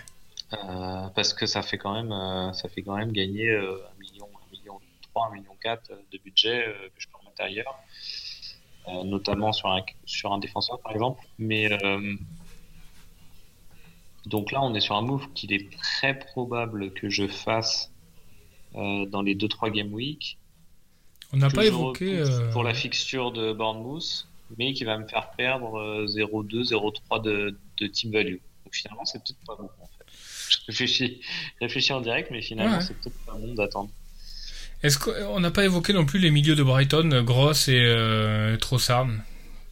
Euh, 0.53 1.09
parce 1.15 1.35
que 1.35 1.47
ça 1.47 1.63
fait 1.63 1.77
quand 1.79 1.93
même, 1.93 2.11
euh, 2.11 2.53
ça 2.55 2.69
fait 2.71 2.83
quand 2.83 2.97
même 2.97 3.13
gagner 3.13 3.49
euh, 3.51 3.77
un 3.87 4.01
million, 4.01 4.27
un 4.27 4.51
million 4.51 4.81
3, 5.13 5.29
un 5.29 5.35
million 5.35 5.55
4 5.61 5.93
de 6.11 6.19
budget 6.19 6.67
euh, 6.67 6.89
que 6.89 7.01
je 7.01 7.07
peux 7.09 7.19
remettre 7.19 7.43
ailleurs, 7.43 7.75
euh, 8.89 9.05
notamment 9.05 9.53
sur 9.53 9.69
un, 9.71 9.83
sur 10.07 10.33
un 10.33 10.39
défenseur 10.39 10.81
par 10.81 10.93
exemple. 10.93 11.23
Mais 11.39 11.71
euh, 11.71 12.15
donc 14.27 14.53
là, 14.53 14.63
on 14.63 14.75
est 14.75 14.81
sur 14.81 14.97
un 14.97 15.03
move 15.03 15.27
qu'il 15.35 15.53
est 15.53 15.69
très 15.79 16.19
probable 16.19 16.93
que 16.93 17.09
je 17.09 17.27
fasse 17.27 17.91
euh, 18.75 19.07
dans 19.07 19.23
les 19.23 19.35
2-3 19.35 19.71
game 19.73 19.93
week. 19.93 20.39
On 21.33 21.37
n'a 21.39 21.49
pas 21.51 21.65
évoqué. 21.67 22.19
euh, 22.19 22.51
pour 22.53 22.63
la 22.65 22.75
fixture 22.75 23.31
de 23.33 23.53
Bournemouth, 23.53 24.27
mais 24.59 24.73
qui 24.73 24.85
va 24.85 24.99
me 24.99 25.07
faire 25.07 25.31
perdre 25.37 25.77
euh, 25.79 26.07
0,2, 26.07 26.71
0,3 26.71 27.23
de, 27.23 27.57
de 27.79 27.87
team 27.87 28.13
value. 28.13 28.37
Donc 28.65 28.75
finalement, 28.75 29.05
c'est 29.05 29.19
peut-être 29.23 29.39
pas 29.47 29.55
bon 29.57 29.69
en 29.81 29.87
fait. 29.87 30.05
Je 30.69 31.11
réfléchis, 31.61 31.93
en 31.93 32.01
direct, 32.01 32.31
mais 32.31 32.43
finalement, 32.43 32.77
Ouais. 32.77 32.83
c'est 32.83 32.95
peut-être 33.01 33.25
pas 33.25 33.35
bon 33.35 33.55
d'attendre. 33.55 33.91
Est-ce 34.83 34.99
qu'on 34.99 35.41
n'a 35.41 35.51
pas 35.51 35.65
évoqué 35.65 35.93
non 35.93 36.05
plus 36.07 36.19
les 36.19 36.31
milieux 36.31 36.55
de 36.57 36.63
Brighton, 36.63 37.23
Gross 37.23 37.69
et 37.69 37.79
euh, 37.79 38.57
Trossard 38.57 39.07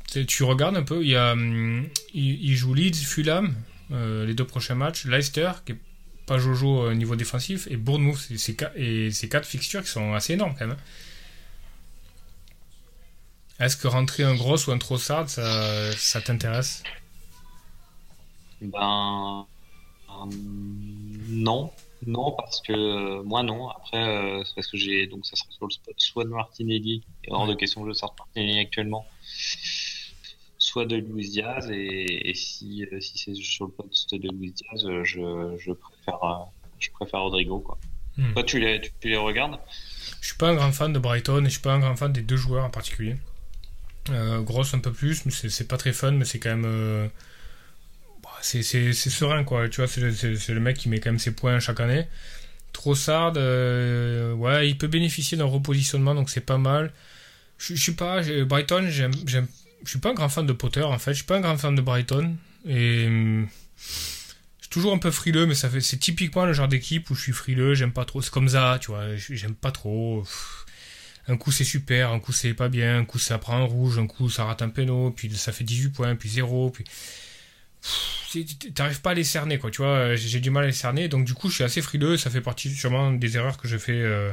Tu 0.06 0.42
regardes 0.44 0.76
un 0.76 0.82
peu, 0.82 1.02
il, 1.02 1.08
y 1.10 1.16
a, 1.16 1.32
hum, 1.32 1.88
il, 2.14 2.54
joue 2.56 2.74
Leeds, 2.74 2.94
Fulham, 3.04 3.54
euh, 3.92 4.26
les 4.26 4.34
deux 4.34 4.46
prochains 4.46 4.74
matchs, 4.74 5.06
Leicester, 5.06 5.52
qui 5.64 5.72
est 5.72 5.78
pas 6.26 6.38
Jojo 6.38 6.88
au 6.88 6.94
niveau 6.94 7.16
défensif, 7.16 7.66
et 7.70 7.76
Bournemouth, 7.76 8.28
et 8.30 9.10
ces 9.10 9.28
quatre 9.28 9.46
fixtures 9.46 9.82
qui 9.82 9.88
sont 9.88 10.14
assez 10.14 10.34
énormes 10.34 10.54
quand 10.58 10.66
même. 10.66 10.76
Hein. 10.78 10.82
Est-ce 13.64 13.76
que 13.76 13.88
rentrer 13.88 14.22
un 14.22 14.36
Gross 14.36 14.68
ou 14.68 14.72
un 14.72 14.78
Trossard, 14.78 15.28
ça, 15.28 15.92
ça 15.96 16.20
t'intéresse? 16.20 16.82
Ben. 18.60 19.46
non. 21.28 21.72
Non, 22.06 22.32
parce 22.32 22.60
que 22.60 22.72
euh, 22.72 23.22
moi 23.24 23.42
non. 23.42 23.70
Après, 23.70 23.98
euh, 23.98 24.44
c'est 24.44 24.54
parce 24.54 24.68
que 24.68 24.76
j'ai 24.76 25.08
donc 25.08 25.26
ça 25.26 25.34
sera 25.34 25.50
sur 25.50 25.66
le 25.66 25.72
spot 25.72 25.94
soit 25.98 26.24
de 26.24 26.28
Martinelli, 26.28 27.02
et 27.24 27.32
hors 27.32 27.46
de 27.46 27.54
question 27.54 27.82
que 27.82 27.88
je 27.88 27.94
sorte 27.94 28.16
Martinelli 28.18 28.60
actuellement, 28.60 29.06
soit 30.68 30.86
de 30.86 30.96
Luis 30.96 31.30
Diaz. 31.30 31.70
Et, 31.70 32.32
si, 32.34 32.86
euh, 32.92 33.00
si 33.00 33.18
c'est 33.18 33.34
sur 33.34 33.66
le 33.66 33.72
poste 33.72 34.14
de 34.14 34.28
Luis 34.30 34.52
Diaz, 34.52 34.86
je, 35.04 35.56
je 35.58 35.72
préfère 35.72 36.46
je 36.78 36.90
préfère 36.90 37.20
Rodrigo 37.20 37.58
quoi. 37.58 37.78
Hmm. 38.16 38.32
Toi, 38.34 38.44
tu 38.44 38.60
les 38.60 38.80
tu, 38.80 39.08
les 39.08 39.16
regardes? 39.16 39.58
Je 40.20 40.28
suis 40.28 40.36
pas 40.36 40.48
un 40.48 40.54
grand 40.54 40.72
fan 40.72 40.92
de 40.92 40.98
Brighton 40.98 41.42
et 41.42 41.44
je 41.44 41.50
suis 41.50 41.60
pas 41.60 41.72
un 41.72 41.78
grand 41.78 41.96
fan 41.96 42.12
des 42.12 42.22
deux 42.22 42.36
joueurs 42.36 42.64
en 42.64 42.70
particulier. 42.70 43.16
grosse 44.40 44.74
un 44.74 44.80
peu 44.80 44.92
plus, 44.92 45.24
mais 45.26 45.32
c'est 45.32 45.68
pas 45.68 45.76
très 45.76 45.92
fun, 45.92 46.12
mais 46.12 46.24
c'est 46.24 46.38
quand 46.38 46.56
même 46.56 47.10
c'est 48.40 48.62
serein, 48.62 49.44
quoi. 49.44 49.68
Tu 49.68 49.80
vois, 49.80 49.88
c'est 49.88 50.00
le, 50.00 50.54
le, 50.54 50.60
mec 50.60 50.76
qui 50.76 50.88
met 50.88 51.00
quand 51.00 51.10
même 51.10 51.18
ses 51.18 51.32
points 51.32 51.58
chaque 51.60 51.80
année. 51.80 52.06
Trossard, 52.72 53.32
euh, 53.36 54.32
ouais, 54.34 54.68
il 54.68 54.78
peut 54.78 54.86
bénéficier 54.86 55.36
d'un 55.36 55.44
repositionnement, 55.44 56.14
donc 56.14 56.30
c'est 56.30 56.44
pas 56.44 56.58
mal. 56.58 56.92
Je, 57.58 57.74
je 57.74 57.82
suis 57.82 57.92
pas, 57.92 58.22
Brighton, 58.44 58.86
j'aime, 58.88 59.12
je 59.84 59.90
suis 59.90 59.98
pas 59.98 60.10
un 60.10 60.14
grand 60.14 60.28
fan 60.28 60.46
de 60.46 60.52
Potter, 60.52 60.82
en 60.82 60.98
fait. 60.98 61.12
Je 61.12 61.18
suis 61.18 61.26
pas 61.26 61.36
un 61.36 61.40
grand 61.40 61.56
fan 61.56 61.74
de 61.74 61.82
Brighton. 61.82 62.36
Et 62.66 63.06
hum, 63.06 63.48
je 63.76 64.62
suis 64.62 64.70
toujours 64.70 64.92
un 64.92 64.98
peu 64.98 65.10
frileux, 65.10 65.46
mais 65.46 65.54
c'est 65.54 65.98
typiquement 65.98 66.44
le 66.44 66.52
genre 66.52 66.68
d'équipe 66.68 67.10
où 67.10 67.14
je 67.14 67.22
suis 67.22 67.32
frileux, 67.32 67.74
j'aime 67.74 67.92
pas 67.92 68.04
trop. 68.04 68.22
C'est 68.22 68.32
comme 68.32 68.48
ça, 68.48 68.78
tu 68.80 68.90
vois, 68.90 69.16
j'aime 69.16 69.54
pas 69.54 69.70
trop. 69.70 70.24
Un 71.28 71.36
coup 71.36 71.52
c'est 71.52 71.64
super, 71.64 72.10
un 72.10 72.20
coup 72.20 72.32
c'est 72.32 72.54
pas 72.54 72.70
bien, 72.70 73.00
un 73.00 73.04
coup 73.04 73.18
ça 73.18 73.36
prend 73.36 73.58
un 73.58 73.64
rouge, 73.64 73.98
un 73.98 74.06
coup 74.06 74.30
ça 74.30 74.44
rate 74.44 74.62
un 74.62 74.70
péno, 74.70 75.10
puis 75.10 75.30
ça 75.36 75.52
fait 75.52 75.62
18 75.62 75.90
points, 75.90 76.16
puis 76.16 76.30
0, 76.30 76.70
puis 76.70 76.84
t'arrives 78.74 79.00
pas 79.02 79.10
à 79.10 79.14
les 79.14 79.24
cerner 79.24 79.58
quoi 79.58 79.70
tu 79.70 79.82
vois 79.82 80.16
j'ai 80.16 80.40
du 80.40 80.50
mal 80.50 80.64
à 80.64 80.66
les 80.66 80.72
cerner 80.72 81.08
donc 81.08 81.24
du 81.24 81.32
coup 81.32 81.48
je 81.48 81.54
suis 81.54 81.64
assez 81.64 81.80
frileux 81.80 82.16
ça 82.16 82.28
fait 82.28 82.40
partie 82.40 82.74
sûrement 82.74 83.12
des 83.12 83.36
erreurs 83.36 83.56
que 83.56 83.68
je 83.68 83.78
fais 83.78 83.92
euh, 83.92 84.32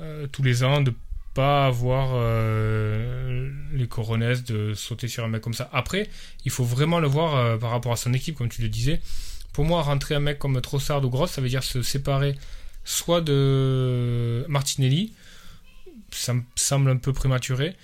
euh, 0.00 0.26
tous 0.28 0.42
les 0.42 0.62
ans 0.62 0.82
pas 1.38 1.66
avoir 1.66 2.06
les 3.72 3.88
coronesses 3.88 4.44
de 4.44 4.74
sauter 4.74 5.08
sur 5.08 5.24
un 5.24 5.28
mec 5.28 5.42
comme 5.42 5.54
ça. 5.54 5.68
Après 5.72 6.08
il 6.44 6.50
faut 6.50 6.64
vraiment 6.64 7.00
le 7.00 7.08
voir 7.08 7.58
par 7.58 7.70
rapport 7.70 7.92
à 7.92 7.96
son 7.96 8.12
équipe 8.12 8.36
comme 8.36 8.48
tu 8.48 8.62
le 8.62 8.68
disais. 8.68 9.00
Pour 9.52 9.64
moi 9.64 9.82
rentrer 9.82 10.14
un 10.14 10.20
mec 10.20 10.38
comme 10.38 10.60
Trossard 10.60 11.04
ou 11.04 11.10
Gross 11.10 11.30
ça 11.32 11.40
veut 11.40 11.48
dire 11.48 11.62
se 11.62 11.82
séparer 11.82 12.34
soit 12.84 13.20
de 13.20 14.44
Martinelli 14.48 15.12
ça 16.10 16.34
me 16.34 16.42
semble 16.56 16.90
un 16.90 16.96
peu 16.96 17.12
prématuré 17.12 17.76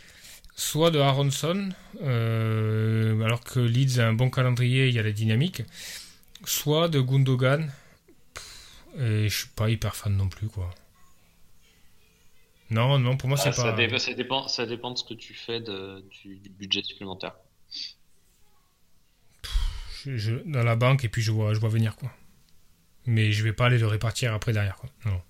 soit 0.57 0.91
de 0.91 0.99
Aronson, 0.99 1.71
euh, 2.03 3.21
alors 3.23 3.43
que 3.43 3.61
Leeds 3.61 4.01
a 4.01 4.07
un 4.07 4.13
bon 4.13 4.31
calendrier, 4.31 4.89
il 4.89 4.95
y 4.95 4.99
a 4.99 5.03
la 5.03 5.13
dynamique, 5.13 5.63
soit 6.45 6.89
de 6.89 7.01
Gundogan, 7.01 7.71
et 8.99 9.29
je 9.29 9.37
suis 9.37 9.49
pas 9.49 9.69
hyper 9.69 9.97
fan 9.97 10.17
non 10.17 10.29
plus, 10.29 10.47
quoi. 10.47 10.71
Non, 12.71 12.99
non, 12.99 13.17
pour 13.17 13.29
moi, 13.29 13.37
c'est 13.39 13.51
ah, 13.51 13.53
pas. 13.53 13.99
ça, 13.99 14.15
dépend, 14.15 14.49
ça 14.49 14.67
dépend 14.67 14.91
de 14.91 14.99
ce 14.99 15.05
que 15.05 15.15
tu 15.15 15.35
fais 15.35 15.61
du, 15.61 16.51
budget 16.51 16.83
supplémentaire. 16.83 17.35
Je, 20.07 20.35
dans 20.45 20.63
la 20.63 20.77
banque, 20.77 21.05
et 21.05 21.09
puis 21.09 21.23
je 21.23 21.31
vois, 21.31 21.55
je 21.55 21.61
vois 21.61 21.69
venir, 21.69 21.97
quoi. 21.97 22.11
Mais 23.07 23.33
je 23.33 23.45
vais 23.45 23.53
pas 23.53 23.67
aller 23.67 23.79
le 23.79 23.87
répartir 23.87 24.33
après 24.33 24.53
derrière, 24.53 24.77
quoi. 24.77 24.91
Non. 25.07 25.21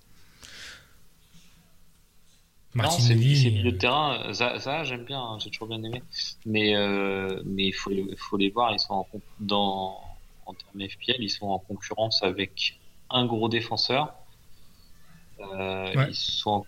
Martinelli. 2.74 3.36
C'est 3.36 3.50
milieu 3.50 3.70
de 3.70 3.78
terrain, 3.78 4.32
ça, 4.32 4.84
j'aime 4.84 5.04
bien, 5.04 5.20
hein, 5.20 5.38
j'ai 5.38 5.50
toujours 5.50 5.68
bien 5.68 5.82
aimé. 5.82 6.02
Mais 6.44 6.74
euh, 6.74 7.40
mais 7.44 7.66
il 7.66 7.72
faut, 7.72 7.92
faut 8.16 8.36
les 8.36 8.50
voir, 8.50 8.72
ils 8.72 8.80
sont 8.80 8.94
en, 8.94 9.08
dans, 9.38 10.00
en 10.46 10.54
termes 10.54 10.88
FPL, 10.88 11.16
ils 11.20 11.30
sont 11.30 11.46
en 11.46 11.60
concurrence 11.60 12.22
avec 12.24 12.80
un 13.10 13.26
gros 13.26 13.48
défenseur. 13.48 14.14
Euh, 15.40 16.06
Ils 16.08 16.14
sont 16.14 16.66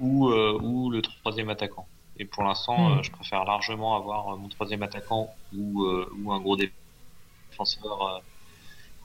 ou, 0.00 0.28
euh, 0.28 0.58
ou 0.60 0.90
le 0.90 1.02
troisième 1.02 1.50
attaquant. 1.50 1.86
Et 2.18 2.24
pour 2.24 2.42
l'instant, 2.42 2.90
hmm. 2.90 2.98
euh, 2.98 3.02
je 3.02 3.10
préfère 3.10 3.44
largement 3.44 3.96
avoir 3.96 4.36
mon 4.36 4.48
troisième 4.48 4.82
attaquant 4.82 5.32
ou, 5.56 5.84
ou 5.84 6.32
un 6.32 6.40
gros 6.40 6.56
défenseur 6.56 8.22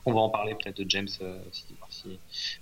on 0.06 0.14
va 0.14 0.20
en 0.20 0.30
parler 0.30 0.56
peut-être 0.56 0.78
de 0.78 0.90
James 0.90 1.08
euh, 1.22 1.40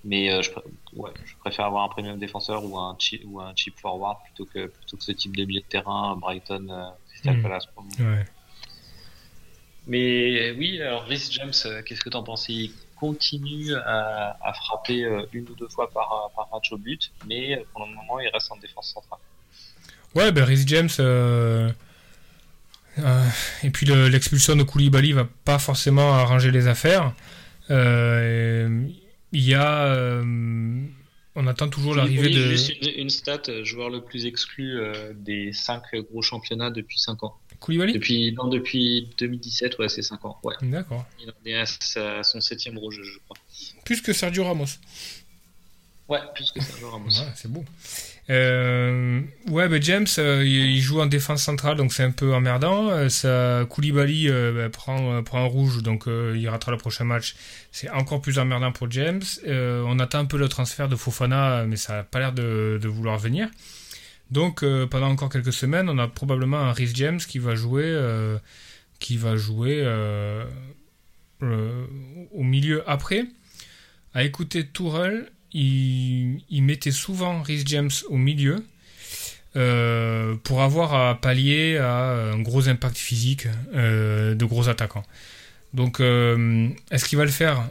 mais 0.06 0.32
euh, 0.32 0.42
je, 0.42 0.52
ouais, 0.96 1.12
je, 1.26 1.36
préfère 1.38 1.66
avoir 1.66 1.84
un 1.84 1.90
premium 1.90 2.18
défenseur 2.18 2.64
ou 2.64 2.78
un 2.78 2.96
cheap, 2.98 3.22
ou 3.26 3.42
un 3.42 3.54
cheap 3.56 3.78
forward 3.80 4.18
plutôt 4.24 4.46
que 4.46 4.68
plutôt 4.68 4.98
que 4.98 5.04
ce 5.04 5.12
type 5.12 5.36
de 5.36 5.44
milieu 5.44 5.60
de 5.60 5.66
terrain 5.66 6.16
Brighton 6.16 6.68
euh, 6.70 6.90
Crystal 7.10 7.38
hmm. 7.38 7.44
Palace 7.44 7.68
mais 9.86 10.52
oui 10.52 10.82
alors 10.82 11.04
Rhys 11.04 11.30
James 11.32 11.52
qu'est-ce 11.86 12.02
que 12.02 12.10
tu 12.10 12.16
en 12.16 12.24
penses? 12.24 12.48
Il 12.48 12.72
continue 13.04 13.74
à, 13.76 14.38
à 14.42 14.54
frapper 14.54 15.00
une 15.34 15.48
ou 15.50 15.56
deux 15.56 15.68
fois 15.68 15.90
par, 15.90 16.32
par 16.36 16.48
match 16.54 16.72
au 16.72 16.78
but 16.78 17.12
mais 17.28 17.66
pour 17.72 17.86
le 17.86 17.92
moment 17.94 18.20
il 18.20 18.30
reste 18.30 18.52
en 18.52 18.58
défense 18.58 18.94
centrale 18.94 19.20
ouais 20.16 20.32
ben 20.32 20.44
Rhys 20.44 20.64
James 20.68 20.90
euh, 23.00 23.28
et 23.64 23.70
puis 23.70 23.86
l'expulsion 23.86 24.56
de 24.56 24.64
Koulibaly 24.64 25.14
va 25.14 25.28
pas 25.46 25.60
forcément 25.60 26.14
arranger 26.14 26.52
les 26.52 26.68
affaires. 26.68 27.14
Euh, 27.72 28.88
il 29.32 29.44
y 29.44 29.54
a, 29.56 29.86
euh, 29.86 30.24
on 31.36 31.48
attend 31.48 31.70
toujours 31.70 31.96
l'arrivée 31.96 32.30
de. 32.30 32.42
Juste 32.52 32.74
une, 32.96 33.10
stat, 33.10 33.64
joueur 33.64 33.90
le 33.90 34.02
plus 34.02 34.26
exclu 34.26 34.80
des 35.16 35.54
5 35.54 35.84
gros 36.12 36.22
championnats 36.22 36.70
depuis 36.70 37.00
5 37.00 37.24
ans. 37.24 37.36
Koulibaly 37.64 37.94
depuis, 37.94 38.34
non, 38.34 38.50
depuis 38.50 39.08
2017, 39.18 39.80
ouais, 39.80 39.88
c'est 39.88 40.02
5 40.02 40.26
ans. 40.26 40.38
Ouais. 40.44 40.54
D'accord. 40.64 41.06
Il 41.46 41.52
est 41.52 41.56
à, 41.56 42.24
son 42.24 42.42
7 42.42 42.60
rouge, 42.76 43.00
je 43.02 43.20
crois. 43.20 43.38
Plus 43.86 44.02
que 44.02 44.12
Sergio 44.12 44.44
Ramos. 44.44 44.66
Ouais, 46.10 46.20
plus 46.36 46.52
que 46.52 46.62
Sergio 46.62 46.90
Ramos. 46.90 47.10
c'est 47.36 47.50
beau. 47.50 47.64
Euh, 48.30 49.22
ouais, 49.48 49.70
ben 49.70 49.82
James, 49.82 50.08
euh, 50.18 50.46
il 50.46 50.82
joue 50.82 51.00
en 51.00 51.06
défense 51.06 51.42
centrale, 51.42 51.78
donc 51.78 51.94
c'est 51.94 52.04
un 52.04 52.12
peu 52.12 52.34
emmerdant. 52.34 52.90
Euh, 52.90 53.08
ça, 53.08 53.66
Koulibaly 53.70 54.28
ben, 54.28 54.70
prend, 54.70 55.24
prend 55.24 55.40
un 55.40 55.48
rouge, 55.48 55.82
donc 55.84 56.06
il 56.08 56.50
ratera 56.50 56.74
le 56.74 56.78
prochain 56.78 57.06
match. 57.06 57.36
C'est 57.72 57.90
encore 57.90 58.22
plus 58.22 58.40
emmerdant 58.40 58.74
pour 58.74 58.92
James. 58.92 59.24
on 59.48 60.00
attend 60.00 60.20
un 60.20 60.26
peu 60.26 60.38
le 60.38 60.50
transfert 60.50 60.90
de 60.90 60.98
Fofana, 60.98 61.64
mais 61.66 61.78
ça 61.78 61.94
n'a 61.94 62.04
pas 62.04 62.20
l'air 62.20 62.34
de, 62.34 62.78
de, 62.82 62.88
vouloir 62.90 63.18
venir. 63.18 63.48
Donc 64.34 64.66
pendant 64.90 65.08
encore 65.08 65.30
quelques 65.30 65.54
semaines, 65.54 65.88
on 65.90 65.98
a 66.00 66.08
probablement 66.08 66.58
un 66.58 66.74
Rhys 66.74 66.92
James 66.96 67.20
qui 67.20 67.40
va 67.40 67.56
jouer, 67.56 67.96
qui 69.00 69.18
va 69.18 69.38
jouer 69.38 69.86
au 71.42 72.44
milieu 72.44 72.84
après. 72.90 73.26
À 74.14 74.24
écouter 74.24 74.66
Tourelle, 74.66 75.30
il, 75.54 76.42
mettait 76.64 76.92
souvent 76.92 77.42
Rhys 77.42 77.64
James 77.66 77.92
au 78.10 78.18
milieu 78.18 78.64
euh, 79.56 80.36
pour 80.44 80.62
avoir 80.62 80.94
à 80.94 81.20
pallier 81.20 81.78
à 81.78 82.32
un 82.34 82.40
gros 82.42 82.70
impact 82.70 82.98
physique 82.98 83.48
euh, 83.74 84.36
de 84.36 84.46
gros 84.46 84.70
attaquants. 84.70 85.06
Donc, 85.74 86.00
euh, 86.00 86.70
est-ce 86.92 87.06
qu'il 87.06 87.18
va 87.18 87.26
le 87.26 87.32
faire 87.32 87.68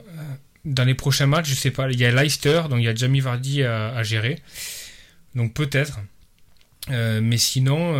dans 0.65 0.85
les 0.85 0.95
prochains 0.95 1.27
matchs? 1.27 1.49
Je 1.49 1.55
sais 1.55 1.71
pas. 1.71 1.91
Il 1.91 1.99
y 1.99 2.05
a 2.05 2.11
Leicester, 2.11 2.63
donc 2.69 2.79
il 2.79 2.85
y 2.85 2.89
a 2.89 2.95
Jamie 2.95 3.21
Vardy 3.21 3.63
à, 3.63 4.03
gérer. 4.03 4.41
Donc 5.35 5.55
peut-être. 5.55 6.01
Mais 6.89 7.37
sinon, 7.39 7.95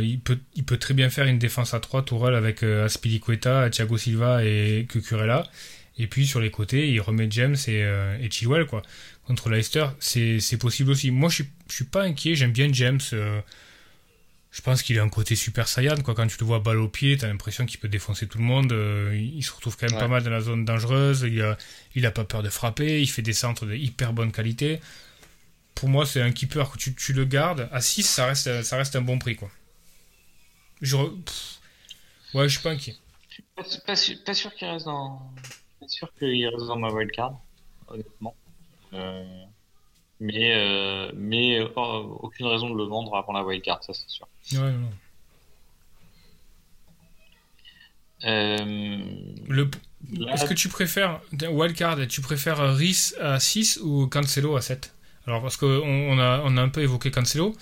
il, 0.00 0.20
peut, 0.20 0.38
il 0.54 0.64
peut 0.64 0.78
très 0.78 0.94
bien 0.94 1.10
faire 1.10 1.26
une 1.26 1.38
défense 1.38 1.74
à 1.74 1.80
3 1.80 2.04
Tourelle 2.04 2.34
avec 2.34 2.62
Aspilicueta, 2.62 3.70
Thiago 3.70 3.96
Silva 3.96 4.44
et 4.44 4.86
Cucurella. 4.88 5.44
Et 5.98 6.06
puis 6.06 6.26
sur 6.26 6.40
les 6.40 6.50
côtés, 6.50 6.88
il 6.90 7.00
remet 7.00 7.26
James 7.30 7.56
et, 7.66 7.82
euh, 7.82 8.16
et 8.20 8.30
Chilwell 8.30 8.66
quoi. 8.66 8.82
Contre 9.26 9.50
Leicester, 9.50 9.86
c'est 9.98 10.56
possible 10.58 10.90
aussi. 10.90 11.10
Moi, 11.10 11.28
je 11.28 11.34
suis, 11.36 11.48
je 11.68 11.74
suis 11.74 11.84
pas 11.84 12.02
inquiet. 12.04 12.34
J'aime 12.34 12.52
bien 12.52 12.68
James. 12.72 13.00
Euh, 13.12 13.40
je 14.50 14.62
pense 14.62 14.82
qu'il 14.82 14.98
a 14.98 15.02
un 15.02 15.10
côté 15.10 15.34
super 15.34 15.68
saiyan 15.68 15.96
quoi. 15.96 16.14
Quand 16.14 16.26
tu 16.26 16.38
le 16.40 16.46
vois 16.46 16.60
balle 16.60 16.78
au 16.78 16.88
pied, 16.88 17.18
t'as 17.18 17.26
l'impression 17.26 17.66
qu'il 17.66 17.78
peut 17.78 17.88
défoncer 17.88 18.26
tout 18.26 18.38
le 18.38 18.44
monde. 18.44 18.72
Euh, 18.72 19.14
il 19.14 19.42
se 19.42 19.52
retrouve 19.52 19.76
quand 19.76 19.90
même 19.90 19.98
pas 19.98 20.08
mal 20.08 20.22
dans 20.22 20.30
la 20.30 20.40
zone 20.40 20.64
dangereuse. 20.64 21.26
Il 21.30 21.42
a, 21.42 21.58
il 21.94 22.06
a 22.06 22.10
pas 22.10 22.24
peur 22.24 22.42
de 22.42 22.48
frapper. 22.48 23.02
Il 23.02 23.08
fait 23.08 23.22
des 23.22 23.34
centres 23.34 23.66
de 23.66 23.74
hyper 23.74 24.12
bonne 24.14 24.32
qualité. 24.32 24.80
Pour 25.78 25.88
moi, 25.88 26.04
c'est 26.06 26.20
un 26.20 26.32
keeper 26.32 26.72
que 26.72 26.76
tu, 26.76 26.92
tu, 26.92 27.12
le 27.12 27.24
gardes 27.24 27.68
à 27.70 27.80
6, 27.80 28.02
ça 28.02 28.26
reste, 28.26 28.64
ça 28.64 28.76
reste 28.76 28.96
un 28.96 29.00
bon 29.00 29.16
prix 29.20 29.36
quoi. 29.36 29.48
Je, 30.82 30.96
ouais, 30.96 32.48
je 32.48 32.48
suis 32.48 32.62
pas 32.62 32.70
inquiet. 32.70 32.96
Pas, 33.54 33.62
pas, 33.86 33.94
pas 34.24 34.34
sûr 34.34 34.54
qu'il 34.56 34.66
reste 34.66 34.86
dans 34.86 35.22
sûr 35.86 36.12
qu'il 36.18 36.48
reste 36.48 36.66
dans 36.66 36.78
ma 36.78 36.90
wildcard, 36.90 37.38
honnêtement. 37.86 38.34
Euh, 38.92 39.44
Mais, 40.18 40.52
euh, 40.56 41.12
mais 41.14 41.60
euh, 41.60 41.68
aucune 41.76 42.46
raison 42.46 42.70
de 42.70 42.76
le 42.76 42.82
vendre 42.82 43.14
avant 43.14 43.32
la 43.32 43.44
wildcard, 43.44 43.84
ça 43.84 43.94
c'est 43.94 44.08
sûr. 44.08 44.26
Ouais, 44.54 44.72
non. 44.72 44.90
Euh, 48.24 48.98
Le... 49.46 49.70
Est-ce 50.32 50.44
que 50.44 50.54
tu 50.54 50.68
préfères, 50.68 51.20
wildcard, 51.40 52.08
tu 52.08 52.20
préfères 52.20 52.74
Rhys 52.76 53.14
à 53.20 53.38
6 53.38 53.78
ou 53.84 54.08
Cancelo 54.08 54.56
à 54.56 54.60
7 54.60 54.92
Alors, 55.28 55.42
parce 55.42 55.58
qu'on 55.58 55.66
on 55.66 56.18
a, 56.18 56.40
on 56.46 56.56
a 56.56 56.62
un 56.62 56.70
peu 56.70 56.80
évoqué 56.80 57.10
Cancelo. 57.10 57.54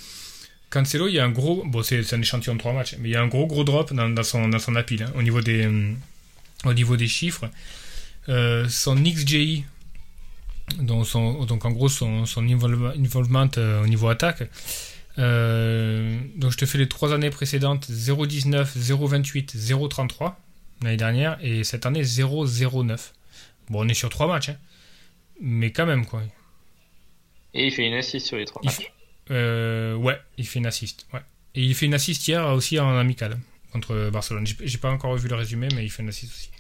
Cancelo, 0.71 1.09
il 1.09 1.15
y 1.15 1.19
a 1.19 1.25
un 1.25 1.31
gros. 1.31 1.65
Bon, 1.67 1.83
c'est 1.83 2.13
un 2.15 2.21
échantillon 2.21 2.55
de 2.55 2.61
3 2.61 2.73
matchs, 2.73 2.95
mais 3.01 3.09
il 3.09 3.13
y 3.13 3.17
a 3.17 3.21
un 3.21 3.27
gros, 3.27 3.49
gros 3.49 3.65
drop 3.65 3.93
dans, 3.93 4.23
son, 4.23 4.49
dans 4.49 4.61
son 4.61 4.77
appel 4.77 5.03
hein, 5.03 5.13
au, 5.17 5.23
niveau 5.23 5.41
des, 5.41 5.69
au 6.65 6.73
niveau 6.73 6.97
des 6.97 7.09
chiffres. 7.09 7.51
Euh, 8.29 8.69
son 8.69 8.95
XGI, 8.95 9.65
donc, 10.79 11.65
en 11.65 11.71
gros 11.73 11.89
son, 11.89 12.25
son 12.25 12.45
involve- 12.47 12.97
involvement 12.97 13.49
euh, 13.59 13.83
au 13.83 13.89
niveau 13.89 14.07
attaque. 14.09 14.49
Euh, 15.19 16.21
donc 16.37 16.53
je 16.53 16.59
te 16.59 16.67
fais 16.67 16.79
les 16.79 16.89
trois 16.89 17.13
années 17.13 17.31
précédentes 17.31 17.91
0,19, 17.91 18.79
0,28, 18.79 19.57
0,33 19.57 20.35
l'année 20.83 20.97
dernière 20.97 21.37
et 21.43 21.65
cette 21.65 21.85
année 21.85 22.03
0,09. 22.03 23.11
Bon, 23.71 23.85
on 23.85 23.89
est 23.89 23.95
sur 23.95 24.09
trois 24.09 24.29
matchs, 24.29 24.51
hein. 24.51 24.57
mais 25.41 25.73
quand 25.73 25.87
même 25.87 26.07
quoi. 26.07 26.23
Et 27.57 27.67
il 27.67 27.73
fait 27.73 27.87
une 27.87 27.95
assist 27.95 28.27
sur 28.27 28.37
les 28.37 28.45
trois 28.45 28.61
Il 28.63 28.67
matchs. 28.67 28.77
fait- 28.77 28.93
Euh, 29.31 29.95
ouais, 29.97 30.19
il 30.39 30.47
fait 30.47 30.59
une 30.61 30.67
assist. 30.67 31.07
Ouais. 31.13 31.21
Et 31.55 31.63
il 31.63 31.75
fait 31.75 31.87
une 31.87 31.95
assist 31.95 32.29
hier 32.29 32.47
aussi 32.49 32.79
en 32.79 32.97
amical 32.97 33.39
contre 33.73 34.11
Barcelone. 34.11 34.47
J'ai 34.47 34.79
pas 34.79 34.91
encore 34.91 35.17
vu 35.17 35.29
le 35.29 35.35
résumé, 35.35 35.69
mais 35.75 35.85
il 35.85 35.91
fait 35.91 36.03
une 36.03 36.11
assist 36.11 36.33
aussi. 36.33 36.51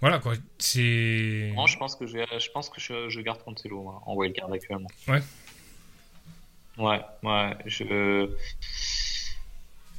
Voilà 0.00 0.18
quoi, 0.18 0.32
c'est. 0.58 1.50
Moi, 1.54 1.66
je 1.66 1.76
pense 1.76 1.94
que 1.96 2.06
je, 2.06 2.16
je 2.38 2.50
pense 2.52 2.70
que 2.70 2.80
je, 2.80 3.10
je 3.10 3.20
garde 3.20 3.42
Cancelo 3.44 3.82
moi, 3.82 4.02
en 4.06 4.14
wildcard 4.14 4.50
actuellement. 4.52 4.88
Ouais. 5.08 5.20
Ouais, 6.78 7.00
ouais. 7.24 7.56
Je, 7.66 8.30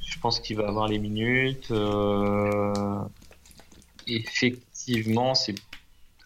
je 0.00 0.18
pense 0.18 0.40
qu'il 0.40 0.56
va 0.56 0.66
avoir 0.66 0.88
les 0.88 0.98
minutes. 0.98 1.70
euh, 1.70 3.04
Effectivement, 4.08 5.34
c'est 5.36 5.54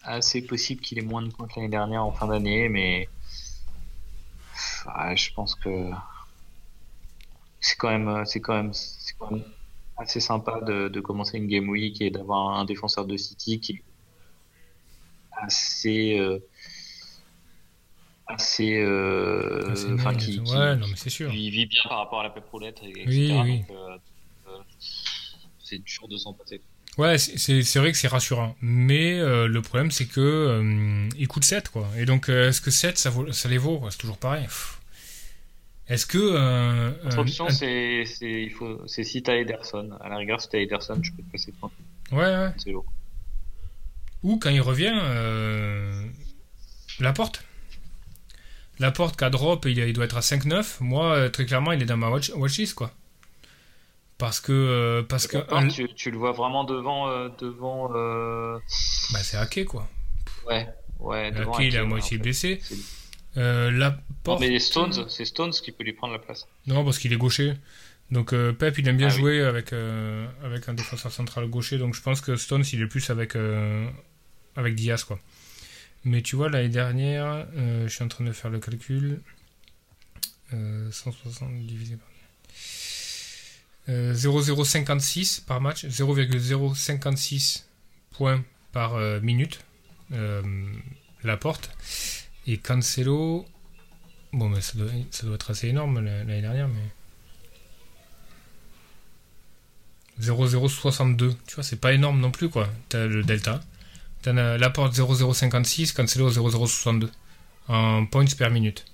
assez 0.07 0.41
possible 0.41 0.81
qu'il 0.81 0.97
ait 0.99 1.01
moins 1.03 1.21
de 1.21 1.29
points 1.31 1.47
que 1.47 1.53
l'année 1.57 1.69
dernière 1.69 2.03
en 2.03 2.11
fin 2.11 2.27
d'année, 2.27 2.69
mais 2.69 3.09
ouais, 4.87 5.15
je 5.17 5.33
pense 5.33 5.55
que 5.55 5.89
c'est 7.59 7.75
quand 7.77 7.89
même, 7.89 8.25
c'est 8.25 8.39
quand 8.41 8.53
même, 8.55 8.73
c'est 8.73 9.13
quand 9.17 9.31
même 9.31 9.43
assez 9.97 10.19
sympa 10.19 10.61
de, 10.61 10.87
de 10.87 10.99
commencer 11.01 11.37
une 11.37 11.47
game 11.47 11.67
week 11.69 12.01
et 12.01 12.09
d'avoir 12.09 12.57
un 12.57 12.65
défenseur 12.65 13.05
de 13.05 13.17
City 13.17 13.59
qui 13.59 13.73
est 13.73 13.83
assez, 15.31 16.17
euh, 16.19 16.39
assez, 18.27 18.77
euh, 18.77 19.71
assez 19.71 19.93
enfin, 19.93 20.13
naze. 20.13 20.25
qui, 20.25 20.41
qui- 20.41 20.51
ouais, 20.51 20.75
non 20.75 20.87
mais 20.87 20.95
c'est 20.95 21.09
sûr. 21.09 21.31
il 21.33 21.49
vit 21.49 21.65
bien 21.65 21.81
par 21.87 21.97
rapport 21.99 22.19
à 22.21 22.23
la 22.23 22.29
pep 22.29 22.45
roulette, 22.49 22.79
et- 22.83 22.89
etc. 23.03 23.07
Oui, 23.07 23.41
oui. 23.43 23.59
Donc, 23.59 23.69
euh, 23.71 24.59
c'est 25.59 25.79
dur 25.79 26.07
de 26.07 26.17
s'en 26.17 26.33
passer. 26.33 26.61
Ouais, 26.97 27.17
c'est- 27.19 27.37
c'est 27.37 27.61
c'est 27.63 27.79
vrai 27.79 27.91
que 27.91 27.97
c'est 27.97 28.07
rassurant. 28.07 28.55
Mais 28.61 29.19
euh, 29.19 29.47
le 29.47 29.61
problème, 29.61 29.91
c'est 29.91 30.05
que 30.07 30.19
euh, 30.19 31.09
il 31.17 31.27
coûte 31.27 31.43
7, 31.43 31.69
quoi. 31.69 31.87
Et 31.97 32.05
donc, 32.05 32.29
euh, 32.29 32.49
est-ce 32.49 32.59
que 32.61 32.71
7, 32.71 32.97
ça, 32.97 33.09
vaut, 33.11 33.31
ça 33.31 33.49
les 33.49 33.57
vaut? 33.59 33.83
C'est 33.91 33.97
toujours 33.99 34.17
pareil. 34.17 34.47
Est-ce 35.87 36.05
que... 36.05 36.17
euh, 36.17 36.91
L'autre 37.03 37.17
un- 37.17 37.21
option, 37.21 37.49
c'est 37.49 38.03
c'est 38.05 38.43
il 38.43 38.51
faut 38.51 38.81
c'est 38.87 39.03
si 39.03 39.23
t'as 39.23 39.35
Ederson. 39.37 39.91
À 40.01 40.09
la 40.09 40.17
rigueur, 40.17 40.41
si 40.41 40.49
t'as 40.49 40.57
Ederson, 40.59 40.99
je 41.01 41.11
peux 41.11 41.23
te 41.23 41.31
passer 41.31 41.51
devant 41.51 41.71
Ouais, 42.11 42.25
ouais. 42.25 42.51
Cancelo. 42.53 42.85
Ou 44.23 44.37
quand 44.39 44.49
il 44.49 44.61
revient, 44.61 44.91
euh, 44.93 46.03
la 46.99 47.13
porte. 47.13 47.43
La 48.79 48.91
porte 48.91 49.15
qu'à 49.17 49.29
drop, 49.29 49.65
il, 49.65 49.77
il 49.77 49.93
doit 49.93 50.05
être 50.05 50.17
à 50.17 50.21
5-9. 50.21 50.77
Moi, 50.81 51.13
euh, 51.13 51.29
très 51.29 51.45
clairement, 51.45 51.71
il 51.71 51.81
est 51.81 51.85
dans 51.85 51.97
ma 51.97 52.09
watch, 52.09 52.31
watchlist, 52.35 52.73
quoi. 52.75 52.91
Parce 54.17 54.39
que... 54.39 54.51
euh, 54.51 55.03
parce 55.03 55.27
que 55.27 55.37
un- 55.53 55.67
tu, 55.67 55.87
tu 55.93 56.09
le 56.11 56.17
vois 56.17 56.31
vraiment 56.31 56.63
devant 56.63 57.07
euh, 57.09 57.29
devant 57.39 57.91
euh, 57.95 58.57
bah, 59.13 59.19
c'est 59.21 59.37
hacké, 59.37 59.65
quoi. 59.65 59.87
ouais 60.47 60.67
ouais 60.99 61.31
devant 61.31 61.53
Hacké, 61.53 61.67
il 61.67 61.75
est 61.75 61.79
à 61.79 61.83
moitié 61.85 62.17
en 62.17 62.19
fait. 62.19 62.23
blessé. 62.23 62.61
Euh, 63.37 63.69
la 63.69 63.91
Non, 63.91 63.97
porte... 64.23 64.39
mais 64.41 64.49
les 64.49 64.59
Stones, 64.59 65.07
c'est 65.09 65.25
Stones 65.25 65.51
qui 65.51 65.71
peut 65.71 65.83
lui 65.83 65.93
prendre 65.93 66.13
la 66.13 66.19
place. 66.19 66.47
Non, 66.65 66.83
parce 66.83 66.97
qu'il 66.97 67.13
est 67.13 67.17
gaucher. 67.17 67.53
Donc 68.09 68.33
euh, 68.33 68.53
Pep, 68.53 68.75
il 68.79 68.87
aime 68.87 68.97
bien 68.97 69.09
Ah 69.09 69.13
oui. 69.13 69.19
jouer 69.19 69.41
avec, 69.43 69.73
euh, 69.73 70.25
avec 70.43 70.67
un 70.69 70.73
défenseur 70.73 71.11
central 71.11 71.45
gaucher. 71.47 71.77
Donc 71.77 71.93
je 71.93 72.01
pense 72.01 72.21
que 72.21 72.35
Stones, 72.35 72.63
il 72.73 72.81
est 72.81 72.87
plus 72.87 73.09
avec, 73.11 73.35
euh, 73.35 73.87
avec 74.55 74.73
Diaz, 74.73 75.03
quoi. 75.03 75.19
Mais 76.05 76.21
tu 76.23 76.35
vois, 76.35 76.49
l'année 76.49 76.69
dernière, 76.69 77.45
euh, 77.55 77.87
je 77.87 77.93
suis 77.93 78.03
en 78.03 78.07
train 78.07 78.23
de 78.23 78.31
faire 78.31 78.49
le 78.49 78.59
calcul. 78.59 79.21
Euh, 80.53 80.89
160 80.91 81.65
divisé 81.67 81.97
par... 81.97 82.07
Euh, 83.89 84.13
0,056 84.13 85.41
par 85.47 85.61
match, 85.61 85.85
0,056 85.85 87.67
points 88.11 88.43
par 88.73 88.95
euh, 88.95 89.19
minute. 89.21 89.59
Euh, 90.11 90.41
la 91.23 91.37
porte. 91.37 91.71
Et 92.45 92.57
Cancelo, 92.57 93.45
bon, 94.33 94.49
mais 94.49 94.61
ça 94.61 94.73
doit, 94.75 95.33
être 95.35 95.51
assez 95.51 95.67
énorme 95.69 95.99
la- 96.03 96.19
l'année 96.23 96.41
dernière, 96.41 96.67
mais. 96.67 96.81
0,062, 100.19 101.35
tu 101.47 101.55
vois, 101.55 101.63
c'est 101.63 101.75
pas 101.79 101.93
énorme 101.93 102.19
non 102.19 102.31
plus, 102.31 102.49
quoi. 102.49 102.67
T'as 102.89 103.05
le 103.05 103.23
delta. 103.23 103.61
T'as 104.23 104.57
la 104.57 104.69
porte 104.69 104.93
0,056, 104.93 105.91
Cancelo 105.93 106.29
0,062 106.29 107.11
en 107.67 108.05
points 108.05 108.25
per 108.37 108.49
minute. 108.49 108.85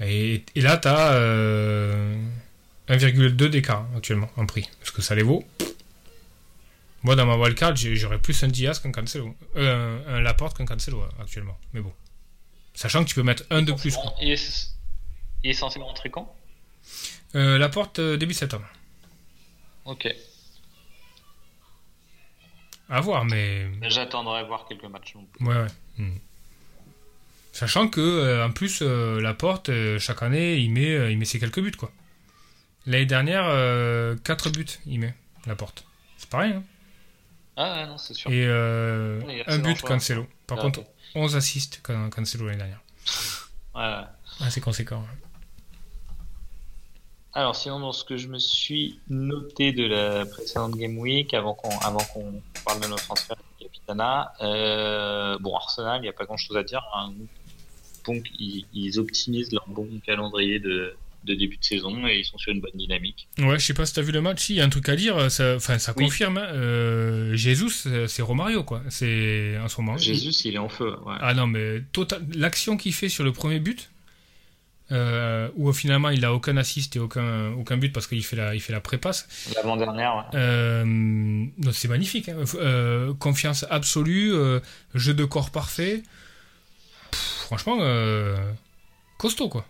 Et, 0.00 0.42
là, 0.56 0.78
t'as 0.78 1.12
euh, 1.12 2.16
1,2 2.90 3.48
d'écart 3.48 3.86
actuellement 3.96 4.28
en 4.36 4.44
prix. 4.46 4.68
Est-ce 4.82 4.92
que 4.92 5.00
ça 5.00 5.14
les 5.14 5.22
vaut? 5.22 5.44
Moi, 7.02 7.16
dans 7.16 7.24
ma 7.24 7.36
wildcard, 7.36 7.76
j'aurais 7.76 8.18
plus 8.18 8.42
un 8.44 8.48
Diaz 8.48 8.78
qu'un 8.78 8.92
Cancelo. 8.92 9.34
Euh, 9.56 9.98
un, 10.06 10.16
un 10.16 10.20
Laporte 10.20 10.58
qu'un 10.58 10.66
Cancelo 10.66 11.02
actuellement. 11.18 11.58
Mais 11.72 11.80
bon. 11.80 11.92
Sachant 12.74 13.02
que 13.04 13.08
tu 13.08 13.14
peux 13.14 13.22
mettre 13.22 13.44
un 13.50 13.62
de 13.62 13.72
plus. 13.72 13.94
quoi. 13.96 14.14
Il 14.20 14.30
est, 14.30 14.68
il 15.42 15.50
est 15.50 15.54
censé 15.54 15.78
rentrer 15.78 16.10
quand? 16.10 16.34
Euh, 17.36 17.56
Laporte 17.58 18.00
euh, 18.00 18.16
début 18.18 18.34
septembre. 18.34 18.66
Ok. 19.86 20.08
À 22.90 23.00
voir, 23.00 23.24
mais. 23.24 23.68
J'attendrai 23.88 24.44
voir 24.44 24.66
quelques 24.68 24.84
matchs 24.84 25.14
non 25.14 25.24
plus. 25.24 25.46
Ouais, 25.46 25.54
ouais. 25.54 25.68
Hmm. 25.98 26.18
Sachant 27.52 27.88
que, 27.88 28.00
euh, 28.00 28.46
en 28.46 28.50
plus, 28.50 28.80
euh, 28.82 29.20
Laporte, 29.20 29.68
euh, 29.70 29.98
chaque 29.98 30.22
année, 30.22 30.56
il 30.58 30.70
met, 30.72 30.90
euh, 30.94 31.10
il 31.10 31.18
met 31.18 31.24
ses 31.24 31.38
quelques 31.40 31.60
buts, 31.60 31.72
quoi. 31.72 31.90
L'année 32.86 33.06
dernière, 33.06 33.44
4 34.24 34.50
buts, 34.50 34.66
il 34.86 35.00
met, 35.00 35.14
Laporte. 35.46 35.84
C'est 36.16 36.28
pareil, 36.30 36.52
hein. 36.52 36.62
Ah 37.56 37.84
non, 37.86 37.98
c'est 37.98 38.14
sûr. 38.14 38.30
Et 38.30 38.46
euh, 38.46 39.20
Oui, 39.26 39.42
un 39.46 39.58
but. 39.58 39.82
Cancelo. 39.82 40.26
Par 40.46 40.58
Ah, 40.58 40.62
contre, 40.62 40.80
ok. 40.80 40.86
11 41.14 41.36
assists, 41.36 41.80
Can- 41.82 42.08
Cancelo, 42.10 42.46
l'année 42.46 42.58
dernière. 42.58 42.80
Ouais, 43.74 43.82
ouais. 43.82 44.04
Ah, 44.40 44.50
c'est 44.50 44.60
conséquent. 44.60 45.04
Alors, 47.32 47.54
sinon, 47.54 47.78
dans 47.78 47.92
ce 47.92 48.04
que 48.04 48.16
je 48.16 48.26
me 48.26 48.38
suis 48.40 48.98
noté 49.08 49.72
de 49.72 49.86
la 49.86 50.26
précédente 50.26 50.74
Game 50.76 50.98
Week, 50.98 51.32
avant 51.32 51.54
qu'on 51.54 51.78
avant 51.78 52.02
qu'on 52.12 52.42
parle 52.64 52.80
de 52.80 52.88
nos 52.88 52.96
transferts 52.96 53.36
de 53.36 53.64
Capitana, 53.64 54.32
euh, 54.40 55.38
bon, 55.38 55.54
Arsenal, 55.54 56.00
il 56.00 56.02
n'y 56.02 56.08
a 56.08 56.12
pas 56.12 56.24
grand-chose 56.24 56.56
à 56.56 56.64
dire. 56.64 56.82
hein. 56.96 57.12
Donc, 58.06 58.26
ils, 58.40 58.66
ils 58.72 58.98
optimisent 58.98 59.52
leur 59.52 59.68
bon 59.68 59.88
calendrier 60.04 60.58
de, 60.58 60.96
de 61.24 61.34
début 61.34 61.56
de 61.56 61.64
saison 61.64 62.06
et 62.06 62.18
ils 62.20 62.24
sont 62.24 62.38
sur 62.38 62.52
une 62.52 62.60
bonne 62.60 62.70
dynamique. 62.74 63.28
Ouais, 63.38 63.58
je 63.58 63.64
sais 63.66 63.74
pas 63.74 63.86
si 63.86 63.94
t'as 63.94 64.02
vu 64.02 64.12
le 64.12 64.20
match. 64.20 64.40
Si, 64.40 64.54
il 64.54 64.56
y 64.56 64.60
a 64.60 64.64
un 64.64 64.68
truc 64.70 64.88
à 64.88 64.96
dire. 64.96 65.30
Ça, 65.30 65.56
enfin, 65.56 65.78
ça 65.78 65.92
Oui. 65.96 66.04
confirme. 66.04 66.38
hein. 66.38 66.46
Euh, 66.52 67.34
Jesus, 67.36 67.86
euh, 67.86 68.06
c'est 68.06 68.22
Romario, 68.22 68.64
quoi. 68.64 68.82
C'est 68.88 69.56
en 69.62 69.68
ce 69.68 69.80
moment. 69.80 69.96
Jésus, 69.98 70.30
il 70.46 70.54
est 70.54 70.58
en 70.58 70.68
feu. 70.68 70.94
Ouais. 71.04 71.14
Ah 71.20 71.34
non, 71.34 71.46
mais 71.46 71.82
total... 71.92 72.22
l'action 72.34 72.76
qu'il 72.76 72.92
fait 72.94 73.08
sur 73.08 73.22
le 73.24 73.32
premier 73.32 73.60
but, 73.60 73.90
euh, 74.92 75.48
où 75.54 75.72
finalement 75.72 76.08
il 76.10 76.24
a 76.24 76.34
aucun 76.34 76.56
assist 76.56 76.96
et 76.96 76.98
aucun, 76.98 77.52
aucun 77.52 77.76
but 77.76 77.92
parce 77.92 78.08
qu'il 78.08 78.24
fait 78.24 78.34
la, 78.34 78.54
il 78.56 78.60
fait 78.60 78.72
la 78.72 78.80
prépasse, 78.80 79.28
L'avant-dernière, 79.54 80.16
ouais. 80.32 80.38
euh, 80.38 81.44
c'est 81.72 81.86
magnifique. 81.86 82.28
hein. 82.28 82.36
Euh, 82.56 83.14
confiance 83.14 83.64
absolue, 83.70 84.32
euh, 84.34 84.58
jeu 84.94 85.14
de 85.14 85.24
corps 85.24 85.50
parfait. 85.50 86.02
Pff, 87.12 87.20
franchement, 87.46 87.78
euh, 87.80 88.36
costaud 89.18 89.48
quoi. 89.48 89.64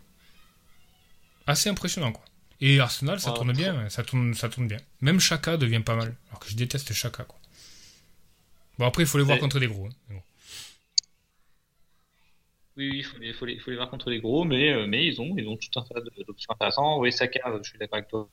Assez 1.51 1.69
impressionnant 1.69 2.13
quoi. 2.13 2.25
Et 2.61 2.79
Arsenal, 2.79 3.19
ça 3.21 3.31
Ouais, 3.31 3.37
tourne 3.37 3.53
bien, 3.53 3.89
ça 3.89 4.03
tourne, 4.05 4.35
ça 4.35 4.49
tourne 4.49 4.69
bien. 4.69 4.81
Même 5.01 5.19
Chaka 5.19 5.57
devient 5.57 5.81
pas 5.81 5.97
mal, 5.97 6.15
alors 6.29 6.41
que 6.41 6.49
je 6.51 6.57
déteste 6.57 6.93
Chaka 6.93 7.25
quoi. 7.25 7.39
Bon 8.79 8.87
après 8.87 9.03
il 9.03 9.07
faut 9.11 9.19
les 9.19 9.25
voir 9.25 9.39
contre 9.39 9.59
des 9.59 9.67
gros. 9.67 9.87
hein. 9.87 9.91
Bon. 10.11 10.23
Oui, 12.77 12.89
oui, 12.91 12.99
il 12.99 13.05
faut 13.05 13.19
les, 13.19 13.33
faut 13.35 13.45
les, 13.47 13.59
faut 13.59 13.71
les 13.71 13.77
voir 13.77 13.91
contre 13.91 14.09
les 14.11 14.21
gros, 14.21 14.45
mais, 14.45 14.73
euh, 14.73 14.87
mais 14.87 15.05
ils 15.07 15.21
ont, 15.21 15.35
ils 15.37 15.47
ont 15.49 15.57
tout 15.57 15.79
un 15.79 15.83
tas 15.83 16.01
d'options 16.27 16.53
intéressantes. 16.55 16.99
Oui, 17.01 17.13
Saka, 17.13 17.41
je 17.63 17.69
suis 17.69 17.79
d'accord 17.79 17.99
avec 17.99 18.09
toi, 18.09 18.29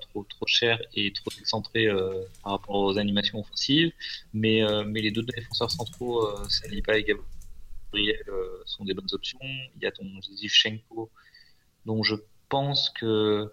trop, 0.00 0.24
trop 0.24 0.46
cher 0.46 0.78
et 0.94 1.12
trop 1.12 1.30
excentré 1.40 1.86
euh, 1.86 2.22
par 2.42 2.52
rapport 2.52 2.74
aux 2.76 2.98
animations 2.98 3.40
offensives, 3.40 3.92
mais, 4.34 4.62
euh, 4.62 4.84
mais 4.84 5.00
les 5.00 5.10
deux 5.10 5.22
défenseurs 5.22 5.70
centraux, 5.70 6.28
Saliba 6.48 6.98
et 6.98 7.04
Gabriel, 7.04 7.26
Gabriel 7.92 8.24
sont 8.66 8.84
des 8.84 8.94
bonnes 8.94 9.12
options. 9.12 9.38
Il 9.42 9.82
y 9.82 9.86
a 9.86 9.92
ton 9.92 10.06
Zivchenko, 10.36 11.10
dont 11.86 12.02
je 12.02 12.14
pense 12.50 12.90
que 12.90 13.50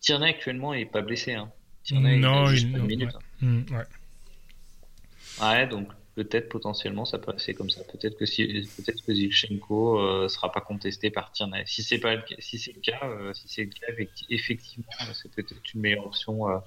Tierney 0.00 0.30
actuellement 0.30 0.72
n'est 0.72 0.86
pas 0.86 1.02
blessé. 1.02 1.34
Hein. 1.34 1.50
Tierney, 1.84 2.18
non, 2.18 2.44
il 2.44 2.48
a 2.48 2.54
juste 2.54 2.66
minutes. 2.68 3.10
Ouais. 3.12 3.20
Hein. 3.42 3.46
Mm, 3.46 3.64
ouais. 3.72 5.46
ouais. 5.46 5.66
donc 5.66 5.88
peut-être 6.14 6.48
potentiellement 6.48 7.04
ça 7.04 7.18
peut 7.18 7.32
passer 7.32 7.54
comme 7.54 7.70
ça. 7.70 7.82
Peut-être 7.84 8.18
que 8.18 8.26
si, 8.26 8.46
peut-être 8.76 9.04
que 9.04 9.14
Zivchenko 9.14 9.98
euh, 9.98 10.28
sera 10.28 10.50
pas 10.50 10.60
contesté 10.60 11.10
par 11.10 11.32
Tierney. 11.32 11.62
Si 11.66 11.82
c'est 11.82 11.98
pas, 11.98 12.16
si 12.38 12.58
c'est 12.58 12.72
le 12.72 12.80
cas, 12.80 13.00
euh, 13.04 13.32
si 13.34 13.44
c'est 13.48 13.64
le 13.64 13.70
cas, 13.70 13.92
effectivement, 14.30 14.86
c'est 15.12 15.30
peut-être 15.30 15.54
une 15.74 15.80
meilleure 15.80 16.06
option. 16.06 16.48
Euh, 16.48 16.58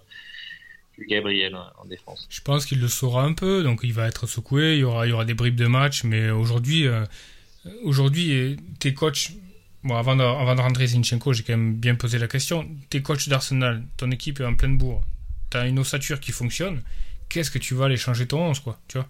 que 0.96 1.04
Gabriel 1.04 1.56
en 1.56 1.86
défense. 1.86 2.28
Je 2.30 2.42
pense 2.42 2.68
qu'il 2.68 2.80
le 2.80 2.88
saura 2.88 3.24
un 3.24 3.34
peu, 3.34 3.64
donc 3.64 3.80
il 3.82 3.94
va 3.94 4.08
être 4.08 4.28
secoué, 4.28 4.76
il 4.76 4.82
y 4.82 4.84
aura, 4.84 5.08
il 5.08 5.10
y 5.10 5.12
aura 5.12 5.26
des 5.26 5.34
bribes 5.34 5.56
de 5.56 5.66
match, 5.66 6.04
mais 6.04 6.30
aujourd'hui, 6.30 6.86
euh, 6.86 7.04
aujourd'hui, 7.84 8.58
tes 8.80 8.94
coachs, 8.94 9.32
bon, 9.84 9.96
avant 9.96 10.16
de, 10.16 10.24
avant 10.24 10.56
de 10.56 10.62
rentrer 10.62 10.88
Zinchenko, 10.88 11.34
j'ai 11.34 11.44
quand 11.44 11.58
même 11.58 11.76
bien 11.76 11.96
posé 11.96 12.18
la 12.18 12.28
question, 12.28 12.68
tes 12.90 13.02
coachs 13.02 13.30
d'Arsenal, 13.30 13.84
ton 13.98 14.12
équipe 14.12 14.40
est 14.40 14.46
en 14.46 14.56
pleine 14.56 14.78
bourre, 14.78 15.04
tu 15.50 15.58
as 15.58 15.68
une 15.68 15.80
ossature 15.80 16.20
qui 16.20 16.32
fonctionne, 16.32 16.82
qu'est-ce 17.30 17.52
que 17.52 17.60
tu 17.60 17.74
vas 17.74 17.86
aller 17.86 17.98
changer 17.98 18.28
ton 18.28 18.50
11, 18.50 18.60
quoi, 18.60 18.80
tu 18.88 18.98
vois? 18.98 19.08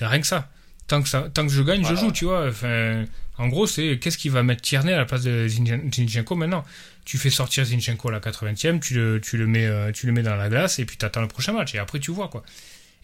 Rien 0.00 0.20
que 0.20 0.26
ça. 0.26 0.50
Tant 0.88 1.02
que, 1.02 1.08
ça, 1.08 1.28
tant 1.32 1.44
que 1.46 1.52
je 1.52 1.62
gagne, 1.62 1.84
je 1.84 1.96
joue, 1.96 2.12
tu 2.12 2.26
vois. 2.26 2.48
Enfin, 2.48 3.04
en 3.38 3.48
gros, 3.48 3.66
c'est 3.66 3.98
qu'est-ce 3.98 4.18
qui 4.18 4.28
va 4.28 4.42
mettre 4.42 4.62
Tierney 4.62 4.92
à 4.92 4.98
la 4.98 5.04
place 5.04 5.22
de 5.22 5.48
Zinchenko 5.48 6.36
maintenant? 6.36 6.64
Tu 7.04 7.18
fais 7.18 7.30
sortir 7.30 7.64
Zinchenko 7.64 8.08
à 8.08 8.12
la 8.12 8.20
80e, 8.20 8.78
tu 8.78 8.94
le, 8.94 9.20
tu 9.20 9.36
le, 9.36 9.46
mets, 9.46 9.66
euh, 9.66 9.90
tu 9.90 10.06
le 10.06 10.12
mets 10.12 10.22
dans 10.22 10.36
la 10.36 10.48
glace 10.48 10.78
et 10.78 10.84
puis 10.84 10.96
tu 10.96 11.04
attends 11.04 11.22
le 11.22 11.28
prochain 11.28 11.52
match 11.52 11.74
et 11.74 11.78
après 11.78 11.98
tu 11.98 12.12
vois, 12.12 12.28
quoi. 12.28 12.44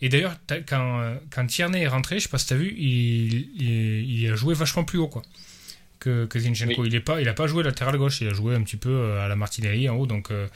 Et 0.00 0.09
d'ailleurs, 0.09 0.36
quand, 0.68 1.16
quand 1.30 1.46
Tierney 1.46 1.82
est 1.82 1.88
rentré, 1.88 2.18
je 2.18 2.24
sais 2.24 2.28
pas 2.28 2.38
si 2.38 2.46
tu 2.46 2.55
as 2.55 2.57
vu, 2.57 2.74
il, 2.76 3.48
il, 3.61 4.30
a 4.30 4.34
joué 4.34 4.55
vachement 4.55 4.84
plus 4.84 4.98
haut, 4.98 5.09
quoi. 5.09 5.22
Que, 6.03 6.26
que 6.26 6.40
Zinchenko. 6.40 6.84
Il 6.84 6.92
n'a 6.92 7.00
pas, 7.00 7.20
il 7.20 7.28
a 7.28 7.32
pas 7.32 7.46
joué 7.46 7.62
latéral 7.62 7.96
gauche, 7.96 8.20
il 8.22 8.28
a 8.28 8.32
joué 8.32 8.57
un 8.57 8.62
petit 8.62 8.76
peu 8.76 8.90
euh, 8.90 9.24
à 9.24 9.28
la 9.28 9.36
Martinelli 9.36 9.88
en 9.88 9.96
haut, 9.96 10.07
donc. 10.07 10.30
Euh, 10.30 10.48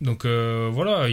donc 0.00 0.26
euh, 0.26 0.68
voilà, 0.70 1.06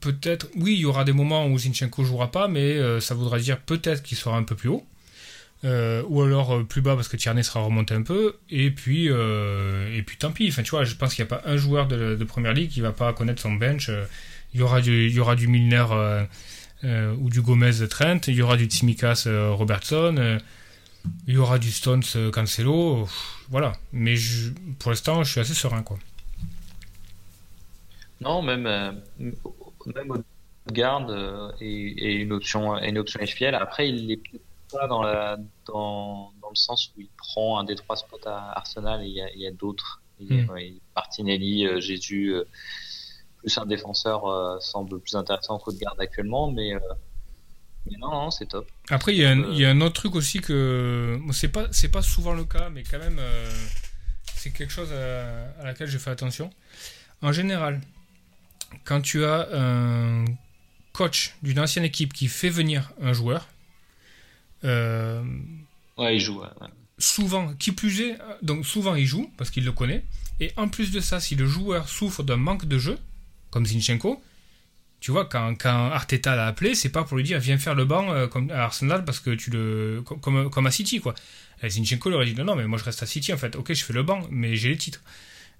peut-être, 0.00 0.48
oui, 0.56 0.74
il 0.74 0.80
y 0.80 0.84
aura 0.84 1.04
des 1.04 1.12
moments 1.12 1.46
où 1.46 1.58
Zinchenko 1.58 2.02
jouera 2.02 2.30
pas, 2.30 2.48
mais 2.48 2.60
euh, 2.60 2.98
ça 2.98 3.14
voudra 3.14 3.38
dire 3.38 3.58
peut-être 3.58 4.02
qu'il 4.02 4.16
sera 4.16 4.36
un 4.36 4.42
peu 4.42 4.54
plus 4.54 4.70
haut, 4.70 4.86
ou 5.64 6.22
alors 6.22 6.64
plus 6.64 6.80
bas 6.80 6.94
parce 6.96 7.08
que 7.08 7.16
Tierney 7.16 7.42
sera 7.42 7.60
remonté 7.60 7.94
un 7.94 8.02
peu, 8.02 8.36
et 8.48 8.70
puis 8.70 9.06
et 9.08 10.02
puis 10.02 10.16
tant 10.16 10.32
pis. 10.32 10.48
Enfin, 10.48 10.62
tu 10.62 10.70
vois, 10.70 10.84
je 10.84 10.94
pense 10.94 11.14
qu'il 11.14 11.24
n'y 11.24 11.30
a 11.30 11.36
pas 11.36 11.42
un 11.44 11.56
joueur 11.56 11.86
de, 11.88 12.14
de, 12.14 12.24
première 12.24 12.54
ligue 12.54 12.70
qui 12.70 12.80
va 12.80 12.92
pas 12.92 13.12
connaître 13.12 13.42
son 13.42 13.52
bench. 13.52 13.90
il 14.54 14.60
y 14.60 14.62
aura 14.62 14.80
du, 14.80 15.06
il 15.08 15.12
y 15.12 15.20
aura 15.20 15.36
du 15.36 15.46
Milner 15.46 15.84
ou 16.84 17.28
du 17.28 17.42
Gomez 17.42 17.86
Trent, 17.90 18.20
il 18.28 18.34
y 18.34 18.42
aura 18.42 18.56
du 18.56 18.64
Tsimikas 18.64 19.26
Robertson, 19.50 20.38
il 21.26 21.34
y 21.34 21.38
aura 21.38 21.58
du 21.58 21.70
Stones 21.70 22.02
Cancelo, 22.32 23.08
voilà. 23.48 23.72
Mais 23.92 24.14
pour 24.78 24.90
l'instant, 24.90 25.22
je 25.24 25.30
suis 25.30 25.40
assez 25.40 25.54
serein, 25.54 25.82
quoi. 25.82 25.98
Non, 28.22 28.40
même, 28.40 28.66
euh, 28.66 28.92
même 29.18 30.10
au 30.10 30.72
garde 30.72 31.10
euh, 31.10 31.50
et, 31.60 32.14
une 32.14 32.32
option 32.32 32.78
une 32.78 32.98
option 32.98 33.20
FPL. 33.24 33.54
Après, 33.54 33.88
il 33.88 34.06
n'est 34.06 34.20
pas 34.70 34.86
dans, 34.86 35.02
la, 35.02 35.36
dans, 35.66 36.32
dans, 36.40 36.50
le 36.50 36.54
sens 36.54 36.92
où 36.96 37.00
il 37.00 37.08
prend 37.16 37.58
un 37.58 37.64
des 37.64 37.74
trois 37.74 37.96
spots 37.96 38.26
à 38.26 38.56
Arsenal 38.56 39.02
et 39.02 39.08
il 39.08 39.40
y 39.40 39.46
a, 39.46 39.50
d'autres. 39.50 40.00
Hmm. 40.20 40.46
Martinelli, 40.94 41.66
euh, 41.66 41.80
Jésus, 41.80 42.32
plus 43.38 43.58
un 43.58 43.66
défenseur 43.66 44.62
semble 44.62 45.00
plus 45.00 45.16
intéressant 45.16 45.58
qu'au 45.58 45.72
garde 45.72 46.00
actuellement, 46.00 46.50
mais, 46.52 46.74
mais 47.86 47.96
non, 47.98 48.10
non 48.10 48.30
c'est 48.30 48.46
top. 48.46 48.68
Après, 48.90 49.14
il 49.14 49.18
y, 49.18 49.24
a 49.24 49.30
un, 49.30 49.50
il 49.50 49.58
y, 49.58 49.64
a 49.64 49.70
un, 49.70 49.80
autre 49.80 49.94
truc 49.94 50.14
aussi 50.14 50.40
que 50.40 51.18
c'est 51.32 51.48
pas 51.48 51.66
c'est 51.72 51.90
pas 51.90 52.02
souvent 52.02 52.32
le 52.32 52.44
cas, 52.44 52.70
mais 52.70 52.82
quand 52.84 52.98
même 52.98 53.20
c'est 54.36 54.50
quelque 54.50 54.72
chose 54.72 54.92
à, 54.92 55.60
à 55.60 55.64
laquelle 55.64 55.88
je 55.88 55.98
fais 55.98 56.10
attention. 56.10 56.50
En 57.22 57.32
général, 57.32 57.80
quand 58.84 59.00
tu 59.00 59.24
as 59.24 59.48
un 59.52 60.24
coach 60.92 61.34
d'une 61.42 61.58
ancienne 61.58 61.84
équipe 61.84 62.12
qui 62.12 62.28
fait 62.28 62.50
venir 62.50 62.92
un 63.00 63.12
joueur, 63.12 63.48
euh, 64.64 65.22
ouais, 65.98 66.16
il 66.16 66.20
joue. 66.20 66.42
Souvent, 66.98 67.54
qui 67.54 67.72
plus 67.72 68.00
est, 68.00 68.18
donc 68.42 68.66
souvent 68.66 68.94
il 68.94 69.06
joue 69.06 69.30
parce 69.36 69.50
qu'il 69.50 69.64
le 69.64 69.72
connaît. 69.72 70.04
Et 70.40 70.52
en 70.56 70.68
plus 70.68 70.90
de 70.90 71.00
ça, 71.00 71.20
si 71.20 71.34
le 71.34 71.46
joueur 71.46 71.88
souffre 71.88 72.22
d'un 72.22 72.36
manque 72.36 72.66
de 72.66 72.78
jeu, 72.78 72.98
comme 73.50 73.66
Zinchenko, 73.66 74.22
tu 75.02 75.10
vois, 75.10 75.24
quand, 75.24 75.56
quand 75.56 75.90
Arteta 75.90 76.36
l'a 76.36 76.46
appelé, 76.46 76.76
c'est 76.76 76.88
pas 76.88 77.02
pour 77.02 77.16
lui 77.16 77.24
dire 77.24 77.40
viens 77.40 77.58
faire 77.58 77.74
le 77.74 77.84
banc 77.84 78.12
euh, 78.12 78.28
comme 78.28 78.52
à 78.52 78.62
Arsenal 78.62 79.04
parce 79.04 79.18
que 79.18 79.30
tu 79.30 79.50
le. 79.50 80.00
comme, 80.22 80.48
comme 80.48 80.66
à 80.66 80.70
City, 80.70 81.00
quoi. 81.00 81.16
Et 81.60 81.68
Zinchenko 81.68 82.08
leur 82.08 82.20
a 82.20 82.24
dit 82.24 82.36
non, 82.36 82.44
non, 82.44 82.54
mais 82.54 82.68
moi 82.68 82.78
je 82.78 82.84
reste 82.84 83.02
à 83.02 83.06
City 83.06 83.32
en 83.32 83.36
fait. 83.36 83.56
Ok, 83.56 83.72
je 83.72 83.84
fais 83.84 83.92
le 83.92 84.04
banc, 84.04 84.28
mais 84.30 84.54
j'ai 84.54 84.68
les 84.68 84.76
titres. 84.76 85.02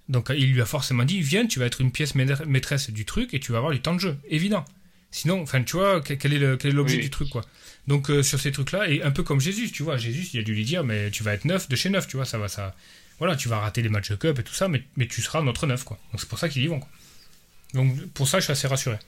Donc 0.09 0.30
il 0.30 0.53
lui 0.53 0.62
a 0.62 0.64
forcément 0.64 1.03
dit 1.03 1.20
viens, 1.20 1.45
tu 1.45 1.59
vas 1.59 1.66
être 1.66 1.80
une 1.80 1.90
pièce 1.90 2.14
maîtresse 2.14 2.90
du 2.90 3.05
truc 3.05 3.34
et 3.34 3.40
tu 3.40 3.51
vas 3.51 3.59
avoir 3.59 3.72
du 3.72 3.80
temps 3.80 3.95
de 3.95 3.99
jeu, 3.99 4.16
évident. 4.28 4.64
Sinon, 5.11 5.43
enfin 5.43 5.61
tu 5.64 5.76
vois 5.76 6.01
quel 6.01 6.32
est 6.32 6.70
l'objet 6.70 6.99
du 6.99 7.11
truc 7.11 7.28
quoi. 7.28 7.43
Donc 7.88 8.11
euh, 8.11 8.22
sur 8.22 8.38
ces 8.38 8.53
trucs-là 8.53 8.88
et 8.88 9.03
un 9.03 9.11
peu 9.11 9.24
comme 9.24 9.40
Jésus, 9.40 9.72
tu 9.72 9.82
vois, 9.82 9.97
Jésus 9.97 10.28
il 10.34 10.38
a 10.38 10.45
dû 10.45 10.55
lui 10.55 10.64
dire 10.64 10.84
mais 10.84 11.11
tu 11.11 11.24
vas 11.24 11.34
être 11.34 11.47
neuf 11.47 11.68
de 11.68 11.74
chez 11.74 11.88
neuf, 11.88 12.07
tu 12.07 12.16
vois, 12.16 12.26
ça 12.26 12.38
va 12.38 12.47
ça. 12.47 12.76
Voilà, 13.18 13.34
tu 13.34 13.49
vas 13.49 13.59
rater 13.59 13.82
les 13.82 13.88
matchs 13.88 14.11
de 14.11 14.16
cup 14.16 14.38
et 14.38 14.45
tout 14.45 14.55
ça, 14.55 14.68
mais, 14.68 14.84
mais 14.97 15.09
tu 15.09 15.20
seras 15.20 15.43
notre 15.43 15.66
neuf 15.66 15.82
quoi. 15.82 15.99
Donc 16.12 16.20
c'est 16.20 16.28
pour 16.28 16.38
ça 16.38 16.49
qu'ils 16.49 16.62
y 16.62 16.68
vont 16.68 16.78
quoi. 16.78 16.90
Donc 17.74 18.07
pour 18.11 18.28
ça 18.28 18.38
je 18.38 18.45
suis 18.45 18.53
assez 18.53 18.68
rassuré. 18.68 18.99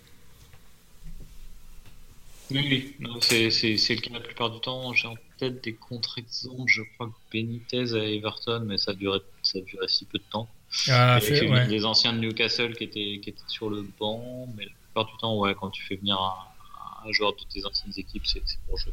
Oui, 2.50 2.94
oui. 3.00 3.50
c'est 3.50 3.94
le 3.94 4.00
cas 4.00 4.10
la 4.12 4.20
plupart 4.20 4.50
du 4.50 4.60
temps. 4.60 4.92
J'ai 4.92 5.08
en 5.08 5.16
tête 5.38 5.62
des 5.64 5.74
contre-exemples. 5.74 6.64
Je 6.66 6.82
crois 6.94 7.08
que 7.08 7.14
Benitez 7.32 7.94
à 7.94 8.04
Everton, 8.04 8.64
mais 8.66 8.78
ça 8.78 8.92
durait, 8.92 9.20
ça 9.42 9.60
durait 9.60 9.88
si 9.88 10.04
peu 10.04 10.18
de 10.18 10.24
temps. 10.30 10.48
Ah, 10.88 11.18
fait, 11.20 11.66
des 11.68 11.84
anciens 11.84 12.12
de 12.12 12.18
Newcastle 12.18 12.74
qui 12.74 12.84
étaient, 12.84 13.20
qui 13.22 13.30
étaient 13.30 13.42
sur 13.46 13.70
le 13.70 13.86
banc, 13.98 14.48
mais 14.56 14.64
la 14.64 14.70
plupart 14.70 15.06
du 15.06 15.16
temps, 15.18 15.38
ouais, 15.38 15.54
quand 15.58 15.70
tu 15.70 15.82
fais 15.84 15.96
venir 15.96 16.18
un, 16.20 17.12
joueur 17.12 17.32
de 17.32 17.40
tes 17.52 17.64
anciennes 17.64 17.92
équipes, 17.96 18.26
c'est 18.26 18.42
pour 18.66 18.78
jouer. 18.78 18.92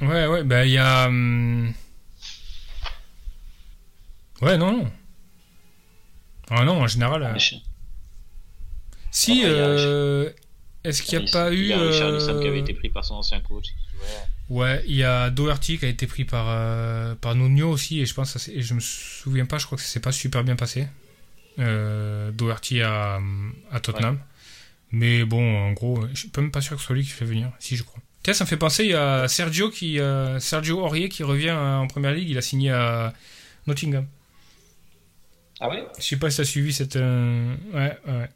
Ouais, 0.00 0.26
ouais, 0.26 0.44
bah 0.44 0.64
il 0.64 0.72
y 0.72 0.78
a. 0.78 1.06
Hum, 1.06 1.72
ouais, 4.40 4.56
non, 4.56 4.72
non. 4.72 4.92
Ah 6.50 6.64
non, 6.64 6.82
en 6.82 6.86
général. 6.86 7.22
Euh, 7.22 7.38
si, 9.10 9.42
euh... 9.44 10.30
est-ce 10.84 11.02
qu'il 11.02 11.18
n'y 11.18 11.28
a, 11.28 11.32
pas 11.32 11.52
eu. 11.52 11.60
Il 11.60 11.66
y 11.68 11.72
a 11.72 11.80
Richard 11.80 12.40
qui 12.40 12.46
avait 12.46 12.60
été 12.60 12.74
pris 12.74 12.88
par 12.88 13.04
son 13.04 13.14
ancien 13.14 13.40
coach. 13.40 13.66
Ouais, 14.48 14.82
il 14.86 14.96
y 14.96 15.04
a 15.04 15.30
Doherty 15.30 15.78
qui 15.78 15.84
a 15.84 15.88
été 15.88 16.06
pris 16.06 16.24
par, 16.24 16.46
euh, 16.48 17.14
par 17.14 17.34
Nuno 17.34 17.70
aussi, 17.70 18.00
et 18.00 18.06
je 18.06 18.14
pense, 18.14 18.48
et 18.48 18.60
je 18.60 18.74
me 18.74 18.80
souviens 18.80 19.46
pas, 19.46 19.58
je 19.58 19.66
crois 19.66 19.76
que 19.76 19.84
ça 19.84 19.88
s'est 19.88 20.00
pas 20.00 20.12
super 20.12 20.44
bien 20.44 20.56
passé. 20.56 20.86
Euh, 21.58 22.30
Doherty 22.32 22.82
à, 22.82 23.20
à 23.70 23.80
Tottenham. 23.80 24.18
Mais 24.90 25.24
bon, 25.24 25.68
en 25.68 25.72
gros, 25.72 26.06
je 26.12 26.18
suis 26.18 26.30
même 26.36 26.50
pas 26.50 26.60
sûr 26.60 26.76
que 26.76 26.80
ce 26.80 26.86
soit 26.86 26.96
lui 26.96 27.02
qui 27.02 27.10
fait 27.10 27.24
venir. 27.24 27.50
Si, 27.58 27.76
je 27.76 27.82
crois. 27.82 28.00
Tiens, 28.22 28.34
ça 28.34 28.44
me 28.44 28.48
fait 28.48 28.56
penser, 28.56 28.84
il 28.84 28.90
y 28.90 28.94
a 28.94 29.26
Sergio, 29.26 29.70
qui, 29.70 29.98
euh, 29.98 30.38
Sergio 30.38 30.80
Aurier 30.80 31.08
qui 31.08 31.22
revient 31.22 31.50
en 31.50 31.86
première 31.86 32.12
ligue. 32.12 32.28
Il 32.28 32.38
a 32.38 32.42
signé 32.42 32.70
à 32.70 33.12
Nottingham. 33.66 34.06
Ah 35.60 35.68
ouais? 35.68 35.84
Je 35.98 36.02
sais 36.02 36.16
pas 36.16 36.30
si 36.30 36.36
tu 36.36 36.42
as 36.42 36.44
suivi 36.44 36.72
cette. 36.72 36.96
Euh, 36.96 37.54
ouais, 37.72 37.98
ouais. 38.06 38.28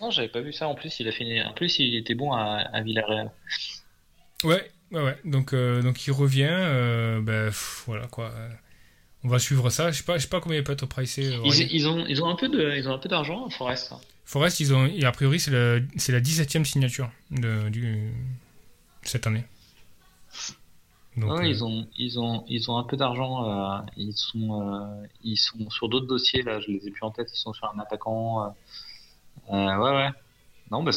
Non, 0.00 0.10
j'avais 0.10 0.28
pas 0.28 0.40
vu 0.40 0.52
ça. 0.52 0.68
En 0.68 0.74
plus, 0.74 1.00
il 1.00 1.08
a 1.08 1.12
fini. 1.12 1.42
En 1.42 1.52
plus, 1.52 1.78
il 1.78 1.94
était 1.96 2.14
bon 2.14 2.32
à, 2.32 2.64
à 2.72 2.80
Villarreal. 2.82 3.30
Ouais, 4.44 4.70
ouais, 4.92 5.02
ouais. 5.02 5.18
Donc, 5.24 5.54
donc 5.54 6.06
il 6.06 6.12
revient. 6.12 7.20
ben, 7.22 7.50
voilà 7.86 8.06
quoi 8.06 8.32
on 9.24 9.28
va 9.28 9.38
suivre 9.38 9.68
ça. 9.70 9.90
Je 9.90 9.98
sais 9.98 10.04
pas, 10.04 10.16
je 10.16 10.22
sais 10.22 10.28
pas 10.28 10.40
combien 10.40 10.58
il 10.58 10.64
peut 10.64 10.72
être 10.72 10.86
pricé. 10.86 11.26
Euh, 11.26 11.42
ils, 11.44 11.72
ils, 11.72 11.88
ont, 11.88 12.04
ils 12.06 12.22
ont 12.22 12.28
un 12.28 12.36
peu 12.36 12.48
de, 12.48 12.76
ils 12.76 12.88
ont 12.88 12.94
un 12.94 12.98
peu 12.98 13.08
d'argent, 13.08 13.48
Forest. 13.50 13.92
Forest, 14.24 14.60
ils 14.60 14.72
ont, 14.72 14.86
et 14.86 15.04
a 15.04 15.12
priori, 15.12 15.40
c'est 15.40 15.50
la, 15.50 15.80
c'est 15.96 16.12
la 16.12 16.20
17e 16.20 16.64
signature 16.64 17.10
de, 17.30 17.68
du, 17.68 18.12
cette 19.02 19.26
année. 19.26 19.44
Donc, 21.16 21.40
euh, 21.40 21.46
ils 21.46 21.64
ont, 21.64 21.86
ils 21.96 22.18
ont, 22.18 22.44
ils 22.48 22.70
ont 22.70 22.78
un 22.78 22.84
peu 22.84 22.96
d'argent. 22.96 23.44
Euh, 23.44 23.80
ils 23.96 24.14
sont, 24.14 25.08
ils 25.22 25.36
sont 25.36 25.68
sur 25.70 25.88
d'autres 25.88 26.06
dossiers 26.06 26.42
là. 26.42 26.60
Je 26.60 26.70
les 26.70 26.86
ai 26.86 26.90
plus 26.90 27.02
en 27.02 27.10
tête. 27.10 27.28
Ils 27.32 27.38
sont 27.38 27.52
sur 27.52 27.70
un 27.74 27.78
attaquant. 27.80 28.54
Ouais, 29.48 29.76
ouais. 29.76 30.08
Non, 30.70 30.82
bah 30.82 30.92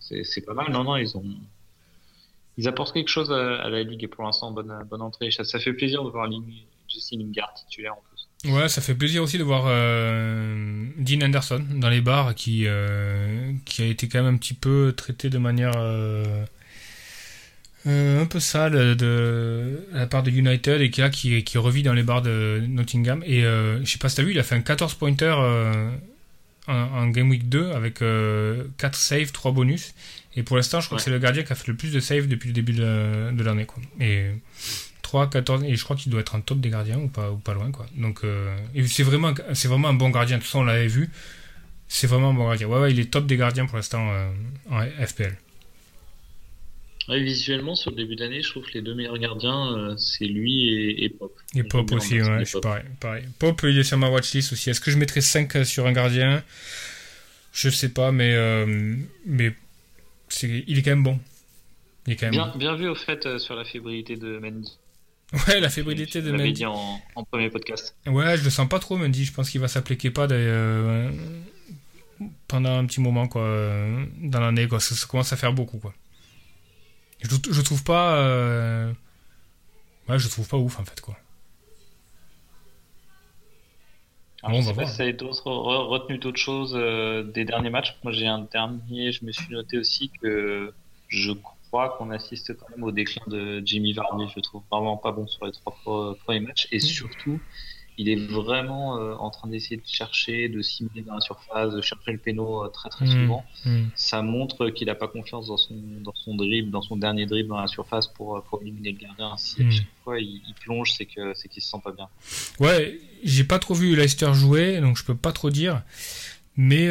c'est, 0.00 0.24
c'est, 0.24 0.40
pas 0.40 0.54
mal. 0.54 0.70
Non, 0.70 0.84
non, 0.84 0.96
ils 0.96 1.16
ont, 1.16 1.24
ils 2.56 2.66
apportent 2.66 2.92
quelque 2.92 3.08
chose 3.08 3.30
à, 3.30 3.68
la 3.68 3.82
ligue 3.82 4.04
et 4.04 4.08
pour 4.08 4.24
l'instant 4.24 4.50
bonne, 4.50 4.84
bonne 4.88 5.02
entrée. 5.02 5.30
Ça, 5.30 5.58
fait 5.58 5.72
plaisir 5.72 6.02
de 6.04 6.10
voir 6.10 6.28
Jesse 6.88 7.12
Lingard 7.12 7.52
titulaire 7.54 7.92
en 7.92 8.02
plus. 8.10 8.28
Ouais, 8.44 8.68
ça 8.68 8.80
fait 8.80 8.94
plaisir 8.94 9.22
aussi 9.22 9.36
de 9.36 9.42
voir 9.42 9.64
euh, 9.66 10.86
Dean 10.96 11.26
Anderson 11.26 11.62
dans 11.74 11.88
les 11.88 12.00
bars 12.00 12.34
qui, 12.36 12.64
euh, 12.66 13.52
qui 13.64 13.82
a 13.82 13.86
été 13.86 14.08
quand 14.08 14.22
même 14.22 14.34
un 14.34 14.38
petit 14.38 14.54
peu 14.54 14.94
traité 14.96 15.28
de 15.28 15.38
manière 15.38 15.72
euh, 15.76 16.44
un 17.84 18.26
peu 18.26 18.38
sale 18.38 18.96
de, 18.96 19.88
à 19.92 19.98
la 19.98 20.06
part 20.06 20.22
de 20.22 20.30
United 20.30 20.80
et 20.80 20.90
qui, 20.90 21.00
là, 21.00 21.10
qui, 21.10 21.42
qui 21.42 21.58
revit 21.58 21.82
dans 21.82 21.94
les 21.94 22.04
bars 22.04 22.22
de 22.22 22.62
Nottingham. 22.68 23.24
Et 23.26 23.42
je 23.42 23.82
sais 23.84 23.98
pas 23.98 24.08
si 24.08 24.16
t'as 24.16 24.22
vu, 24.22 24.30
il 24.30 24.38
a 24.38 24.44
fait 24.44 24.54
un 24.54 24.62
14 24.62 24.94
pointer 24.94 25.34
en, 26.68 27.08
Game 27.08 27.30
Week 27.30 27.48
2 27.48 27.72
avec 27.72 28.02
4 28.76 28.94
saves, 28.94 29.32
3 29.32 29.52
bonus. 29.52 29.94
Et 30.36 30.42
pour 30.42 30.56
l'instant, 30.56 30.80
je 30.80 30.86
crois 30.86 30.98
que 30.98 31.04
c'est 31.04 31.10
le 31.10 31.18
gardien 31.18 31.42
qui 31.42 31.52
a 31.52 31.56
fait 31.56 31.66
le 31.66 31.76
plus 31.76 31.92
de 31.92 31.98
saves 31.98 32.28
depuis 32.28 32.48
le 32.48 32.52
début 32.52 32.72
de, 32.72 33.42
l'année. 33.42 33.66
Et 34.00 34.26
3, 35.02 35.30
14, 35.30 35.64
et 35.64 35.74
je 35.74 35.82
crois 35.82 35.96
qu'il 35.96 36.12
doit 36.12 36.20
être 36.20 36.34
en 36.34 36.40
top 36.40 36.60
des 36.60 36.70
gardiens 36.70 36.98
ou 36.98 37.08
pas, 37.08 37.30
ou 37.30 37.38
pas 37.38 37.54
loin, 37.54 37.70
quoi. 37.72 37.86
Donc, 37.96 38.20
euh, 38.22 38.56
c'est 38.86 39.02
vraiment, 39.02 39.32
c'est 39.54 39.68
vraiment 39.68 39.88
un 39.88 39.94
bon 39.94 40.10
gardien. 40.10 40.38
Tout 40.38 40.46
ça, 40.46 40.58
on 40.58 40.64
l'avait 40.64 40.86
vu. 40.86 41.10
C'est 41.88 42.06
vraiment 42.06 42.30
un 42.30 42.34
bon 42.34 42.46
gardien. 42.46 42.68
Ouais, 42.68 42.78
ouais, 42.78 42.92
il 42.92 43.00
est 43.00 43.10
top 43.10 43.26
des 43.26 43.36
gardiens 43.36 43.66
pour 43.66 43.76
l'instant 43.76 44.10
euh, 44.12 44.30
en 44.70 44.84
FPL. 45.06 45.36
Ouais, 47.08 47.20
visuellement, 47.20 47.74
sur 47.74 47.90
le 47.90 47.96
début 47.96 48.16
d'année, 48.16 48.42
je 48.42 48.50
trouve 48.50 48.64
que 48.64 48.72
les 48.74 48.82
deux 48.82 48.94
meilleurs 48.94 49.18
gardiens, 49.18 49.76
euh, 49.76 49.96
c'est 49.96 50.26
lui 50.26 51.02
et, 51.02 51.08
Pop. 51.08 51.34
Et 51.54 51.62
Pop 51.62 51.90
aussi, 51.92 52.20
ouais, 52.20 52.44
c'est 52.44 52.60
pareil, 52.60 52.84
pareil. 53.00 53.24
Pop, 53.38 53.60
il 53.64 53.78
est 53.78 53.82
sur 53.82 53.96
ma 53.96 54.10
watchlist 54.10 54.52
aussi. 54.52 54.70
Est-ce 54.70 54.80
que 54.80 54.90
je 54.90 54.98
mettrais 54.98 55.22
5 55.22 55.64
sur 55.64 55.86
un 55.86 55.92
gardien? 55.92 56.42
Je 57.52 57.70
sais 57.70 57.88
pas, 57.88 58.12
mais, 58.12 58.36
mais 59.24 59.54
il 60.42 60.78
est 60.78 60.82
quand 60.82 60.90
même 60.90 61.02
bon. 61.02 61.18
Bien, 62.56 62.76
vu 62.76 62.88
au 62.88 62.94
fait 62.94 63.26
euh, 63.26 63.38
sur 63.38 63.54
la 63.54 63.64
fébrilité 63.64 64.16
de 64.16 64.38
Mendy. 64.38 64.78
Ouais, 65.46 65.60
la 65.60 65.68
fébrilité 65.68 66.22
de 66.22 66.32
Mendy. 66.32 66.52
dit 66.52 66.64
en, 66.64 67.00
premier 67.30 67.50
podcast. 67.50 67.94
Ouais, 68.06 68.38
je 68.38 68.44
le 68.44 68.50
sens 68.50 68.66
pas 68.66 68.78
trop, 68.78 68.96
Mendy. 68.96 69.26
Je 69.26 69.32
pense 69.32 69.50
qu'il 69.50 69.60
va 69.60 69.68
s'appliquer 69.68 70.10
euh, 70.16 71.10
pendant 72.46 72.78
un 72.78 72.86
petit 72.86 73.02
moment, 73.02 73.28
quoi, 73.28 73.42
euh, 73.42 74.06
dans 74.22 74.40
l'année, 74.40 74.66
quoi. 74.68 74.80
Ça, 74.80 74.94
commence 75.06 75.32
à 75.34 75.36
faire 75.36 75.52
beaucoup, 75.52 75.78
quoi. 75.78 75.92
Je, 77.20 77.28
je 77.50 77.60
trouve 77.62 77.84
pas. 77.84 78.22
Ouais, 80.08 80.18
je 80.18 80.28
trouve 80.28 80.48
pas 80.48 80.56
ouf, 80.56 80.78
en 80.78 80.84
fait, 80.84 81.00
quoi. 81.00 81.16
Alors, 84.42 84.62
bon, 84.62 84.72
je 84.72 84.84
sais 84.84 85.16
retenu 85.20 86.18
d'autres 86.18 86.38
choses 86.38 86.72
des 87.34 87.44
derniers 87.44 87.70
matchs? 87.70 87.96
Moi, 88.04 88.12
j'ai 88.12 88.28
un 88.28 88.38
dernier, 88.40 89.10
je 89.10 89.24
me 89.24 89.32
suis 89.32 89.52
noté 89.52 89.78
aussi 89.78 90.10
que 90.22 90.72
je 91.08 91.32
crois 91.32 91.90
qu'on 91.98 92.10
assiste 92.10 92.56
quand 92.56 92.70
même 92.70 92.84
au 92.84 92.92
déclin 92.92 93.22
de 93.26 93.60
Jimmy 93.64 93.92
Vardy. 93.92 94.28
Je 94.28 94.36
le 94.36 94.42
trouve 94.42 94.62
vraiment 94.70 94.96
pas 94.96 95.10
bon 95.10 95.26
sur 95.26 95.44
les 95.44 95.52
trois 95.52 95.76
premiers 96.24 96.40
matchs. 96.40 96.68
Et 96.70 96.78
surtout, 96.78 97.40
il 97.98 98.08
est 98.08 98.16
vraiment 98.16 98.96
euh, 98.96 99.14
en 99.16 99.30
train 99.30 99.48
d'essayer 99.48 99.76
de 99.76 99.86
chercher, 99.86 100.48
de 100.48 100.62
simuler 100.62 101.02
dans 101.02 101.14
la 101.14 101.20
surface, 101.20 101.74
de 101.74 101.82
chercher 101.82 102.12
le 102.12 102.18
péno 102.18 102.64
euh, 102.64 102.68
très 102.68 102.88
très 102.88 103.04
mm. 103.04 103.08
souvent. 103.08 103.44
Mm. 103.64 103.84
Ça 103.94 104.22
montre 104.22 104.70
qu'il 104.70 104.86
n'a 104.86 104.94
pas 104.94 105.08
confiance 105.08 105.48
dans 105.48 105.56
son, 105.56 105.74
dans 106.00 106.14
son 106.14 106.36
dribble, 106.36 106.70
dans 106.70 106.80
son 106.80 106.96
dernier 106.96 107.26
dribble 107.26 107.48
dans 107.48 107.60
la 107.60 107.66
surface 107.66 108.06
pour, 108.06 108.36
euh, 108.36 108.40
pour 108.48 108.62
éliminer 108.62 108.92
le 108.92 108.98
gardien. 108.98 109.36
Si 109.36 109.62
à 109.62 109.70
chaque 109.70 109.86
fois 110.04 110.20
il, 110.20 110.40
plonge, 110.60 110.92
c'est 110.92 111.06
que 111.06 111.34
c'est 111.34 111.48
qu'il 111.48 111.62
se 111.62 111.70
sent 111.70 111.80
pas 111.82 111.92
bien. 111.92 112.08
Ouais, 112.60 113.00
j'ai 113.24 113.44
pas 113.44 113.58
trop 113.58 113.74
vu 113.74 113.96
Leicester 113.96 114.32
jouer, 114.32 114.80
donc 114.80 114.96
je 114.96 115.04
peux 115.04 115.16
pas 115.16 115.32
trop 115.32 115.50
dire. 115.50 115.82
Mais 116.56 116.88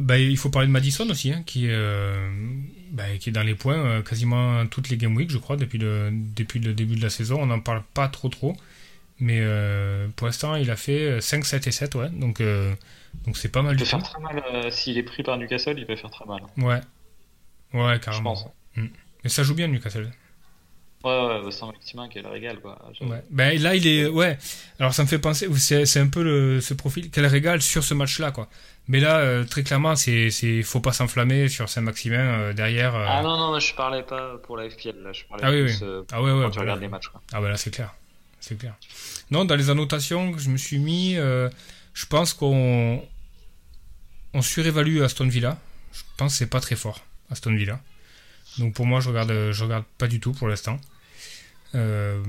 bah, 0.00 0.18
il 0.18 0.36
faut 0.36 0.50
parler 0.50 0.68
de 0.68 0.72
Madison 0.72 1.08
aussi, 1.08 1.32
hein, 1.32 1.42
qui, 1.44 1.68
bah, 2.96 3.04
qui 3.18 3.28
est 3.28 3.32
dans 3.32 3.42
les 3.42 3.54
points 3.54 3.76
euh, 3.76 4.02
quasiment 4.02 4.66
toutes 4.66 4.88
les 4.88 4.96
game 4.96 5.14
week, 5.16 5.30
je 5.30 5.38
crois, 5.38 5.56
depuis 5.56 5.78
le, 5.78 6.10
depuis 6.12 6.60
le 6.60 6.72
début 6.72 6.96
de 6.96 7.02
la 7.02 7.10
saison. 7.10 7.42
On 7.42 7.46
n'en 7.46 7.60
parle 7.60 7.82
pas 7.94 8.08
trop 8.08 8.28
trop. 8.28 8.56
Mais 9.18 9.38
euh, 9.40 10.08
pour 10.16 10.26
l'instant, 10.26 10.56
il 10.56 10.70
a 10.70 10.76
fait 10.76 11.20
5, 11.20 11.38
euh, 11.38 11.42
7 11.42 11.66
et 11.66 11.70
7, 11.72 11.94
ouais. 11.94 12.08
Donc, 12.10 12.42
donc 13.24 13.36
c'est 13.36 13.48
pas 13.48 13.62
mal 13.62 13.74
il 13.74 13.78
peut 13.78 13.84
faire 13.84 14.02
très 14.02 14.20
mal. 14.20 14.72
S'il 14.72 14.98
est 14.98 15.02
pris 15.02 15.22
par 15.22 15.38
Newcastle, 15.38 15.78
il 15.78 15.86
peut 15.86 15.96
faire 15.96 16.10
très 16.10 16.26
mal. 16.26 16.42
Ouais. 16.58 16.80
Ouais, 17.72 17.98
carrément. 18.00 18.34
Je 18.34 18.42
pense. 18.42 18.52
Mm. 18.76 18.86
Mais 19.24 19.30
ça 19.30 19.42
joue 19.42 19.54
bien, 19.54 19.68
Newcastle. 19.68 20.10
Ouais, 21.04 21.40
ouais, 21.44 21.52
sans 21.52 21.68
Maximin 21.68 22.08
qu'elle 22.08 22.26
régale, 22.26 22.60
quoi. 22.60 22.78
Ouais. 23.02 23.22
Ben, 23.30 23.60
là, 23.60 23.74
il 23.74 23.86
est. 23.86 24.06
Ouais. 24.06 24.38
Alors, 24.80 24.92
ça 24.92 25.02
me 25.02 25.08
fait 25.08 25.18
penser. 25.18 25.48
C'est 25.56 26.00
un 26.00 26.08
peu 26.08 26.22
le, 26.22 26.60
ce 26.60 26.74
profil 26.74 27.10
qu'elle 27.10 27.26
régale 27.26 27.62
sur 27.62 27.84
ce 27.84 27.94
match-là, 27.94 28.32
quoi. 28.32 28.48
Mais 28.88 29.00
là, 29.00 29.18
euh, 29.18 29.44
très 29.44 29.64
clairement, 29.64 29.96
c'est, 29.96 30.30
c'est, 30.30 30.62
faut 30.62 30.80
pas 30.80 30.92
s'enflammer 30.92 31.48
sur 31.48 31.68
Saint-Maximin 31.68 32.18
euh, 32.18 32.52
derrière. 32.52 32.94
Euh. 32.94 33.04
Ah 33.08 33.22
non, 33.22 33.36
non, 33.36 33.58
je 33.58 33.74
parlais 33.74 34.04
pas 34.04 34.36
pour 34.38 34.56
la 34.56 34.70
FPL, 34.70 35.02
là, 35.02 35.12
je 35.12 35.24
parlais 35.24 35.44
ah, 35.44 35.50
oui, 35.50 35.64
plus, 35.64 35.82
oui. 35.82 36.04
ah 36.12 36.22
ouais, 36.22 36.30
ouais, 36.30 36.42
quand 36.44 36.50
tu 36.50 36.58
regardes 36.60 36.80
les 36.80 36.88
matchs. 36.88 37.08
Quoi. 37.08 37.20
Ah 37.32 37.40
bah 37.40 37.48
là, 37.48 37.56
c'est 37.56 37.72
clair, 37.72 37.92
Non, 39.30 39.44
dans 39.44 39.56
les 39.56 39.70
annotations 39.70 40.32
que 40.32 40.38
je 40.38 40.50
me 40.50 40.56
suis 40.56 40.78
mis, 40.78 41.14
je 41.14 42.06
pense 42.08 42.32
qu'on 42.34 43.02
on 44.34 44.42
surévalue 44.42 45.02
Aston 45.02 45.28
Villa. 45.28 45.58
Je 45.92 46.02
pense 46.16 46.32
que 46.32 46.38
c'est 46.38 46.50
pas 46.50 46.60
très 46.60 46.76
fort, 46.76 47.04
Aston 47.30 47.54
Villa. 47.54 47.80
Donc 48.58 48.74
pour 48.74 48.86
moi, 48.86 49.00
je 49.00 49.08
regarde, 49.08 49.50
je 49.52 49.64
regarde 49.64 49.84
pas 49.98 50.08
du 50.08 50.20
tout 50.20 50.32
pour 50.32 50.48
l'instant. 50.48 50.78
Euh, 51.74 52.22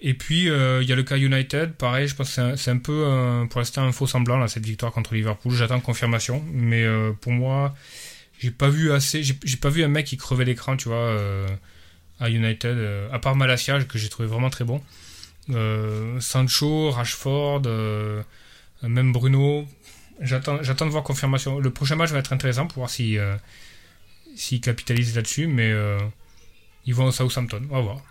et 0.00 0.14
puis 0.14 0.48
euh, 0.48 0.82
il 0.82 0.88
y 0.88 0.92
a 0.92 0.96
le 0.96 1.02
cas 1.02 1.16
United, 1.16 1.72
pareil, 1.74 2.08
je 2.08 2.14
pense 2.14 2.36
que 2.36 2.56
c'est 2.56 2.70
un, 2.70 2.78
peu 2.78 3.46
pour 3.50 3.60
l'instant 3.60 3.82
un 3.82 3.92
faux 3.92 4.06
semblant 4.06 4.38
là, 4.38 4.48
cette 4.48 4.64
victoire 4.64 4.92
contre 4.92 5.14
Liverpool. 5.14 5.52
J'attends 5.52 5.80
confirmation, 5.80 6.42
mais 6.52 6.82
euh, 6.84 7.12
pour 7.20 7.32
moi, 7.32 7.74
j'ai 8.38 8.50
pas 8.50 8.68
vu 8.68 8.92
assez, 8.92 9.22
j'ai 9.22 9.56
pas 9.56 9.68
vu 9.68 9.82
un 9.82 9.88
mec 9.88 10.06
qui 10.06 10.16
crevait 10.16 10.44
l'écran, 10.44 10.76
tu 10.76 10.88
vois, 10.88 11.16
à 12.20 12.30
United, 12.30 12.78
à 13.12 13.18
part 13.18 13.36
Malasia 13.36 13.82
que 13.84 13.98
j'ai 13.98 14.08
trouvé 14.08 14.28
vraiment 14.28 14.50
très 14.50 14.64
bon. 14.64 14.80
Sancho, 16.20 16.90
Rashford, 16.90 17.62
même 18.82 19.12
Bruno. 19.12 19.66
J'attends, 20.20 20.62
j'attends 20.62 20.86
de 20.86 20.90
voir 20.90 21.02
confirmation. 21.02 21.58
Le 21.58 21.70
prochain 21.70 21.96
match 21.96 22.10
va 22.10 22.18
être 22.18 22.32
intéressant 22.32 22.66
pour 22.66 22.78
voir 22.78 22.90
si 22.90 23.16
s'ils 24.36 24.60
capitalisent 24.60 25.16
là-dessus, 25.16 25.46
mais 25.46 25.72
ils 26.86 26.94
vont 26.94 27.06
au 27.06 27.10
Southampton. 27.10 27.62
On 27.70 27.74
va 27.76 27.80
voir. 27.80 28.02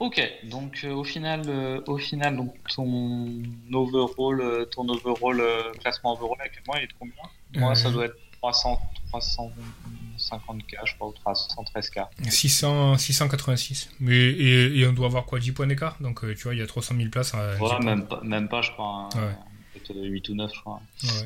Ok, 0.00 0.20
donc 0.44 0.80
euh, 0.84 0.92
au 0.92 1.04
final, 1.04 1.42
euh, 1.46 1.80
au 1.86 1.98
final, 1.98 2.36
donc 2.36 2.54
ton 2.74 3.42
overall, 3.72 4.40
euh, 4.40 4.64
ton 4.64 4.88
overall 4.88 5.40
classement 5.80 6.12
overall 6.14 6.36
actuellement, 6.40 6.74
il 6.76 6.84
est 6.84 6.86
de 6.88 6.94
combien? 6.98 7.14
Moi, 7.54 7.74
ça 7.76 7.90
doit 7.90 8.06
être 8.06 8.16
300, 8.32 8.78
350K, 9.18 10.76
je 10.84 10.94
crois, 10.94 11.08
ou 11.08 11.14
313K. 11.26 12.06
600, 12.28 12.98
686. 12.98 13.90
Mais 14.00 14.16
et, 14.16 14.86
on 14.86 14.92
doit 14.92 15.06
avoir 15.06 15.26
quoi 15.26 15.38
10 15.38 15.52
points 15.52 15.66
d'écart? 15.66 15.96
Donc 16.00 16.20
tu 16.20 16.42
vois, 16.42 16.54
il 16.54 16.58
y 16.58 16.62
a 16.62 16.66
300 16.66 16.94
000 16.96 17.08
places. 17.10 17.32
ouais, 17.34 17.84
même 17.84 18.06
pas, 18.06 18.20
même 18.22 18.48
pas, 18.48 18.62
je 18.62 18.70
crois. 18.72 19.08
Hein. 19.14 19.36
Peut-être 19.74 20.00
8 20.00 20.28
ou 20.28 20.34
9, 20.34 20.52
je 20.54 20.60
crois. 20.60 20.80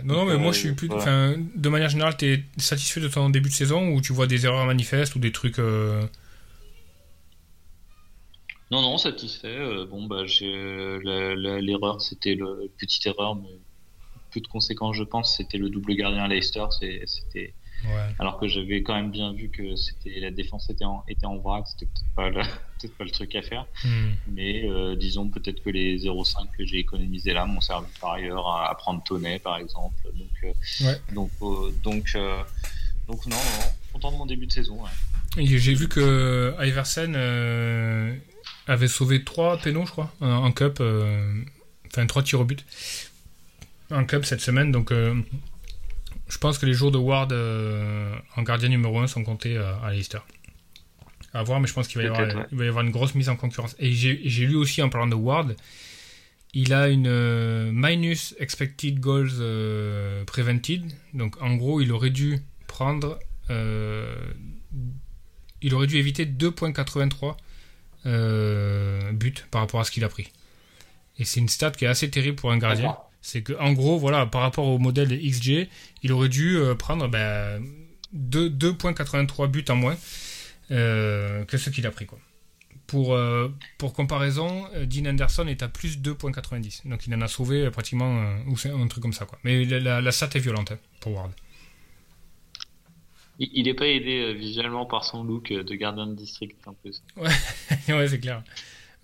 Non, 0.05 0.15
non, 0.15 0.25
mais 0.25 0.37
moi, 0.37 0.53
je 0.53 0.59
suis 0.59 0.73
plus. 0.73 0.89
de 0.89 1.69
manière 1.69 1.89
générale, 1.89 2.17
tu 2.17 2.27
es 2.27 2.45
satisfait 2.57 3.01
de 3.01 3.09
ton 3.09 3.31
début 3.31 3.49
de 3.49 3.55
saison 3.55 3.89
ou 3.91 4.01
tu 4.01 4.13
vois 4.13 4.27
des 4.27 4.47
erreurs 4.47 4.67
manifestes 4.67 5.15
ou 5.15 5.19
des 5.19 5.33
trucs. 5.33 5.59
Non, 8.71 8.83
non, 8.83 8.99
satisfait. 8.99 9.57
Euh, 9.57 9.87
bon, 9.87 10.07
bah, 10.07 10.27
j'ai 10.27 10.53
l'erreur, 11.03 12.01
c'était 12.01 12.35
le 12.35 12.71
petite 12.79 13.07
erreur, 13.07 13.35
mais 13.37 13.49
peu 14.31 14.41
de 14.41 14.47
conséquences, 14.47 14.97
je 14.97 15.05
pense. 15.05 15.37
C'était 15.37 15.59
le 15.59 15.71
double 15.71 15.95
gardien 15.95 16.25
à 16.25 16.29
Leicester. 16.29 16.65
C'était 16.71 17.55
alors 18.19 18.39
que 18.39 18.49
j'avais 18.49 18.83
quand 18.83 18.95
même 18.95 19.11
bien 19.11 19.33
vu 19.33 19.49
que 19.49 19.77
c'était 19.77 20.21
la 20.21 20.31
défense 20.31 20.69
était 20.71 20.85
en, 20.85 21.05
était 21.09 21.27
en 21.27 21.37
vrac. 21.37 21.67
C'était 21.67 21.87
peut-être 21.87 22.15
pas, 22.15 22.31
le, 22.31 22.43
peut 22.83 22.89
pas 22.99 23.05
le 23.05 23.11
truc 23.11 23.35
à 23.35 23.43
faire. 23.43 23.67
Hmm. 23.85 24.11
Mais 24.33 24.65
euh, 24.69 24.97
disons 24.97 25.29
peut-être 25.29 25.63
que 25.63 25.71
les 25.71 25.99
0,5 25.99 26.49
que 26.57 26.65
j'ai 26.65 26.79
économisé 26.79 27.33
là 27.33 27.47
m'ont 27.47 27.61
servi 27.61 27.89
par 28.01 28.13
ailleurs 28.13 28.47
à, 28.49 28.75
prendre 28.77 29.03
Tonnet, 29.05 29.39
par 29.39 29.59
exemple. 29.59 29.97
Donc, 30.15 30.29
euh, 30.45 30.95
donc, 31.13 31.31
donc, 31.83 32.17
donc, 33.07 33.27
non, 33.27 33.37
non, 33.37 33.65
content 33.93 34.13
de 34.13 34.17
mon 34.17 34.27
début 34.27 34.47
de 34.47 34.53
saison. 34.53 34.79
J'ai 35.37 35.75
vu 35.75 35.89
que 35.89 36.55
Iversen 36.61 37.15
avait 38.69 38.89
sauvé 38.89 39.25
trois 39.25 39.59
pénaux, 39.59 39.87
je 39.87 39.91
crois, 39.91 40.13
en, 40.21 40.53
cup, 40.53 40.79
euh, 40.81 41.43
enfin 41.87 42.07
trois 42.07 42.23
tirs 42.23 42.41
au 42.41 42.45
but 42.45 42.65
en 43.91 44.05
cup 44.05 44.25
cette 44.25 44.41
semaine. 44.41 44.71
Donc, 44.71 44.93
euh, 44.93 45.15
je 46.29 46.39
pense 46.39 46.59
que 46.59 46.67
les 46.67 46.75
jours 46.75 46.91
de 46.91 46.99
Ward 46.99 47.33
euh, 47.33 48.15
en 48.37 48.43
gardien 48.43 48.69
numéro 48.69 48.99
1 48.99 49.07
sont 49.07 49.25
comptés 49.25 49.57
à 49.57 49.91
Leicester. 49.91 50.19
À 51.35 51.43
voir, 51.43 51.61
mais 51.61 51.67
je 51.67 51.75
pense 51.75 51.89
qu'il 51.89 52.01
va, 52.01 52.05
y 52.05 52.07
avoir, 52.07 52.47
va 52.51 52.65
y 52.65 52.69
avoir 52.69 52.85
une 52.85 52.91
grosse 52.91 53.15
mise 53.15 53.29
en 53.29 53.37
concurrence. 53.37 53.77
Et 53.79 53.93
j'ai 53.93 54.47
lu 54.47 54.57
aussi 54.57 54.83
en 54.83 54.89
parlant 54.89 55.07
de 55.07 55.15
Ward, 55.15 55.57
il 56.55 56.73
a 56.73 56.89
une 56.89 57.71
minus 57.71 58.35
expected 58.39 58.99
goals 58.99 60.25
prevented. 60.27 60.85
Donc 61.13 61.41
en 61.43 61.55
gros, 61.57 61.81
il 61.81 61.93
aurait 61.93 62.11
dû 62.11 62.39
prendre. 62.67 63.19
il 63.51 65.75
aurait 65.75 65.87
dû 65.87 65.97
éviter 65.97 66.25
2.83 66.25 67.37
euh, 68.07 69.13
but 69.13 69.47
par 69.51 69.61
rapport 69.61 69.81
à 69.81 69.85
ce 69.85 69.91
qu'il 69.91 70.05
a 70.05 70.09
pris. 70.09 70.29
Et 71.19 71.25
c'est 71.25 71.41
une 71.41 71.49
stat 71.49 71.73
qui 71.73 71.85
est 71.85 71.89
assez 71.89 72.11
terrible 72.11 72.37
pour 72.37 72.53
un 72.53 72.59
gardien. 72.59 72.97
C'est 73.21 73.43
que 73.43 73.53
en 73.59 73.73
gros, 73.73 73.99
voilà, 73.99 74.27
par 74.27 74.43
rapport 74.43 74.67
au 74.67 74.79
modèle 74.79 75.09
XG, 75.09 75.69
il 76.03 76.13
aurait 76.13 76.29
dû 76.29 76.57
euh, 76.57 76.75
prendre 76.75 77.09
ben, 77.09 77.63
2.83 78.15 79.49
buts 79.49 79.65
en 79.69 79.77
moins 79.77 79.97
euh, 80.71 81.45
que 81.45 81.59
ce 81.59 81.71
qu'il 81.71 81.87
a 81.87 81.91
pris. 81.91 82.07
Quoi. 82.07 82.19
Pour, 82.87 83.19
pour 83.77 83.93
comparaison, 83.93 84.67
Dean 84.87 85.11
Anderson 85.11 85.47
est 85.47 85.63
à 85.63 85.69
plus 85.69 85.99
2.90. 85.99 86.89
Donc 86.89 87.07
il 87.07 87.15
en 87.15 87.21
a 87.21 87.29
sauvé 87.29 87.71
pratiquement 87.71 88.35
ou 88.47 88.57
un 88.67 88.87
truc 88.87 89.03
comme 89.03 89.13
ça. 89.13 89.27
Quoi. 89.27 89.39
Mais 89.45 89.67
la, 89.67 90.01
la, 90.01 90.11
stat 90.13 90.31
est 90.35 90.39
violente 90.39 90.73
hein, 90.73 90.79
pour 91.01 91.13
Ward. 91.13 91.33
Il 93.39 93.65
n'est 93.65 93.75
pas 93.75 93.87
aidé 93.87 94.21
euh, 94.21 94.33
visuellement 94.33 94.85
par 94.85 95.05
son 95.05 95.23
look 95.23 95.53
euh, 95.53 95.63
de 95.63 95.75
gardien 95.77 96.09
de 96.09 96.15
district 96.15 96.57
en 96.67 96.75
plus. 96.75 97.03
Ouais, 97.17 97.29
ouais 97.95 98.09
c'est 98.09 98.19
clair. 98.19 98.43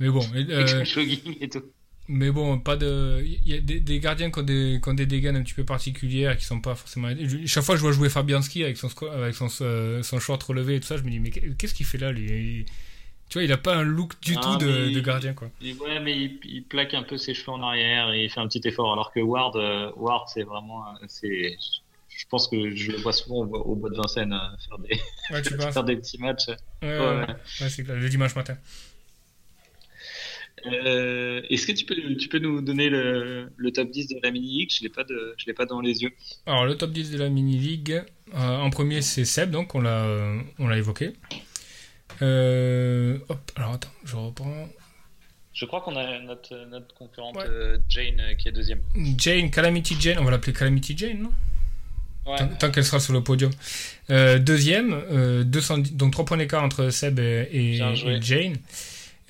Mais 0.00 0.08
bon. 0.08 0.24
Euh, 0.34 0.84
et 1.40 1.48
tout. 1.48 1.62
Mais 2.08 2.30
bon, 2.30 2.58
pas 2.58 2.76
de. 2.76 3.22
Il 3.24 3.48
y 3.48 3.54
a 3.54 3.60
des, 3.60 3.98
gardiens 3.98 4.30
qui 4.30 4.38
ont 4.38 4.42
des, 4.42 4.78
qui 4.82 4.88
ont 4.88 4.94
des 4.94 5.06
dégâts 5.06 5.28
un 5.28 5.42
petit 5.42 5.54
peu 5.54 5.64
particuliers, 5.64 6.34
qui 6.38 6.44
sont 6.44 6.60
pas 6.60 6.74
forcément. 6.74 7.08
Chaque 7.46 7.64
fois 7.64 7.76
je 7.76 7.80
vois 7.80 7.92
jouer 7.92 8.10
Fabianski 8.10 8.62
avec 8.62 8.76
son, 8.76 8.88
avec 9.06 9.34
son, 9.34 9.48
son 9.48 10.20
short 10.20 10.42
relevé 10.42 10.76
et 10.76 10.80
tout 10.80 10.86
ça, 10.86 10.96
je 10.98 11.02
me 11.02 11.10
dis, 11.10 11.20
mais 11.20 11.30
qu'est-ce 11.30 11.74
qu'il 11.74 11.86
fait 11.86 11.98
là, 11.98 12.12
lui? 12.12 12.66
Tu 13.28 13.38
vois, 13.38 13.44
il 13.44 13.52
a 13.52 13.56
pas 13.56 13.74
un 13.74 13.82
look 13.82 14.20
du 14.20 14.34
Ah, 14.36 14.40
tout 14.42 14.64
de, 14.64 15.00
gardien, 15.00 15.32
quoi. 15.32 15.48
Et 15.62 15.72
ouais, 15.74 15.98
mais 16.00 16.16
il, 16.16 16.38
il 16.44 16.62
plaque 16.62 16.94
un 16.94 17.02
peu 17.02 17.16
ses 17.16 17.34
cheveux 17.34 17.52
en 17.52 17.62
arrière 17.62 18.12
et 18.12 18.24
il 18.24 18.30
fait 18.30 18.40
un 18.40 18.46
petit 18.46 18.60
effort. 18.68 18.92
Alors 18.92 19.12
que 19.12 19.20
Ward, 19.20 19.56
euh, 19.56 19.90
Ward, 19.96 20.28
c'est 20.28 20.42
vraiment, 20.42 20.86
euh, 20.86 21.04
c'est, 21.08 21.56
je 22.08 22.24
pense 22.28 22.48
que 22.48 22.74
je 22.74 22.92
le 22.92 22.98
vois 22.98 23.12
souvent 23.12 23.38
au, 23.38 23.56
au 23.56 23.74
bois 23.74 23.90
de 23.90 23.96
Vincennes 23.96 24.32
euh, 24.32 24.56
faire 24.68 24.78
des, 24.78 25.00
Ouais, 25.30 25.42
tu 25.42 25.56
penses 25.56 25.72
faire 25.72 25.84
des 25.84 25.96
petits 25.96 26.18
matchs. 26.18 26.48
Ouais, 26.48 26.56
Ouais, 26.82 26.98
ouais, 26.98 27.06
ouais. 27.06 27.26
ouais, 27.26 27.68
c'est 27.70 27.82
clair, 27.82 27.96
le 27.96 28.08
dimanche 28.08 28.36
matin. 28.36 28.56
Euh, 30.66 31.42
est-ce 31.50 31.66
que 31.66 31.72
tu 31.72 31.84
peux, 31.84 31.94
tu 32.16 32.28
peux 32.28 32.38
nous 32.38 32.60
donner 32.62 32.88
le, 32.88 33.50
le 33.56 33.70
top 33.72 33.90
10 33.90 34.08
de 34.08 34.16
la 34.22 34.30
mini 34.30 34.60
league 34.60 34.70
Je 34.74 34.82
l'ai 34.82 34.88
pas 34.88 35.04
de, 35.04 35.34
je 35.36 35.46
l'ai 35.46 35.52
pas 35.52 35.66
dans 35.66 35.80
les 35.80 36.02
yeux. 36.02 36.12
Alors, 36.46 36.64
le 36.64 36.76
top 36.76 36.90
10 36.92 37.10
de 37.10 37.18
la 37.18 37.28
mini-league, 37.28 38.02
euh, 38.34 38.38
en 38.58 38.70
premier, 38.70 39.02
c'est 39.02 39.24
Seb, 39.24 39.50
donc 39.50 39.74
on 39.74 39.80
l'a, 39.80 40.06
on 40.58 40.68
l'a 40.68 40.78
évoqué. 40.78 41.12
Euh, 42.22 43.18
hop, 43.28 43.40
alors 43.56 43.72
attends, 43.72 43.90
je 44.04 44.16
reprends. 44.16 44.68
Je 45.52 45.64
crois 45.66 45.80
qu'on 45.82 45.96
a 45.96 46.18
notre, 46.20 46.54
notre 46.68 46.94
concurrente 46.94 47.36
Ouais. 47.36 47.44
Jane 47.88 48.22
qui 48.38 48.48
est 48.48 48.52
deuxième. 48.52 48.80
Jane, 49.18 49.50
Calamity 49.50 49.96
Jane, 50.00 50.18
on 50.18 50.24
va 50.24 50.30
l'appeler 50.30 50.52
Calamity 50.52 50.96
Jane, 50.96 51.22
non? 51.22 51.32
Ouais. 52.26 52.38
Tant, 52.38 52.48
tant 52.48 52.70
qu'elle 52.70 52.84
sera 52.84 53.00
sur 53.00 53.12
le 53.12 53.22
podium. 53.22 53.50
Euh, 54.10 54.38
deuxième, 54.38 54.94
euh, 55.12 55.44
210, 55.44 55.92
donc 55.94 56.12
3 56.12 56.24
points 56.24 56.36
d'écart 56.38 56.62
entre 56.62 56.88
Seb 56.90 57.18
et 57.20 57.80
Jane. 58.20 58.56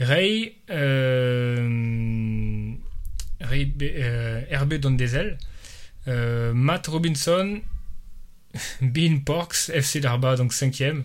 Ray, 0.00 0.56
euh, 0.70 2.72
Ray 3.40 3.72
euh, 3.82 4.40
RB 4.52 4.74
Dondezel. 4.74 5.38
Euh, 6.06 6.52
Matt 6.52 6.86
Robinson, 6.88 7.60
Bean 8.80 9.18
Porks, 9.24 9.70
FC 9.72 10.00
Darba, 10.00 10.36
donc 10.36 10.52
5ème. 10.52 11.04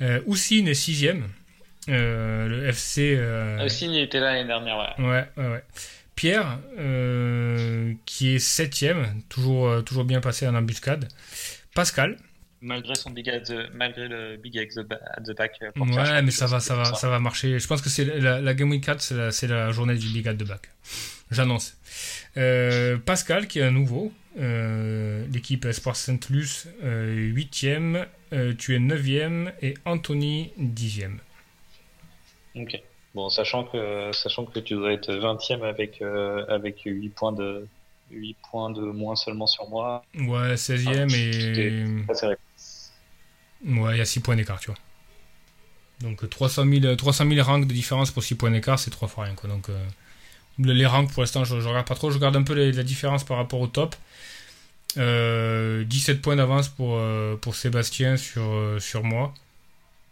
Euh, 0.00 0.20
Houssine 0.26 0.68
est 0.68 0.72
6ème. 0.72 1.22
Euh, 1.88 2.46
le 2.46 2.66
FC. 2.68 3.18
il 3.82 3.98
était 3.98 4.20
là 4.20 4.34
l'année 4.34 4.46
dernière, 4.46 4.78
ouais. 4.78 5.04
Ouais, 5.04 5.28
ouais, 5.36 5.50
ouais. 5.50 5.64
Pierre, 6.14 6.58
qui 8.04 8.34
est 8.34 8.38
septième, 8.38 9.22
toujours, 9.30 9.82
toujours 9.84 10.04
bien 10.04 10.20
passé 10.20 10.46
en 10.46 10.54
embuscade. 10.54 11.08
Pascal, 11.74 12.18
Malgré 12.62 12.94
son 12.94 13.10
big 13.10 13.28
at 13.30 13.40
the, 13.40 13.70
malgré 13.72 14.06
le 14.08 14.36
big 14.36 14.58
at 14.58 14.66
the, 14.66 14.86
at 14.92 15.22
the 15.22 15.34
back. 15.36 15.52
euh, 15.62 15.70
pour 15.74 15.86
faire 15.86 15.96
ouais, 15.96 16.04
changer 16.06 16.22
mais 16.22 16.30
ça 16.30 16.46
va, 16.46 16.60
ça 16.60 16.76
va, 16.76 16.84
ça 16.94 17.08
va 17.08 17.18
marcher. 17.18 17.58
Je 17.58 17.66
pense 17.66 17.80
que 17.80 17.88
c'est 17.88 18.04
la, 18.04 18.40
la 18.40 18.54
Game 18.54 18.70
Week 18.70 18.84
4, 18.84 19.00
c'est 19.00 19.46
la, 19.46 19.54
la 19.54 19.72
journée 19.72 19.94
du 19.94 20.08
Big 20.08 20.28
At 20.28 20.34
de 20.34 20.44
back. 20.44 20.68
J'annonce. 21.30 21.76
Euh, 22.36 22.98
Pascal, 22.98 23.46
qui 23.46 23.60
est 23.60 23.62
un 23.62 23.70
nouveau, 23.70 24.12
euh, 24.38 25.24
l'équipe 25.32 25.64
Espoir 25.64 25.96
Saint-Luce, 25.96 26.68
euh, 26.82 27.14
huitième, 27.14 28.06
euh, 28.32 28.52
tu 28.56 28.74
es 28.74 28.78
neuvième, 28.78 29.52
et 29.62 29.74
Anthony, 29.84 30.52
dixième. 30.58 31.20
Ok. 32.56 32.80
Bon, 33.14 33.28
sachant 33.28 33.64
que, 33.64 34.10
sachant 34.12 34.44
que 34.44 34.58
tu 34.60 34.74
dois 34.74 34.92
être 34.92 35.10
20ème 35.12 35.62
avec, 35.62 36.00
euh, 36.02 36.44
avec 36.48 36.82
8 36.84 37.08
points 37.10 37.32
de, 37.32 37.66
8 38.10 38.36
points 38.50 38.70
de 38.70 38.82
moins 38.82 39.16
seulement 39.16 39.46
sur 39.46 39.68
moi. 39.68 40.04
Ouais, 40.14 40.54
16e, 40.56 41.08
Ah, 41.08 41.16
et... 41.16 42.36
Ouais, 43.64 43.94
il 43.94 43.98
y 43.98 44.00
a 44.00 44.04
6 44.04 44.20
points 44.20 44.36
d'écart, 44.36 44.58
tu 44.60 44.66
vois. 44.70 44.78
Donc 46.00 46.24
euh, 46.24 46.26
300 46.28 46.64
000, 46.66 46.96
300 46.96 47.28
000 47.28 47.44
ranks 47.46 47.66
de 47.66 47.72
différence 47.74 48.10
pour 48.10 48.22
6 48.22 48.34
points 48.34 48.50
d'écart, 48.50 48.78
c'est 48.78 48.90
3 48.90 49.08
fois 49.08 49.24
rien. 49.24 49.34
Quoi. 49.34 49.50
Donc, 49.50 49.68
euh, 49.68 49.86
le- 50.58 50.72
les 50.72 50.86
ranks, 50.86 51.12
pour 51.12 51.22
l'instant, 51.22 51.44
je, 51.44 51.60
je 51.60 51.68
regarde 51.68 51.86
pas 51.86 51.94
trop. 51.94 52.10
Je 52.10 52.16
regarde 52.16 52.36
un 52.36 52.42
peu 52.42 52.54
les- 52.54 52.72
la 52.72 52.82
différence 52.82 53.24
par 53.24 53.36
rapport 53.36 53.60
au 53.60 53.66
top. 53.66 53.94
Euh, 54.96 55.84
17 55.84 56.20
points 56.22 56.36
d'avance 56.36 56.68
pour, 56.68 56.96
euh, 56.96 57.36
pour 57.36 57.54
Sébastien 57.54 58.16
sur, 58.16 58.42
euh, 58.42 58.80
sur 58.80 59.04
moi. 59.04 59.32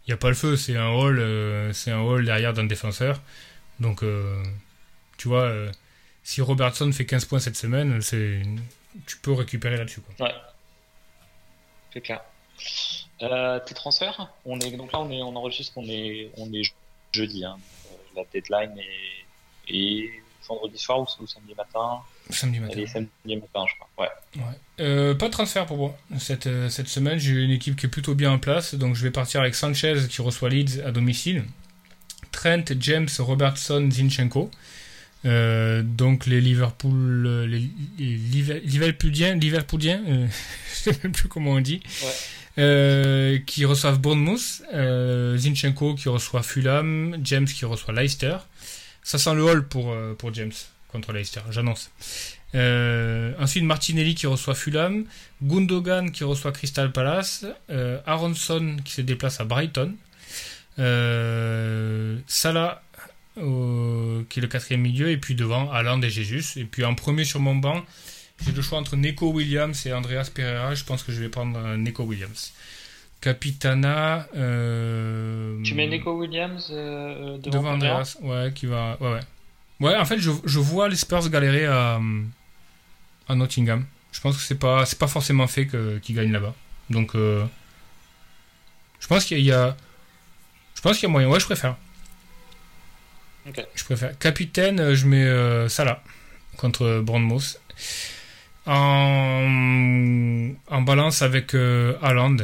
Il 0.07 0.11
n'y 0.11 0.13
a 0.13 0.17
pas 0.17 0.29
le 0.29 0.35
feu, 0.35 0.55
c'est 0.55 0.77
un 0.77 0.89
hall, 0.89 1.19
euh, 1.19 1.73
c'est 1.73 1.91
un 1.91 1.99
hall 2.01 2.23
derrière 2.25 2.53
d'un 2.53 2.63
défenseur. 2.65 3.21
Donc, 3.79 4.03
euh, 4.03 4.41
tu 5.17 5.27
vois, 5.27 5.43
euh, 5.43 5.71
si 6.23 6.41
Robertson 6.41 6.91
fait 6.91 7.05
15 7.05 7.25
points 7.25 7.39
cette 7.39 7.57
semaine, 7.57 8.01
c'est, 8.01 8.41
tu 9.05 9.17
peux 9.17 9.33
récupérer 9.33 9.77
là-dessus. 9.77 10.01
Quoi. 10.01 10.27
Ouais. 10.27 10.33
C'est 11.93 12.01
clair. 12.01 12.21
Euh, 13.21 13.59
tes 13.59 13.73
transferts 13.75 14.29
on 14.45 14.59
est, 14.59 14.71
Donc 14.71 14.91
là, 14.93 14.99
on, 15.01 15.11
est, 15.11 15.21
on 15.21 15.35
enregistre, 15.35 15.73
on 15.77 15.83
est, 15.87 16.29
on 16.37 16.51
est 16.53 16.63
jeudi. 17.11 17.43
Hein. 17.43 17.57
Euh, 17.91 17.95
La 18.15 18.23
deadline 18.33 18.77
est, 18.79 19.73
est 19.75 20.09
vendredi 20.47 20.77
soir 20.77 20.99
ou, 21.01 21.05
ou 21.23 21.27
samedi 21.27 21.53
matin? 21.55 21.99
Samedi 22.29 22.59
matin. 22.59 22.85
Samedi 22.87 23.35
matin, 23.35 23.65
je 23.67 23.73
crois. 23.75 23.89
Ouais. 23.97 24.41
Ouais. 24.41 24.43
Euh, 24.79 25.15
pas 25.15 25.27
de 25.27 25.31
transfert 25.33 25.65
pour 25.65 25.77
moi 25.77 25.97
cette, 26.17 26.47
cette 26.69 26.87
semaine. 26.87 27.19
J'ai 27.19 27.31
une 27.31 27.51
équipe 27.51 27.75
qui 27.75 27.87
est 27.87 27.89
plutôt 27.89 28.15
bien 28.15 28.31
en 28.31 28.39
place. 28.39 28.73
Donc 28.75 28.95
je 28.95 29.03
vais 29.03 29.11
partir 29.11 29.41
avec 29.41 29.53
Sanchez 29.55 29.95
qui 30.09 30.21
reçoit 30.21 30.49
Leeds 30.49 30.81
à 30.85 30.91
domicile. 30.91 31.43
Trent, 32.31 32.63
James, 32.79 33.09
Robertson, 33.19 33.89
Zinchenko. 33.91 34.49
Euh, 35.25 35.81
donc 35.83 36.25
les 36.27 36.39
Liverpool, 36.39 37.45
les, 37.49 37.59
les 37.97 38.15
Liver- 38.15 38.61
Liverpooliens, 38.61 39.35
Liverpooliens, 39.35 40.01
euh, 40.07 40.27
je 40.69 40.75
sais 40.75 40.99
même 41.03 41.11
plus 41.11 41.27
comment 41.27 41.51
on 41.51 41.59
dit, 41.59 41.81
Ouais. 42.01 42.13
Euh, 42.59 43.39
qui 43.45 43.63
reçoivent 43.63 43.99
Bournemouth, 43.99 44.63
euh, 44.73 45.37
Zinchenko 45.37 45.95
qui 45.95 46.09
reçoit 46.09 46.43
Fulham, 46.43 47.17
James 47.23 47.45
qui 47.45 47.63
reçoit 47.63 47.93
Leicester. 47.93 48.35
Ça 49.01 49.17
sent 49.17 49.33
le 49.33 49.43
hall 49.43 49.65
pour, 49.65 49.93
euh, 49.93 50.13
pour 50.13 50.33
James 50.33 50.51
contre 50.89 51.13
Leicester, 51.13 51.39
j'annonce. 51.51 51.89
Ensuite 52.53 53.63
Martinelli 53.63 54.13
qui 54.13 54.27
reçoit 54.27 54.55
Fulham, 54.55 55.05
Gundogan 55.41 56.11
qui 56.11 56.25
reçoit 56.25 56.51
Crystal 56.51 56.91
Palace, 56.91 57.45
Aronson 58.05 58.77
qui 58.83 58.91
se 58.91 59.01
déplace 59.01 59.39
à 59.39 59.45
Brighton, 59.45 59.95
Salah 62.27 62.81
qui 63.35 64.39
est 64.39 64.41
le 64.41 64.47
quatrième 64.47 64.81
milieu, 64.81 65.11
et 65.11 65.17
puis 65.17 65.35
devant 65.35 65.71
Haaland 65.71 66.01
et 66.01 66.09
Jesus. 66.09 66.59
Et 66.59 66.65
puis 66.65 66.83
en 66.83 66.95
premier 66.95 67.23
sur 67.23 67.39
mon 67.39 67.55
banc, 67.55 67.85
j'ai 68.45 68.51
le 68.51 68.61
choix 68.61 68.77
entre 68.79 68.95
Neko 68.95 69.31
Williams 69.31 69.85
et 69.85 69.93
Andreas 69.93 70.31
Pereira. 70.33 70.73
Je 70.75 70.83
pense 70.83 71.03
que 71.03 71.11
je 71.11 71.19
vais 71.21 71.29
prendre 71.29 71.57
euh, 71.57 71.77
Neko 71.77 72.03
Williams. 72.03 72.53
Capitana. 73.21 74.27
euh, 74.35 75.61
Tu 75.63 75.73
mets 75.75 75.87
Nico 75.87 76.13
Williams 76.17 76.69
euh, 76.71 77.37
devant, 77.39 77.71
Andreas, 77.73 78.15
ouais, 78.21 78.51
qui 78.55 78.65
va, 78.65 78.97
ouais, 79.01 79.11
ouais. 79.11 79.19
Ouais, 79.81 79.95
en 79.95 80.05
fait, 80.05 80.19
je, 80.19 80.31
je 80.45 80.59
vois 80.59 80.87
les 80.89 80.95
Spurs 80.95 81.29
galérer 81.29 81.65
à, 81.65 81.99
à 83.27 83.35
Nottingham. 83.35 83.85
Je 84.11 84.21
pense 84.21 84.35
que 84.37 84.41
c'est 84.41 84.55
pas, 84.59 84.85
c'est 84.85 84.97
pas 84.99 85.07
forcément 85.07 85.47
fait 85.47 85.67
qu'ils 86.01 86.15
gagnent 86.15 86.31
là-bas. 86.31 86.55
Donc, 86.89 87.13
euh, 87.15 87.45
je 88.99 89.07
pense 89.07 89.25
qu'il 89.25 89.39
y 89.41 89.51
a, 89.51 89.75
je 90.75 90.81
pense 90.81 90.97
qu'il 90.97 91.03
y 91.03 91.09
a 91.09 91.11
moyen. 91.11 91.27
Ouais, 91.29 91.39
je 91.39 91.45
préfère. 91.45 91.75
Ok. 93.47 93.65
Je 93.75 93.83
préfère. 93.83 94.17
Capitaine, 94.17 94.93
je 94.93 95.05
mets 95.05 95.69
Salah 95.69 96.01
contre 96.57 97.01
Bournemouth. 97.01 97.59
En, 98.71 100.51
en 100.69 100.81
balance 100.83 101.23
avec 101.23 101.55
euh, 101.55 101.97
Haaland. 102.03 102.37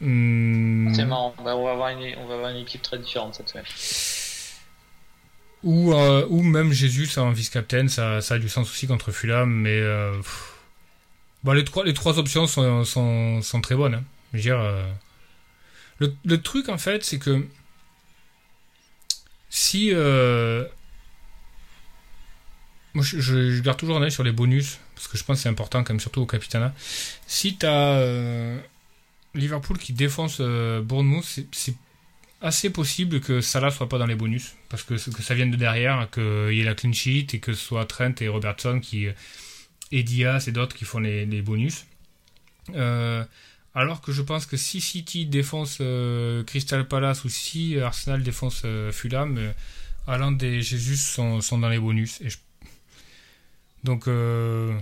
Hmm, 0.00 0.92
C'est 0.94 1.06
marrant. 1.06 1.34
On, 1.38 1.42
va 1.42 1.52
avoir 1.52 1.88
une, 1.88 2.14
on 2.18 2.26
va 2.26 2.34
avoir 2.34 2.50
une 2.50 2.58
équipe 2.58 2.82
très 2.82 2.98
différente 2.98 3.34
cette 3.34 3.48
semaine. 3.48 3.64
Ou, 5.62 5.94
euh, 5.94 6.26
ou 6.28 6.42
même 6.42 6.72
Jésus 6.72 7.08
en 7.18 7.30
vice-captain, 7.30 7.88
ça, 7.88 8.20
ça 8.20 8.34
a 8.34 8.38
du 8.38 8.50
sens 8.50 8.70
aussi 8.70 8.86
contre 8.86 9.10
Fulham, 9.12 9.50
mais 9.50 9.78
euh. 9.80 10.12
Bon, 11.44 11.52
les, 11.52 11.64
trois, 11.64 11.84
les 11.84 11.94
trois 11.94 12.18
options 12.18 12.46
sont, 12.46 12.84
sont, 12.84 13.40
sont 13.40 13.60
très 13.62 13.74
bonnes. 13.74 13.94
hein. 13.94 14.04
Je 14.32 14.38
veux 14.38 14.42
dire, 14.42 14.60
euh, 14.60 14.86
le, 15.98 16.14
le 16.26 16.42
truc 16.42 16.68
en 16.68 16.76
fait, 16.78 17.02
c'est 17.04 17.18
que 17.18 17.46
si. 19.48 19.92
Euh, 22.94 22.98
moi, 22.98 23.04
je, 23.04 23.18
je- 23.20 23.60
garde 23.60 23.78
toujours 23.78 23.96
un 23.96 24.02
œil 24.02 24.12
sur 24.12 24.22
les 24.24 24.32
bonus, 24.32 24.78
parce 24.94 25.08
que 25.08 25.18
je 25.18 25.24
pense 25.24 25.38
que 25.38 25.42
c'est 25.42 25.48
important, 25.48 25.82
quand 25.84 25.98
surtout 26.00 26.22
au 26.22 26.26
Capitana. 26.26 26.74
Si 27.26 27.56
tu 27.56 27.66
as 27.66 28.00
Liverpool 29.34 29.78
qui 29.78 29.92
défonce 29.92 30.38
euh, 30.40 30.80
Bournemouth, 30.80 31.24
c'est- 31.52 31.74
assez 32.40 32.68
possible 32.68 33.20
que 33.20 33.40
Salah 33.40 33.70
soit 33.70 33.88
pas 33.88 33.96
dans 33.96 34.04
les 34.04 34.16
bonus 34.16 34.52
parce 34.68 34.82
que, 34.82 34.94
que 34.94 35.22
ça 35.22 35.34
vienne 35.34 35.50
de 35.50 35.56
derrière, 35.56 36.10
qu'il 36.10 36.52
y 36.52 36.60
ait 36.60 36.64
la 36.64 36.74
clean 36.74 36.92
sheet 36.92 37.28
et 37.32 37.38
que 37.38 37.54
ce 37.54 37.64
soit 37.64 37.86
Trent 37.86 38.12
et 38.20 38.28
Robertson 38.28 38.80
qui 38.80 39.06
et 39.92 40.02
Diaz 40.02 40.46
et 40.46 40.52
d'autres 40.52 40.76
qui 40.76 40.84
font 40.84 40.98
les, 40.98 41.24
les 41.24 41.40
bonus. 41.40 41.86
Euh, 42.74 43.24
alors 43.74 44.02
que 44.02 44.12
je 44.12 44.20
pense 44.20 44.44
que 44.44 44.58
si 44.58 44.82
City 44.82 45.24
défonce 45.24 45.78
euh, 45.80 46.44
Crystal 46.44 46.86
Palace 46.86 47.24
ou 47.24 47.30
si 47.30 47.78
Arsenal 47.78 48.22
défonce 48.22 48.60
euh, 48.66 48.92
Fulham, 48.92 49.38
euh, 49.38 49.52
Haaland 50.06 50.36
et 50.42 50.60
Jesus 50.60 50.96
sont, 50.96 51.40
sont 51.40 51.56
dans 51.56 51.70
les 51.70 51.78
bonus. 51.78 52.20
Donc, 53.84 54.08
euh... 54.08 54.78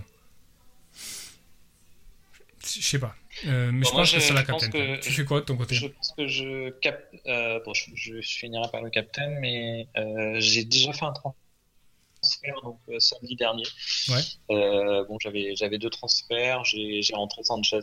je 2.65 2.81
sais 2.81 2.99
pas. 2.99 3.15
Euh, 3.47 3.71
mais 3.73 3.81
Bon, 3.83 3.89
je 3.89 3.93
pense 3.93 4.11
je- 4.11 4.17
que 4.17 4.21
c'est 4.23 4.35
la 4.35 4.45
captain. 4.45 4.69
Tu 5.01 5.11
fais 5.13 5.25
quoi 5.25 5.41
de 5.41 5.45
ton 5.47 5.57
côté 5.57 5.75
Je 5.75 5.87
pense 5.89 6.13
que 6.17 6.27
je 6.27 6.71
cap... 6.81 7.03
euh, 7.27 7.61
bon, 7.65 7.75
je, 7.75 7.87
je 7.95 8.21
finirai 8.21 8.69
par 8.71 8.83
le 8.83 8.91
captain, 8.91 9.29
mais 9.41 9.89
euh, 9.97 10.37
j'ai 10.39 10.65
déjà 10.65 10.93
fait 10.93 11.05
un 11.05 11.13
transfert 11.13 12.61
donc 12.63 12.79
samedi 12.99 13.35
dernier. 13.37 13.65
Ouais. 14.09 15.05
Bon, 15.09 15.19
j'avais 15.21 15.57
j'avais 15.57 15.79
deux 15.79 15.91
transferts. 15.91 16.65
J'ai 16.65 17.03
j'ai 17.03 17.15
rentré 17.15 17.43
Sanchez 17.43 17.81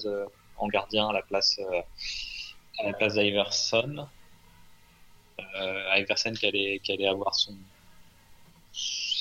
en 0.57 0.67
gardien 0.67 1.09
à 1.09 1.13
la 1.13 1.21
place 1.23 1.59
à 2.79 2.83
la 2.83 2.93
place 2.93 3.15
d'Iverson. 3.15 4.07
Iversen 5.97 6.37
qui 6.37 6.45
allait, 6.45 6.79
qui 6.83 6.91
allait 6.91 7.07
avoir 7.07 7.33
son 7.35 7.57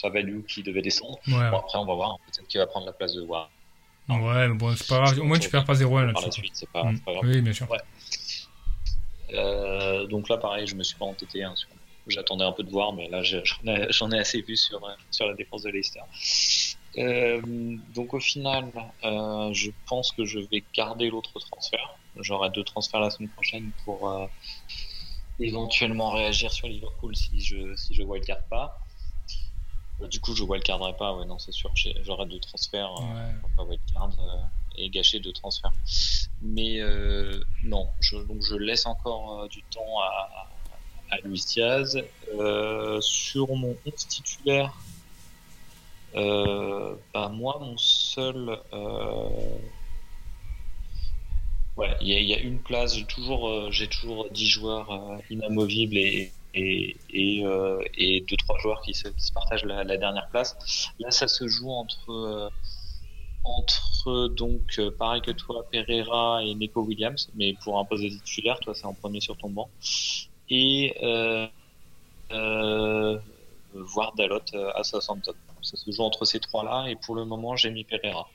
sa 0.00 0.08
value 0.10 0.42
qui 0.46 0.62
devait 0.62 0.82
descendre. 0.82 1.18
Ouais, 1.28 1.50
Bon, 1.50 1.58
après, 1.58 1.78
on 1.78 1.84
va 1.84 1.94
voir. 1.94 2.18
Peut-être 2.26 2.46
qu'il 2.48 2.60
va 2.60 2.66
prendre 2.66 2.86
la 2.86 2.92
place 2.92 3.14
de 3.14 3.22
War. 3.22 3.50
ouais 4.08 4.48
mais 4.48 4.54
bon, 4.54 4.74
c'est 4.76 4.86
pas 4.88 5.02
grave. 5.02 5.18
Au 5.20 5.24
moins, 5.24 5.38
tu 5.38 5.50
perds 5.50 5.64
pas 5.64 5.74
0-1 5.74 6.12
par 6.12 6.22
la 6.22 6.30
suite. 6.30 6.52
C'est 6.54 6.68
pas, 6.70 6.84
Mm. 6.84 7.00
pas 7.00 7.12
grave. 7.12 7.24
Oui, 7.26 7.40
bien 7.40 7.52
sûr. 7.52 7.68
Ouais. 7.70 7.78
Euh, 9.34 10.06
donc 10.06 10.28
là, 10.28 10.38
pareil, 10.38 10.66
je 10.66 10.74
me 10.74 10.82
suis 10.82 10.96
pas 10.96 11.04
entêté. 11.04 11.42
hein, 11.42 11.54
sur- 11.56 11.68
J'attendais 12.06 12.44
un 12.44 12.52
peu 12.52 12.62
de 12.62 12.70
voir, 12.70 12.94
mais 12.94 13.06
là, 13.10 13.22
je- 13.22 13.36
j'en 13.90 14.10
ai, 14.12 14.18
assez 14.18 14.40
vu 14.40 14.56
sur, 14.56 14.82
euh, 14.82 14.92
sur 15.10 15.26
la 15.26 15.34
défense 15.34 15.62
de 15.64 15.68
Leicester. 15.70 16.00
Euh, 16.96 17.42
donc 17.94 18.14
au 18.14 18.20
final, 18.20 18.72
euh, 19.04 19.52
je 19.52 19.70
pense 19.86 20.12
que 20.12 20.24
je 20.24 20.38
vais 20.38 20.64
garder 20.74 21.10
l'autre 21.10 21.38
transfert. 21.38 21.96
J'aurai 22.16 22.48
deux 22.48 22.64
transferts 22.64 23.00
la 23.00 23.10
semaine 23.10 23.28
prochaine 23.28 23.70
pour 23.84 24.28
éventuellement 25.38 26.10
réagir 26.12 26.50
sur 26.50 26.66
Liverpool 26.66 27.14
si 27.14 27.40
je 27.40 27.74
si 27.76 27.94
je 27.94 28.02
wildcard 28.02 28.42
pas. 28.48 28.80
Euh, 30.00 30.06
Du 30.08 30.20
coup, 30.20 30.34
je 30.34 30.42
wildcarderai 30.44 30.94
pas. 30.96 31.14
Ouais, 31.16 31.24
non, 31.26 31.38
c'est 31.38 31.52
sûr. 31.52 31.72
J'aurai 32.02 32.26
deux 32.26 32.38
transferts. 32.40 32.92
euh, 32.98 33.02
Ouais. 33.14 33.34
pas 33.56 33.64
wildcard 33.64 34.10
euh, 34.18 34.42
et 34.76 34.90
gâcher 34.90 35.20
deux 35.20 35.32
transferts. 35.32 35.72
Mais 36.40 36.80
euh, 36.80 37.40
non, 37.64 37.88
je, 38.00 38.16
donc 38.18 38.42
je 38.42 38.54
laisse 38.54 38.86
encore 38.86 39.48
du 39.48 39.62
temps 39.64 40.00
à, 40.00 40.28
à 41.10 41.18
Luis 41.24 41.44
Diaz. 41.46 42.00
Sur 43.00 43.48
mon 43.56 43.76
11 43.84 43.94
titulaire, 44.06 44.72
euh, 46.14 46.94
bah 47.12 47.28
moi, 47.28 47.58
mon 47.60 47.76
seul. 47.76 48.60
euh, 48.72 49.28
Ouais, 51.76 51.96
il 52.00 52.08
y, 52.08 52.14
a- 52.14 52.18
il 52.18 52.26
y 52.28 52.34
a 52.34 52.40
une 52.40 52.58
place, 52.60 52.96
j'ai 52.96 53.04
toujours, 53.04 53.48
euh, 53.48 53.70
j'ai 53.70 53.86
toujours 53.86 54.28
10 54.32 54.48
joueurs 54.48 54.90
inamovibles 55.30 55.96
et, 55.96 56.32
et, 56.54 56.96
et, 57.10 57.44
euh, 57.44 57.82
et 57.96 58.22
2-3 58.22 58.60
joueurs 58.60 58.80
qui 58.82 58.94
se, 58.94 59.08
qui 59.08 59.22
se 59.22 59.32
partagent 59.32 59.64
la, 59.64 59.84
la 59.84 59.96
dernière 59.96 60.28
place. 60.28 60.56
Là, 60.98 61.10
ça 61.10 61.28
se 61.28 61.46
joue 61.48 61.70
entre, 61.70 62.10
euh, 62.10 62.48
entre 63.44 64.28
donc, 64.28 64.78
euh, 64.78 64.90
pareil 64.90 65.20
que 65.22 65.30
toi, 65.30 65.66
Pereira 65.70 66.42
et 66.42 66.54
Nico 66.54 66.82
Williams, 66.82 67.30
mais 67.34 67.54
pour 67.62 67.78
un 67.78 67.84
poste 67.84 68.04
de 68.04 68.08
titulaire, 68.08 68.58
toi, 68.60 68.74
c'est 68.74 68.86
en 68.86 68.94
premier 68.94 69.20
sur 69.20 69.36
ton 69.36 69.50
banc. 69.50 69.68
Et 70.50 70.96
euh, 71.02 71.46
voir 73.74 74.14
Dalot 74.14 74.40
à 74.74 74.82
Southampton. 74.82 75.34
Ça 75.62 75.76
se 75.76 75.90
joue 75.90 76.02
entre 76.02 76.24
ces 76.24 76.40
trois-là, 76.40 76.86
et 76.88 76.96
pour 76.96 77.14
le 77.14 77.24
moment, 77.24 77.56
j'ai 77.56 77.70
mis 77.70 77.84
Pereira 77.84 78.28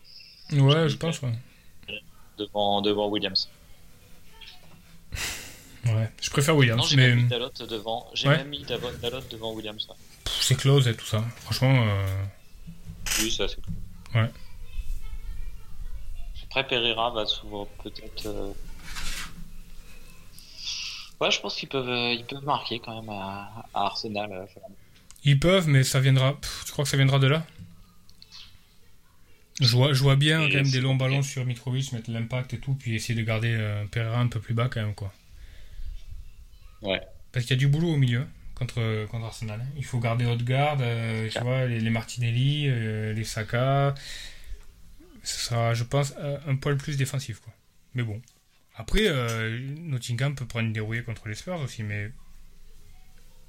Ouais, 0.52 0.90
je 0.90 0.98
pense, 0.98 1.22
ouais. 1.22 1.34
devant, 2.38 2.82
devant 2.82 3.08
Williams. 3.08 3.50
Ouais. 5.86 6.10
Je 6.22 6.30
préfère 6.30 6.56
Williams, 6.56 6.82
Non, 6.82 6.88
j'ai 6.88 6.96
mais 6.96 7.10
même 7.10 7.24
mis 7.24 7.28
Dalot 7.30 7.50
devant. 7.70 8.10
J'ai 8.14 8.30
Ouais. 8.30 8.38
même 8.38 8.50
mis 8.50 8.64
Dalot 8.64 8.92
devant 9.30 9.54
Williams. 9.54 9.86
ouais. 9.90 9.96
pff, 10.24 10.42
c'est 10.42 10.56
close 10.56 10.88
et 10.88 10.96
tout 10.96 11.06
ça. 11.06 11.24
Franchement, 11.42 11.86
euh, 11.86 12.24
Oui, 13.20 13.30
ça 13.32 13.48
c'est 13.48 13.62
cool. 13.62 13.74
Ouais. 14.22 14.30
Après, 16.46 16.68
Pereira 16.68 17.10
va 17.12 17.26
souvent 17.26 17.68
peut-être. 17.84 18.26
euh, 18.28 18.54
Ouais, 21.20 21.32
je 21.32 21.40
pense 21.40 21.56
qu'ils 21.56 21.70
peuvent, 21.70 21.88
euh, 21.90 22.14
ils 22.14 22.26
peuvent 22.26 22.44
marquer 22.44 22.80
quand 22.80 23.00
même 23.02 23.10
à, 23.10 23.66
à 23.74 23.86
Arsenal. 23.86 24.32
euh, 24.32 24.46
ils 25.26 25.40
peuvent, 25.40 25.68
mais 25.68 25.84
ça 25.84 26.00
viendra. 26.00 26.34
pff, 26.40 26.64
tu 26.66 26.72
crois 26.74 26.84
que 26.84 26.90
ça 26.90 26.98
viendra 26.98 27.18
de 27.20 27.28
là? 27.28 27.46
Je 29.62 29.76
vois, 29.76 29.94
je 29.94 30.02
vois 30.02 30.16
bien 30.16 30.42
Et 30.44 30.50
quand 30.50 30.56
même 30.58 30.70
des 30.72 30.82
longs 30.82 30.96
ballons 30.96 31.22
sur 31.24 31.46
Mitrovic, 31.46 31.92
mettre 31.94 32.10
l'impact 32.12 32.54
et 32.56 32.58
tout, 32.58 32.74
puis 32.74 32.96
essayer 32.96 33.14
de 33.20 33.24
garder 33.26 33.84
Pereira 33.92 34.20
un 34.20 34.28
peu 34.28 34.40
plus 34.40 34.54
bas 34.54 34.68
quand 34.68 34.82
même, 34.82 34.96
quoi. 34.96 35.14
Ouais. 36.84 37.02
Parce 37.32 37.46
qu'il 37.46 37.56
y 37.56 37.60
a 37.60 37.60
du 37.60 37.68
boulot 37.68 37.90
au 37.94 37.98
milieu 37.98 38.28
contre, 38.56 39.06
contre 39.08 39.26
Arsenal. 39.26 39.62
hein. 39.62 39.68
Il 39.78 39.86
faut 39.86 40.00
garder 40.00 40.26
haute 40.26 40.44
garde, 40.44 40.82
euh, 40.82 41.30
tu 41.30 41.40
vois, 41.40 41.66
les, 41.66 41.80
les 41.80 41.90
Martinelli, 41.90 42.66
euh, 42.68 43.14
les 43.14 43.24
Saka. 43.24 43.96
Ce 45.24 45.40
sera, 45.48 45.74
je 45.74 45.84
pense, 45.84 46.14
un 46.48 46.56
poil 46.56 46.78
plus 46.78 46.98
défensif, 46.98 47.40
quoi. 47.40 47.54
Mais 47.94 48.04
bon. 48.04 48.22
Après, 48.76 49.08
euh, 49.08 49.60
Nottingham 49.80 50.36
peut 50.36 50.46
prendre 50.46 50.66
une 50.66 50.74
dérouillée 50.74 51.04
contre 51.04 51.28
les 51.28 51.36
Spurs 51.36 51.60
aussi, 51.62 51.84
mais 51.84 52.12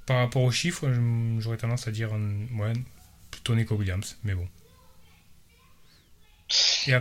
par 0.05 0.17
rapport 0.17 0.43
aux 0.43 0.51
chiffres, 0.51 0.87
j'aurais 1.39 1.57
tendance 1.57 1.87
à 1.87 1.91
dire 1.91 2.13
euh, 2.13 2.45
ouais, 2.59 2.73
plutôt 3.31 3.55
Nico 3.55 3.75
Williams, 3.75 4.17
mais 4.23 4.35
bon. 4.35 4.47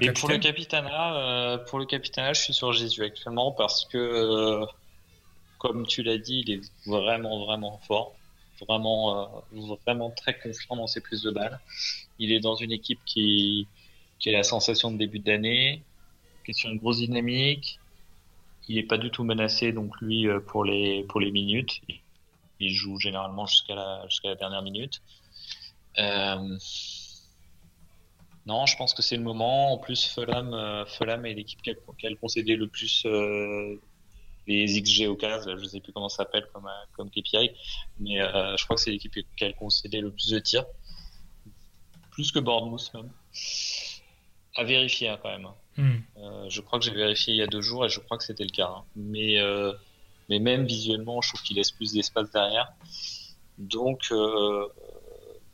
Et 0.00 0.10
pour 0.12 0.30
le 0.30 0.38
capitaine? 0.38 0.40
capitana, 0.40 1.16
euh, 1.16 1.58
pour 1.58 1.78
le 1.78 1.84
capitana, 1.84 2.32
je 2.32 2.40
suis 2.40 2.54
sur 2.54 2.72
Jésus 2.72 3.02
actuellement 3.04 3.52
parce 3.52 3.84
que, 3.84 3.98
euh, 3.98 4.66
comme 5.64 5.86
tu 5.86 6.02
l'as 6.02 6.18
dit, 6.18 6.44
il 6.46 6.50
est 6.50 6.60
vraiment 6.84 7.46
vraiment 7.46 7.78
fort, 7.86 8.14
vraiment 8.60 9.34
euh, 9.54 9.76
vraiment 9.86 10.10
très 10.10 10.38
confiant 10.38 10.76
dans 10.76 10.86
ses 10.86 11.00
prises 11.00 11.22
de 11.22 11.30
balles. 11.30 11.58
Il 12.18 12.32
est 12.32 12.40
dans 12.40 12.54
une 12.54 12.70
équipe 12.70 13.00
qui 13.06 13.66
qui 14.18 14.28
a 14.28 14.32
la 14.32 14.42
sensation 14.42 14.90
de 14.90 14.98
début 14.98 15.20
d'année, 15.20 15.82
qui 16.44 16.50
est 16.50 16.54
sur 16.54 16.68
une 16.70 16.76
grosse 16.76 16.98
dynamique. 16.98 17.80
Il 18.68 18.76
n'est 18.76 18.82
pas 18.82 18.98
du 18.98 19.10
tout 19.10 19.24
menacé, 19.24 19.72
donc 19.72 19.98
lui 20.02 20.28
euh, 20.28 20.38
pour 20.38 20.66
les 20.66 21.30
minutes, 21.32 21.80
il 22.60 22.74
joue 22.74 22.98
généralement 23.00 23.46
jusqu'à 23.46 23.74
la 23.74 24.34
dernière 24.34 24.62
minute. 24.62 25.00
Euh, 25.98 26.58
non, 28.44 28.66
je 28.66 28.76
pense 28.76 28.92
que 28.92 29.00
c'est 29.00 29.16
le 29.16 29.22
moment. 29.22 29.72
En 29.72 29.78
plus, 29.78 30.04
Fulham, 30.04 30.84
Fulham 30.88 31.24
est 31.24 31.32
l'équipe 31.32 31.62
qui 31.62 31.70
a, 31.70 32.10
le 32.10 32.66
plus 32.66 33.06
les 34.46 34.66
XG 34.80 35.06
au 35.08 35.16
cas. 35.16 35.40
Je 35.56 35.64
sais 35.64 35.80
plus 35.80 35.92
comment 35.92 36.08
ça 36.08 36.18
s'appelle 36.18 36.46
comme, 36.52 36.66
euh, 36.66 36.84
comme 36.96 37.10
KPI, 37.10 37.50
mais 38.00 38.20
euh, 38.20 38.56
je 38.56 38.64
crois 38.64 38.76
que 38.76 38.82
c'est 38.82 38.90
l'équipe 38.90 39.14
qui 39.36 39.44
a 39.44 39.52
concédé 39.52 40.00
le 40.00 40.10
plus 40.10 40.30
de 40.30 40.38
tirs. 40.38 40.64
Plus 42.10 42.30
que 42.30 42.38
Bournemouth 42.38 42.92
même. 42.94 43.10
À 44.56 44.64
vérifier 44.64 45.08
hein, 45.08 45.18
quand 45.20 45.30
même. 45.30 45.48
Hmm. 45.76 45.98
Euh, 46.18 46.48
je 46.48 46.60
crois 46.60 46.78
que 46.78 46.84
j'ai 46.84 46.92
vérifié 46.94 47.34
il 47.34 47.38
y 47.38 47.42
a 47.42 47.48
deux 47.48 47.60
jours 47.60 47.84
et 47.84 47.88
je 47.88 47.98
crois 47.98 48.16
que 48.16 48.24
c'était 48.24 48.44
le 48.44 48.50
cas. 48.50 48.68
hein. 48.68 48.84
Mais, 48.94 49.40
euh, 49.40 49.72
mais 50.28 50.38
même 50.38 50.64
visuellement, 50.64 51.20
je 51.20 51.30
trouve 51.30 51.42
qu'il 51.42 51.56
laisse 51.56 51.72
plus 51.72 51.92
d'espace 51.92 52.30
derrière. 52.30 52.72
Donc, 53.58 54.06
euh, 54.12 54.68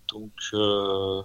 donc, 0.08 0.32
euh, 0.52 1.22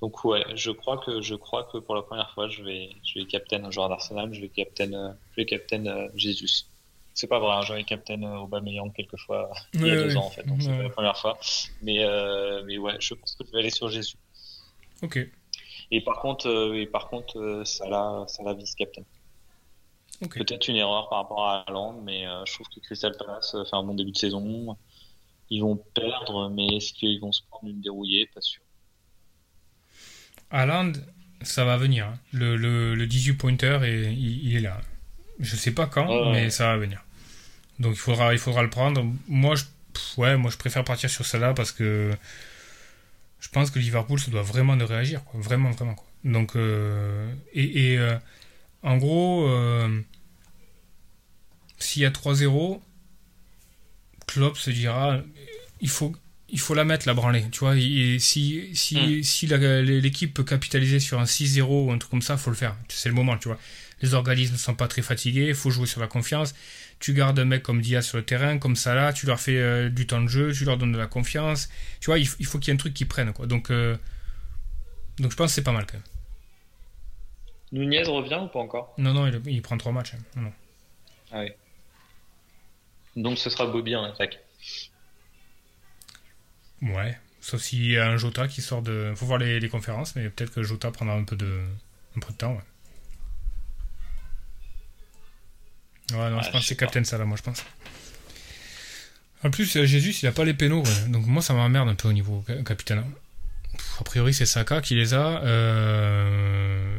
donc 0.00 0.24
ouais, 0.24 0.44
je 0.54 0.70
crois 0.70 0.98
que 0.98 1.20
je 1.20 1.34
crois 1.34 1.64
que 1.64 1.78
pour 1.78 1.94
la 1.94 2.02
première 2.02 2.30
fois, 2.32 2.48
je 2.48 2.62
vais, 2.62 2.90
je 3.04 3.18
vais 3.18 3.26
captain 3.26 3.64
un 3.64 3.70
joueur 3.70 3.88
d'Arsenal, 3.88 4.32
je 4.32 4.40
vais 4.40 4.48
captain, 4.48 5.16
je 5.32 5.36
vais 5.36 5.46
captain 5.46 5.86
euh, 5.86 6.08
Jesus. 6.14 6.64
C'est 7.14 7.26
pas 7.26 7.38
vrai, 7.38 7.52
hein, 7.52 7.62
j'avais 7.62 7.84
captain 7.84 8.22
euh, 8.22 8.38
Aubameyang 8.38 8.92
quelquefois 8.92 9.50
il 9.74 9.86
y 9.86 9.90
a 9.90 9.96
deux 9.96 10.16
ans 10.16 10.26
en 10.26 10.30
fait, 10.30 10.46
donc 10.46 10.62
c'est 10.62 10.74
pas 10.74 10.82
la 10.82 10.90
première 10.90 11.18
fois. 11.18 11.38
Mais, 11.82 12.04
euh, 12.04 12.62
mais 12.66 12.78
ouais, 12.78 12.96
je 12.98 13.14
pense 13.14 13.34
que 13.34 13.44
je 13.46 13.52
vais 13.52 13.58
aller 13.58 13.70
sur 13.70 13.88
Jésus. 13.88 14.16
Ok. 15.02 15.18
Et 15.90 16.00
par 16.02 16.20
contre, 16.20 16.48
euh, 16.48 16.80
et 16.80 16.86
par 16.86 17.08
contre, 17.08 17.38
euh, 17.38 17.64
Salah, 17.64 18.24
Salah 18.28 18.54
vice 18.54 18.74
captain. 18.74 19.02
Ok. 20.22 20.38
Peut-être 20.38 20.68
une 20.68 20.76
erreur 20.76 21.08
par 21.08 21.18
rapport 21.18 21.46
à 21.46 21.64
Haaland, 21.66 22.00
mais 22.02 22.24
je 22.46 22.54
trouve 22.54 22.68
que 22.68 22.80
Crystal 22.80 23.16
Palace 23.16 23.52
fait 23.52 23.76
un 23.76 23.82
bon 23.82 23.94
début 23.94 24.12
de 24.12 24.18
saison. 24.18 24.76
Ils 25.48 25.62
vont 25.62 25.76
perdre, 25.76 26.48
mais 26.50 26.76
est-ce 26.76 26.92
qu'ils 26.92 27.20
vont 27.20 27.32
se 27.32 27.42
prendre 27.50 27.70
une 27.70 27.80
dérouillée 27.80 28.26
Pas 28.34 28.42
sûr. 28.42 28.62
Haaland, 30.50 30.92
ça 31.42 31.64
va 31.64 31.76
venir. 31.76 32.06
hein. 32.06 32.18
Le, 32.32 32.56
le, 32.56 32.94
le 32.94 33.06
18 33.06 33.34
pointer, 33.34 33.78
et, 33.84 34.10
il, 34.10 34.48
il 34.48 34.56
est 34.56 34.60
là. 34.60 34.80
Je 35.38 35.56
sais 35.56 35.70
pas 35.72 35.86
quand, 35.86 36.32
mais 36.32 36.50
ça 36.50 36.66
va 36.66 36.76
venir. 36.76 37.02
Donc 37.78 37.94
il 37.94 37.98
faudra, 37.98 38.32
il 38.34 38.38
faudra 38.38 38.62
le 38.62 38.68
prendre. 38.70 39.04
Moi, 39.26 39.54
je, 39.54 39.64
ouais, 40.18 40.36
moi, 40.36 40.50
je 40.50 40.56
préfère 40.58 40.84
partir 40.84 41.08
sur 41.08 41.24
celle-là 41.24 41.54
parce 41.54 41.72
que 41.72 42.10
je 43.40 43.48
pense 43.48 43.70
que 43.70 43.78
Liverpool 43.78 44.18
se 44.20 44.28
doit 44.30 44.42
vraiment 44.42 44.76
de 44.76 44.84
réagir. 44.84 45.24
Quoi. 45.24 45.40
Vraiment, 45.40 45.70
vraiment. 45.70 45.94
Quoi. 45.94 46.06
Donc, 46.24 46.56
euh, 46.56 47.32
et, 47.54 47.92
et, 47.94 47.98
euh, 47.98 48.18
en 48.82 48.98
gros, 48.98 49.48
euh, 49.48 50.00
s'il 51.78 52.02
y 52.02 52.04
a 52.04 52.10
3-0, 52.10 52.82
Klopp 54.26 54.58
se 54.58 54.70
dira 54.70 55.20
il 55.80 55.88
faut, 55.88 56.14
il 56.52 56.60
faut 56.60 56.74
la 56.74 56.84
mettre, 56.84 57.06
la 57.06 57.14
branlée. 57.14 57.44
Tu 57.50 57.60
vois, 57.60 57.76
et 57.76 58.18
si, 58.18 58.74
si, 58.74 59.22
si 59.24 59.46
la- 59.46 59.82
l'équipe 59.82 60.32
peut 60.34 60.44
capitaliser 60.44 61.00
sur 61.00 61.18
un 61.20 61.24
6-0 61.26 61.86
ou 61.86 61.92
un 61.92 61.98
truc 61.98 62.10
comme 62.10 62.22
ça, 62.22 62.36
faut 62.36 62.50
le 62.50 62.56
faire. 62.56 62.76
C'est 62.88 63.08
le 63.08 63.14
moment, 63.14 63.36
tu 63.38 63.48
vois. 63.48 63.58
Les 64.02 64.14
organismes 64.14 64.54
ne 64.54 64.58
sont 64.58 64.74
pas 64.74 64.88
très 64.88 65.02
fatigués, 65.02 65.48
il 65.48 65.54
faut 65.54 65.70
jouer 65.70 65.86
sur 65.86 66.00
la 66.00 66.06
confiance. 66.06 66.54
Tu 67.00 67.12
gardes 67.14 67.38
un 67.38 67.44
mec 67.44 67.62
comme 67.62 67.80
Diaz 67.80 68.06
sur 68.06 68.18
le 68.18 68.24
terrain, 68.24 68.58
comme 68.58 68.76
ça 68.76 68.94
là, 68.94 69.12
tu 69.12 69.26
leur 69.26 69.40
fais 69.40 69.56
euh, 69.58 69.88
du 69.88 70.06
temps 70.06 70.20
de 70.22 70.28
jeu, 70.28 70.52
tu 70.52 70.64
leur 70.64 70.76
donnes 70.78 70.92
de 70.92 70.98
la 70.98 71.06
confiance. 71.06 71.68
Tu 72.00 72.06
vois, 72.06 72.18
il, 72.18 72.26
faut 72.26 72.58
qu'il 72.58 72.68
y 72.68 72.70
ait 72.70 72.74
un 72.74 72.78
truc 72.78 72.94
qui 72.94 73.04
prenne, 73.06 73.32
quoi. 73.32 73.46
Donc, 73.46 73.70
euh, 73.70 73.96
donc 75.18 75.30
je 75.30 75.36
pense 75.36 75.48
que 75.50 75.54
c'est 75.54 75.62
pas 75.62 75.72
mal 75.72 75.86
quand 75.86 75.94
même. 75.94 76.02
Nunez 77.72 78.02
revient 78.02 78.40
ou 78.42 78.48
pas 78.48 78.58
encore? 78.58 78.94
Non, 78.98 79.12
non, 79.14 79.26
il, 79.26 79.40
il 79.46 79.62
prend 79.62 79.78
trois 79.78 79.92
matchs. 79.92 80.14
hein. 80.14 80.40
Non. 80.40 80.52
Ah 81.32 81.40
oui. 81.40 81.50
Donc 83.16 83.38
ce 83.38 83.50
sera 83.50 83.66
Bobby 83.66 83.94
en 83.96 84.04
attaque. 84.04 84.40
Ouais. 86.82 87.18
Sauf 87.40 87.60
s'il 87.62 87.86
y 87.90 87.96
a 87.98 88.08
un 88.08 88.16
Jota 88.16 88.48
qui 88.48 88.60
sort 88.62 88.82
de. 88.82 89.12
Faut 89.16 89.26
voir 89.26 89.38
les, 89.38 89.60
les 89.60 89.68
conférences, 89.68 90.14
mais 90.16 90.28
peut-être 90.28 90.52
que 90.52 90.62
Jota 90.62 90.90
prendra 90.90 91.14
un 91.14 91.24
peu 91.24 91.36
de, 91.36 91.60
un 92.16 92.20
peu 92.20 92.32
de 92.32 92.36
temps, 92.38 92.52
ouais. 92.52 92.62
Ouais, 96.12 96.30
non, 96.30 96.40
je 96.40 96.46
je 96.46 96.50
pense 96.50 96.62
que 96.62 96.66
c'est 96.66 96.76
Captain 96.76 97.04
Salah, 97.04 97.24
moi, 97.24 97.36
je 97.36 97.42
pense. 97.42 97.64
En 99.44 99.50
plus, 99.50 99.74
euh, 99.76 99.86
Jésus, 99.86 100.10
il 100.22 100.26
a 100.26 100.32
pas 100.32 100.44
les 100.44 100.54
pénaux, 100.54 100.82
ouais. 100.82 101.08
donc 101.08 101.24
moi 101.26 101.40
ça 101.40 101.54
m'emmerde 101.54 101.88
un 101.88 101.94
peu 101.94 102.08
au 102.08 102.12
niveau 102.12 102.44
ca- 102.46 102.62
capitaine. 102.62 103.04
Pff, 103.72 104.00
A 104.00 104.04
priori, 104.04 104.34
c'est 104.34 104.44
Saka 104.44 104.80
qui 104.82 104.94
les 104.96 105.14
a. 105.14 105.42
Euh... 105.44 106.98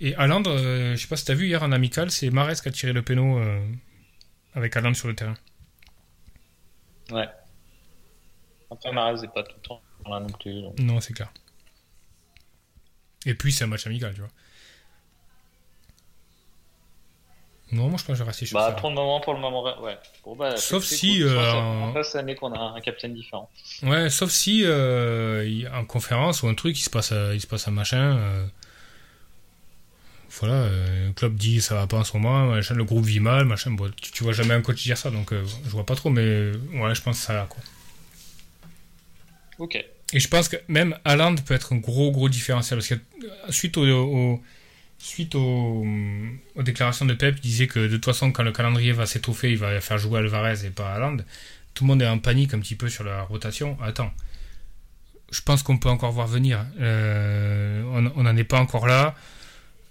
Et 0.00 0.14
Haaland, 0.14 0.42
euh, 0.46 0.96
je 0.96 1.00
sais 1.02 1.08
pas 1.08 1.16
si 1.16 1.24
t'as 1.26 1.34
vu 1.34 1.46
hier 1.46 1.62
en 1.62 1.72
amical, 1.72 2.10
c'est 2.10 2.30
Mares 2.30 2.54
qui 2.62 2.68
a 2.68 2.72
tiré 2.72 2.92
le 2.92 3.02
péno 3.02 3.38
euh, 3.38 3.60
avec 4.54 4.74
Haaland 4.76 4.94
sur 4.94 5.08
le 5.08 5.14
terrain. 5.14 5.36
Ouais. 7.10 7.28
Après, 8.70 8.92
Marais 8.92 9.20
n'est 9.20 9.28
pas 9.28 9.42
tout 9.42 9.54
le 9.56 9.68
temps 9.68 9.80
là 10.08 10.20
non 10.20 10.28
plus. 10.28 10.62
donc. 10.62 10.78
Non, 10.78 11.00
c'est 11.00 11.12
clair. 11.12 11.32
Et 13.26 13.34
puis, 13.34 13.52
c'est 13.52 13.64
un 13.64 13.68
match 13.68 13.86
amical, 13.86 14.12
tu 14.14 14.20
vois. 14.20 14.30
Non, 17.72 17.88
moi 17.88 17.98
je 17.98 18.04
pense 18.04 18.08
que 18.08 18.14
je 18.14 18.22
vais 18.22 18.28
rester 18.28 18.46
sur 18.46 18.56
Bah, 18.58 18.68
ça. 18.68 18.72
pour 18.76 18.90
le 18.90 18.94
moment, 18.94 19.20
pour 19.20 19.32
le 19.34 19.40
moment, 19.40 19.62
ouais. 19.82 19.98
Bon, 20.24 20.36
bah, 20.36 20.56
Sauf 20.56 20.84
si, 20.84 21.18
cool. 21.20 21.28
Euh, 21.28 22.02
cette 22.04 22.16
année 22.16 22.34
qu'on 22.36 22.52
a 22.52 22.58
un 22.58 22.80
capitaine 22.80 23.14
différent. 23.14 23.50
Ouais, 23.82 24.10
sauf 24.10 24.30
si 24.30 24.62
euh, 24.64 25.68
en 25.74 25.84
conférence 25.84 26.42
ou 26.42 26.48
un 26.48 26.54
truc, 26.54 26.78
il 26.78 26.82
se 26.82 26.90
passe, 26.90 27.10
euh, 27.12 27.34
il 27.34 27.40
se 27.40 27.46
passe 27.48 27.66
un 27.66 27.72
machin. 27.72 28.16
euh, 28.18 28.46
voilà, 30.40 30.54
euh, 30.54 31.06
le 31.08 31.12
club 31.14 31.34
dit 31.36 31.60
ça 31.60 31.74
va 31.74 31.86
pas 31.86 31.96
en 31.96 32.04
ce 32.04 32.12
moment, 32.16 32.46
machin, 32.46 32.74
le 32.74 32.84
groupe 32.84 33.04
vit 33.06 33.20
mal, 33.20 33.44
machin. 33.44 33.70
Bon, 33.72 33.90
tu, 34.00 34.12
tu 34.12 34.22
vois 34.24 34.32
jamais 34.34 34.54
un 34.54 34.62
coach 34.62 34.82
dire 34.82 34.98
ça, 34.98 35.10
donc 35.10 35.32
je 35.32 35.70
vois 35.70 35.86
pas 35.86 35.94
trop, 35.96 36.10
mais 36.10 36.52
ouais, 36.74 36.94
je 36.94 37.02
pense 37.02 37.18
que 37.18 37.24
ça 37.26 37.32
va 37.34 37.46
quoi. 37.46 37.62
Et 40.12 40.20
je 40.20 40.28
pense 40.28 40.48
que 40.48 40.56
même 40.68 40.96
Haaland 41.04 41.34
peut 41.36 41.54
être 41.54 41.72
un 41.72 41.76
gros 41.78 42.10
gros 42.12 42.28
différentiel 42.28 42.78
parce 42.78 42.88
que 42.88 42.94
euh, 42.94 43.28
suite 43.50 43.76
au, 43.76 44.42
suite 44.98 45.34
au- 45.34 45.84
aux 46.54 46.62
déclarations 46.62 47.04
de 47.06 47.14
Pep, 47.14 47.36
il 47.38 47.40
disait 47.42 47.66
que 47.66 47.80
de 47.80 47.94
toute 47.96 48.04
façon 48.04 48.30
quand 48.32 48.42
le 48.42 48.52
calendrier 48.52 48.92
va 48.92 49.06
s'étoffer, 49.06 49.50
il 49.50 49.58
va 49.58 49.80
faire 49.80 49.98
jouer 49.98 50.18
Alvarez 50.20 50.64
et 50.66 50.70
pas 50.70 50.92
Haaland. 50.94 51.18
Tout 51.74 51.84
le 51.84 51.88
monde 51.88 52.02
est 52.02 52.06
en 52.06 52.18
panique 52.18 52.54
un 52.54 52.60
petit 52.60 52.76
peu 52.76 52.88
sur 52.88 53.02
la 53.04 53.22
rotation. 53.22 53.76
Attends, 53.82 54.12
je 55.32 55.40
pense 55.40 55.62
qu'on 55.64 55.78
peut 55.78 55.88
encore 55.88 56.12
voir 56.12 56.28
venir. 56.28 56.64
Euh, 56.80 57.82
on 58.16 58.22
n'en 58.22 58.36
est 58.36 58.44
pas 58.44 58.60
encore 58.60 58.86
là. 58.86 59.14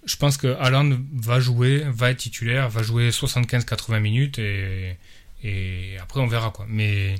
Je 0.06 0.16
pense 0.16 0.36
que 0.36 0.54
Haaland 0.60 0.98
va 1.14 1.40
jouer, 1.40 1.82
va 1.86 2.10
être 2.10 2.18
titulaire, 2.18 2.68
va 2.70 2.82
jouer 2.82 3.10
75-80 3.10 4.00
minutes 4.00 4.38
et, 4.38 4.96
et 5.42 5.96
après 6.00 6.20
on 6.20 6.26
verra 6.26 6.50
quoi. 6.50 6.66
Mais 6.68 7.16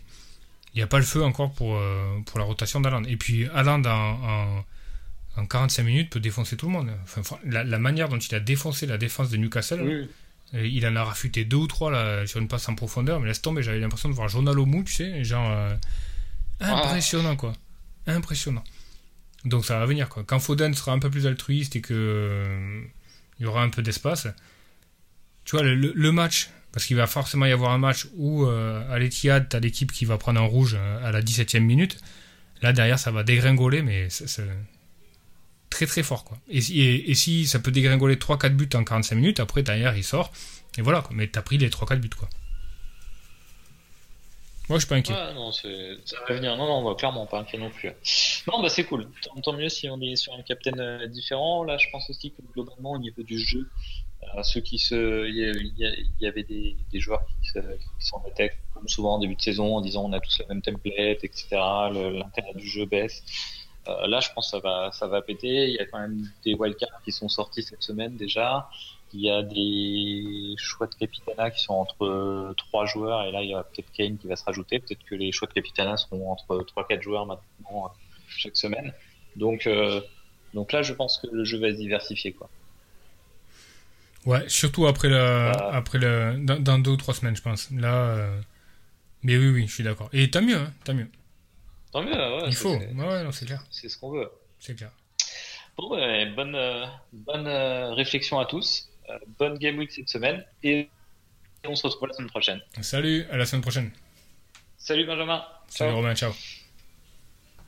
il 0.74 0.78
n'y 0.78 0.82
a 0.82 0.86
pas 0.86 0.98
le 0.98 1.04
feu 1.04 1.22
encore 1.22 1.52
pour, 1.52 1.76
euh, 1.76 2.18
pour 2.26 2.38
la 2.38 2.44
rotation 2.44 2.80
d'Haaland. 2.80 3.04
Et 3.04 3.16
puis 3.16 3.46
Haaland 3.54 3.84
en, 3.84 4.18
en, 4.58 4.64
en 5.36 5.46
45 5.46 5.82
minutes 5.84 6.10
peut 6.10 6.20
défoncer 6.20 6.56
tout 6.56 6.66
le 6.66 6.72
monde. 6.72 6.90
Enfin, 7.04 7.22
la, 7.44 7.62
la 7.64 7.78
manière 7.78 8.08
dont 8.08 8.18
il 8.18 8.34
a 8.34 8.40
défoncé 8.40 8.86
la 8.86 8.98
défense 8.98 9.30
de 9.30 9.36
Newcastle, 9.36 9.80
Oui. 9.82 10.08
euh, 10.54 10.66
il 10.66 10.86
en 10.86 10.96
a 10.96 11.04
rafuté 11.04 11.44
deux 11.44 11.56
ou 11.58 11.66
trois 11.66 11.90
là, 11.90 12.26
sur 12.26 12.40
une 12.40 12.48
passe 12.48 12.68
en 12.68 12.74
profondeur, 12.74 13.20
mais 13.20 13.28
laisse 13.28 13.40
tomber, 13.42 13.62
j'avais 13.62 13.78
l'impression 13.80 14.08
de 14.08 14.14
voir 14.14 14.28
Jonal 14.28 14.56
Mou, 14.56 14.82
tu 14.84 14.92
sais, 14.94 15.22
genre 15.24 15.48
euh, 15.50 15.74
impressionnant 16.60 17.36
quoi. 17.36 17.52
Impressionnant. 18.06 18.64
Donc 19.44 19.64
ça 19.64 19.78
va 19.78 19.86
venir 19.86 20.08
quoi. 20.08 20.24
Quand 20.24 20.38
Foden 20.40 20.74
sera 20.74 20.92
un 20.92 20.98
peu 20.98 21.10
plus 21.10 21.26
altruiste 21.26 21.76
et 21.76 21.80
que 21.80 21.94
euh, 21.94 22.82
il 23.38 23.44
y 23.44 23.46
aura 23.46 23.62
un 23.62 23.68
peu 23.70 23.82
d'espace, 23.82 24.26
tu 25.44 25.56
vois, 25.56 25.64
le 25.64 26.12
match, 26.12 26.48
parce 26.74 26.84
qu'il 26.86 26.96
va 26.96 27.06
forcément 27.06 27.46
y 27.46 27.52
avoir 27.52 27.70
un 27.70 27.78
match 27.78 28.08
où 28.16 28.44
euh, 28.44 28.82
à 28.92 28.98
l'Etihad, 28.98 29.48
t'as 29.48 29.60
l'équipe 29.60 29.90
qui 29.92 30.04
va 30.04 30.18
prendre 30.18 30.38
un 30.40 30.44
rouge 30.44 30.76
euh, 30.78 31.06
à 31.08 31.12
la 31.12 31.22
17ème 31.22 31.60
minute. 31.60 31.98
Là 32.62 32.72
derrière, 32.74 32.98
ça 32.98 33.10
va 33.12 33.22
dégringoler, 33.22 33.80
mais 33.82 34.10
c'est 34.10 34.42
très 35.70 35.86
très 35.86 36.02
fort 36.02 36.24
quoi. 36.24 36.36
Et, 36.50 36.60
si- 36.60 37.46
ça 37.46 37.58
peut 37.60 37.70
dégringoler 37.70 38.16
3-4 38.16 38.50
buts 38.50 38.68
en 38.74 38.84
45 38.84 39.14
minutes, 39.14 39.40
après 39.40 39.62
derrière 39.62 39.96
il 39.96 40.04
sort, 40.04 40.32
et 40.76 40.82
voilà. 40.82 41.04
Mais 41.12 41.28
t'as 41.28 41.42
pris 41.42 41.58
les 41.58 41.70
3-4 41.70 41.96
buts 42.00 42.10
quoi. 42.10 42.28
Moi 44.70 44.78
je 44.78 44.84
suis 44.86 44.88
pas 44.88 44.94
inquiet. 44.96 45.12
Non, 45.34 45.52
ça 45.52 45.68
va 46.26 46.34
venir. 46.34 46.56
Non, 46.56 46.82
non, 46.82 46.94
clairement 46.94 47.26
pas 47.26 47.40
inquiet 47.40 47.58
non 47.58 47.68
plus. 47.70 47.90
Non, 48.48 48.62
bah 48.62 48.70
c'est 48.70 48.84
cool. 48.84 49.08
Tant, 49.22 49.38
tant 49.42 49.52
mieux 49.52 49.68
si 49.68 49.88
on 49.90 50.00
est 50.00 50.16
sur 50.16 50.32
un 50.32 50.40
capitaine 50.42 50.80
euh, 50.80 51.06
différent. 51.06 51.64
Là, 51.64 51.76
je 51.76 51.86
pense 51.92 52.08
aussi 52.08 52.30
que 52.30 52.40
globalement, 52.54 52.92
au 52.92 52.98
niveau 52.98 53.22
du 53.22 53.38
jeu, 53.38 53.68
ceux 54.42 54.60
qui 54.60 54.78
se, 54.78 55.26
il 55.28 56.14
y, 56.20 56.26
avait 56.26 56.42
des, 56.42 56.76
joueurs 57.00 57.24
qui 57.42 57.48
se- 57.50 57.58
qui 57.58 58.06
s'en 58.06 58.20
mettaient 58.22 58.52
comme 58.72 58.88
souvent 58.88 59.14
en 59.14 59.18
début 59.18 59.36
de 59.36 59.40
saison 59.42 59.76
en 59.76 59.80
disant 59.80 60.04
on 60.04 60.12
a 60.12 60.20
tous 60.20 60.38
la 60.40 60.46
même 60.46 60.62
template, 60.62 61.22
etc. 61.24 61.46
Le- 61.92 62.18
L'intérêt 62.18 62.54
du 62.54 62.66
jeu 62.66 62.86
baisse. 62.86 63.22
Euh, 63.88 64.06
là, 64.06 64.20
je 64.20 64.30
pense 64.34 64.46
que 64.46 64.50
ça 64.52 64.60
va, 64.60 64.90
ça 64.92 65.06
va 65.06 65.20
péter. 65.22 65.68
Il 65.68 65.74
y 65.74 65.78
a 65.78 65.84
quand 65.86 65.98
même 66.00 66.26
des 66.44 66.54
wildcards 66.54 67.02
qui 67.04 67.12
sont 67.12 67.28
sortis 67.28 67.62
cette 67.62 67.82
semaine 67.82 68.16
déjà. 68.16 68.68
Il 69.12 69.20
y 69.20 69.30
a 69.30 69.42
des 69.42 70.54
choix 70.56 70.86
de 70.88 70.94
capitana 70.94 71.50
qui 71.50 71.62
sont 71.62 71.74
entre 71.74 72.54
trois 72.56 72.84
joueurs 72.86 73.22
et 73.22 73.30
là 73.30 73.42
il 73.42 73.50
y 73.50 73.54
a 73.54 73.62
peut-être 73.62 73.92
Kane 73.92 74.18
qui 74.18 74.26
va 74.26 74.36
se 74.36 74.44
rajouter. 74.44 74.80
Peut-être 74.80 75.04
que 75.04 75.14
les 75.14 75.30
choix 75.32 75.46
de 75.46 75.52
capitana 75.52 75.96
seront 75.96 76.32
entre 76.32 76.64
trois 76.64 76.86
quatre 76.86 77.02
joueurs 77.02 77.26
maintenant 77.26 77.84
euh, 77.86 77.88
chaque 78.28 78.56
semaine. 78.56 78.92
Donc 79.36 79.66
euh, 79.66 80.00
donc 80.54 80.72
là 80.72 80.82
je 80.82 80.92
pense 80.94 81.18
que 81.18 81.28
le 81.30 81.44
jeu 81.44 81.58
va 81.58 81.70
se 81.70 81.76
diversifier 81.76 82.32
quoi. 82.32 82.48
Ouais, 84.26 84.48
surtout 84.48 84.86
après 84.86 85.08
le, 85.08 85.16
Bah. 85.52 85.70
après 85.72 85.98
le, 85.98 86.36
dans, 86.38 86.58
dans 86.58 86.78
deux 86.78 86.92
ou 86.92 86.96
trois 86.96 87.14
semaines, 87.14 87.36
je 87.36 87.42
pense. 87.42 87.70
Là, 87.72 87.94
euh, 87.94 88.40
mais 89.22 89.36
oui, 89.36 89.48
oui, 89.48 89.66
je 89.66 89.72
suis 89.74 89.84
d'accord. 89.84 90.08
Et 90.12 90.30
tant 90.30 90.42
mieux, 90.42 90.56
hein, 90.56 90.72
tant 90.84 90.94
mieux. 90.94 91.08
Tant 91.92 92.02
mieux. 92.02 92.12
Ouais, 92.12 92.44
Il 92.48 92.54
faut. 92.54 92.78
c'est- 92.78 92.92
Ouais, 92.94 93.06
ouais, 93.06 93.24
non, 93.24 93.32
c'est 93.32 93.46
clair, 93.46 93.62
C'est 93.70 93.88
ce 93.88 93.98
qu'on 93.98 94.10
veut. 94.10 94.30
c'est 94.58 94.74
clair. 94.76 94.90
Bon, 95.76 95.90
ouais, 95.94 96.26
bonne 96.26 96.54
euh, 96.54 96.86
bonne 97.12 97.46
euh, 97.46 97.92
réflexion 97.94 98.38
à 98.38 98.46
tous. 98.46 98.88
Bonne 99.38 99.58
game 99.58 99.76
week 99.78 99.92
cette 99.92 100.08
semaine 100.08 100.42
et 100.62 100.88
on 101.66 101.74
se 101.76 101.86
retrouve 101.86 102.08
la 102.08 102.14
semaine 102.14 102.30
prochaine. 102.30 102.60
Salut, 102.80 103.26
à 103.30 103.36
la 103.36 103.44
semaine 103.44 103.60
prochaine. 103.62 103.90
Salut 104.78 105.04
Benjamin. 105.04 105.44
Salut 105.68 105.90
Ciao. 105.90 105.96
Romain, 105.96 106.14
ciao. 106.14 106.32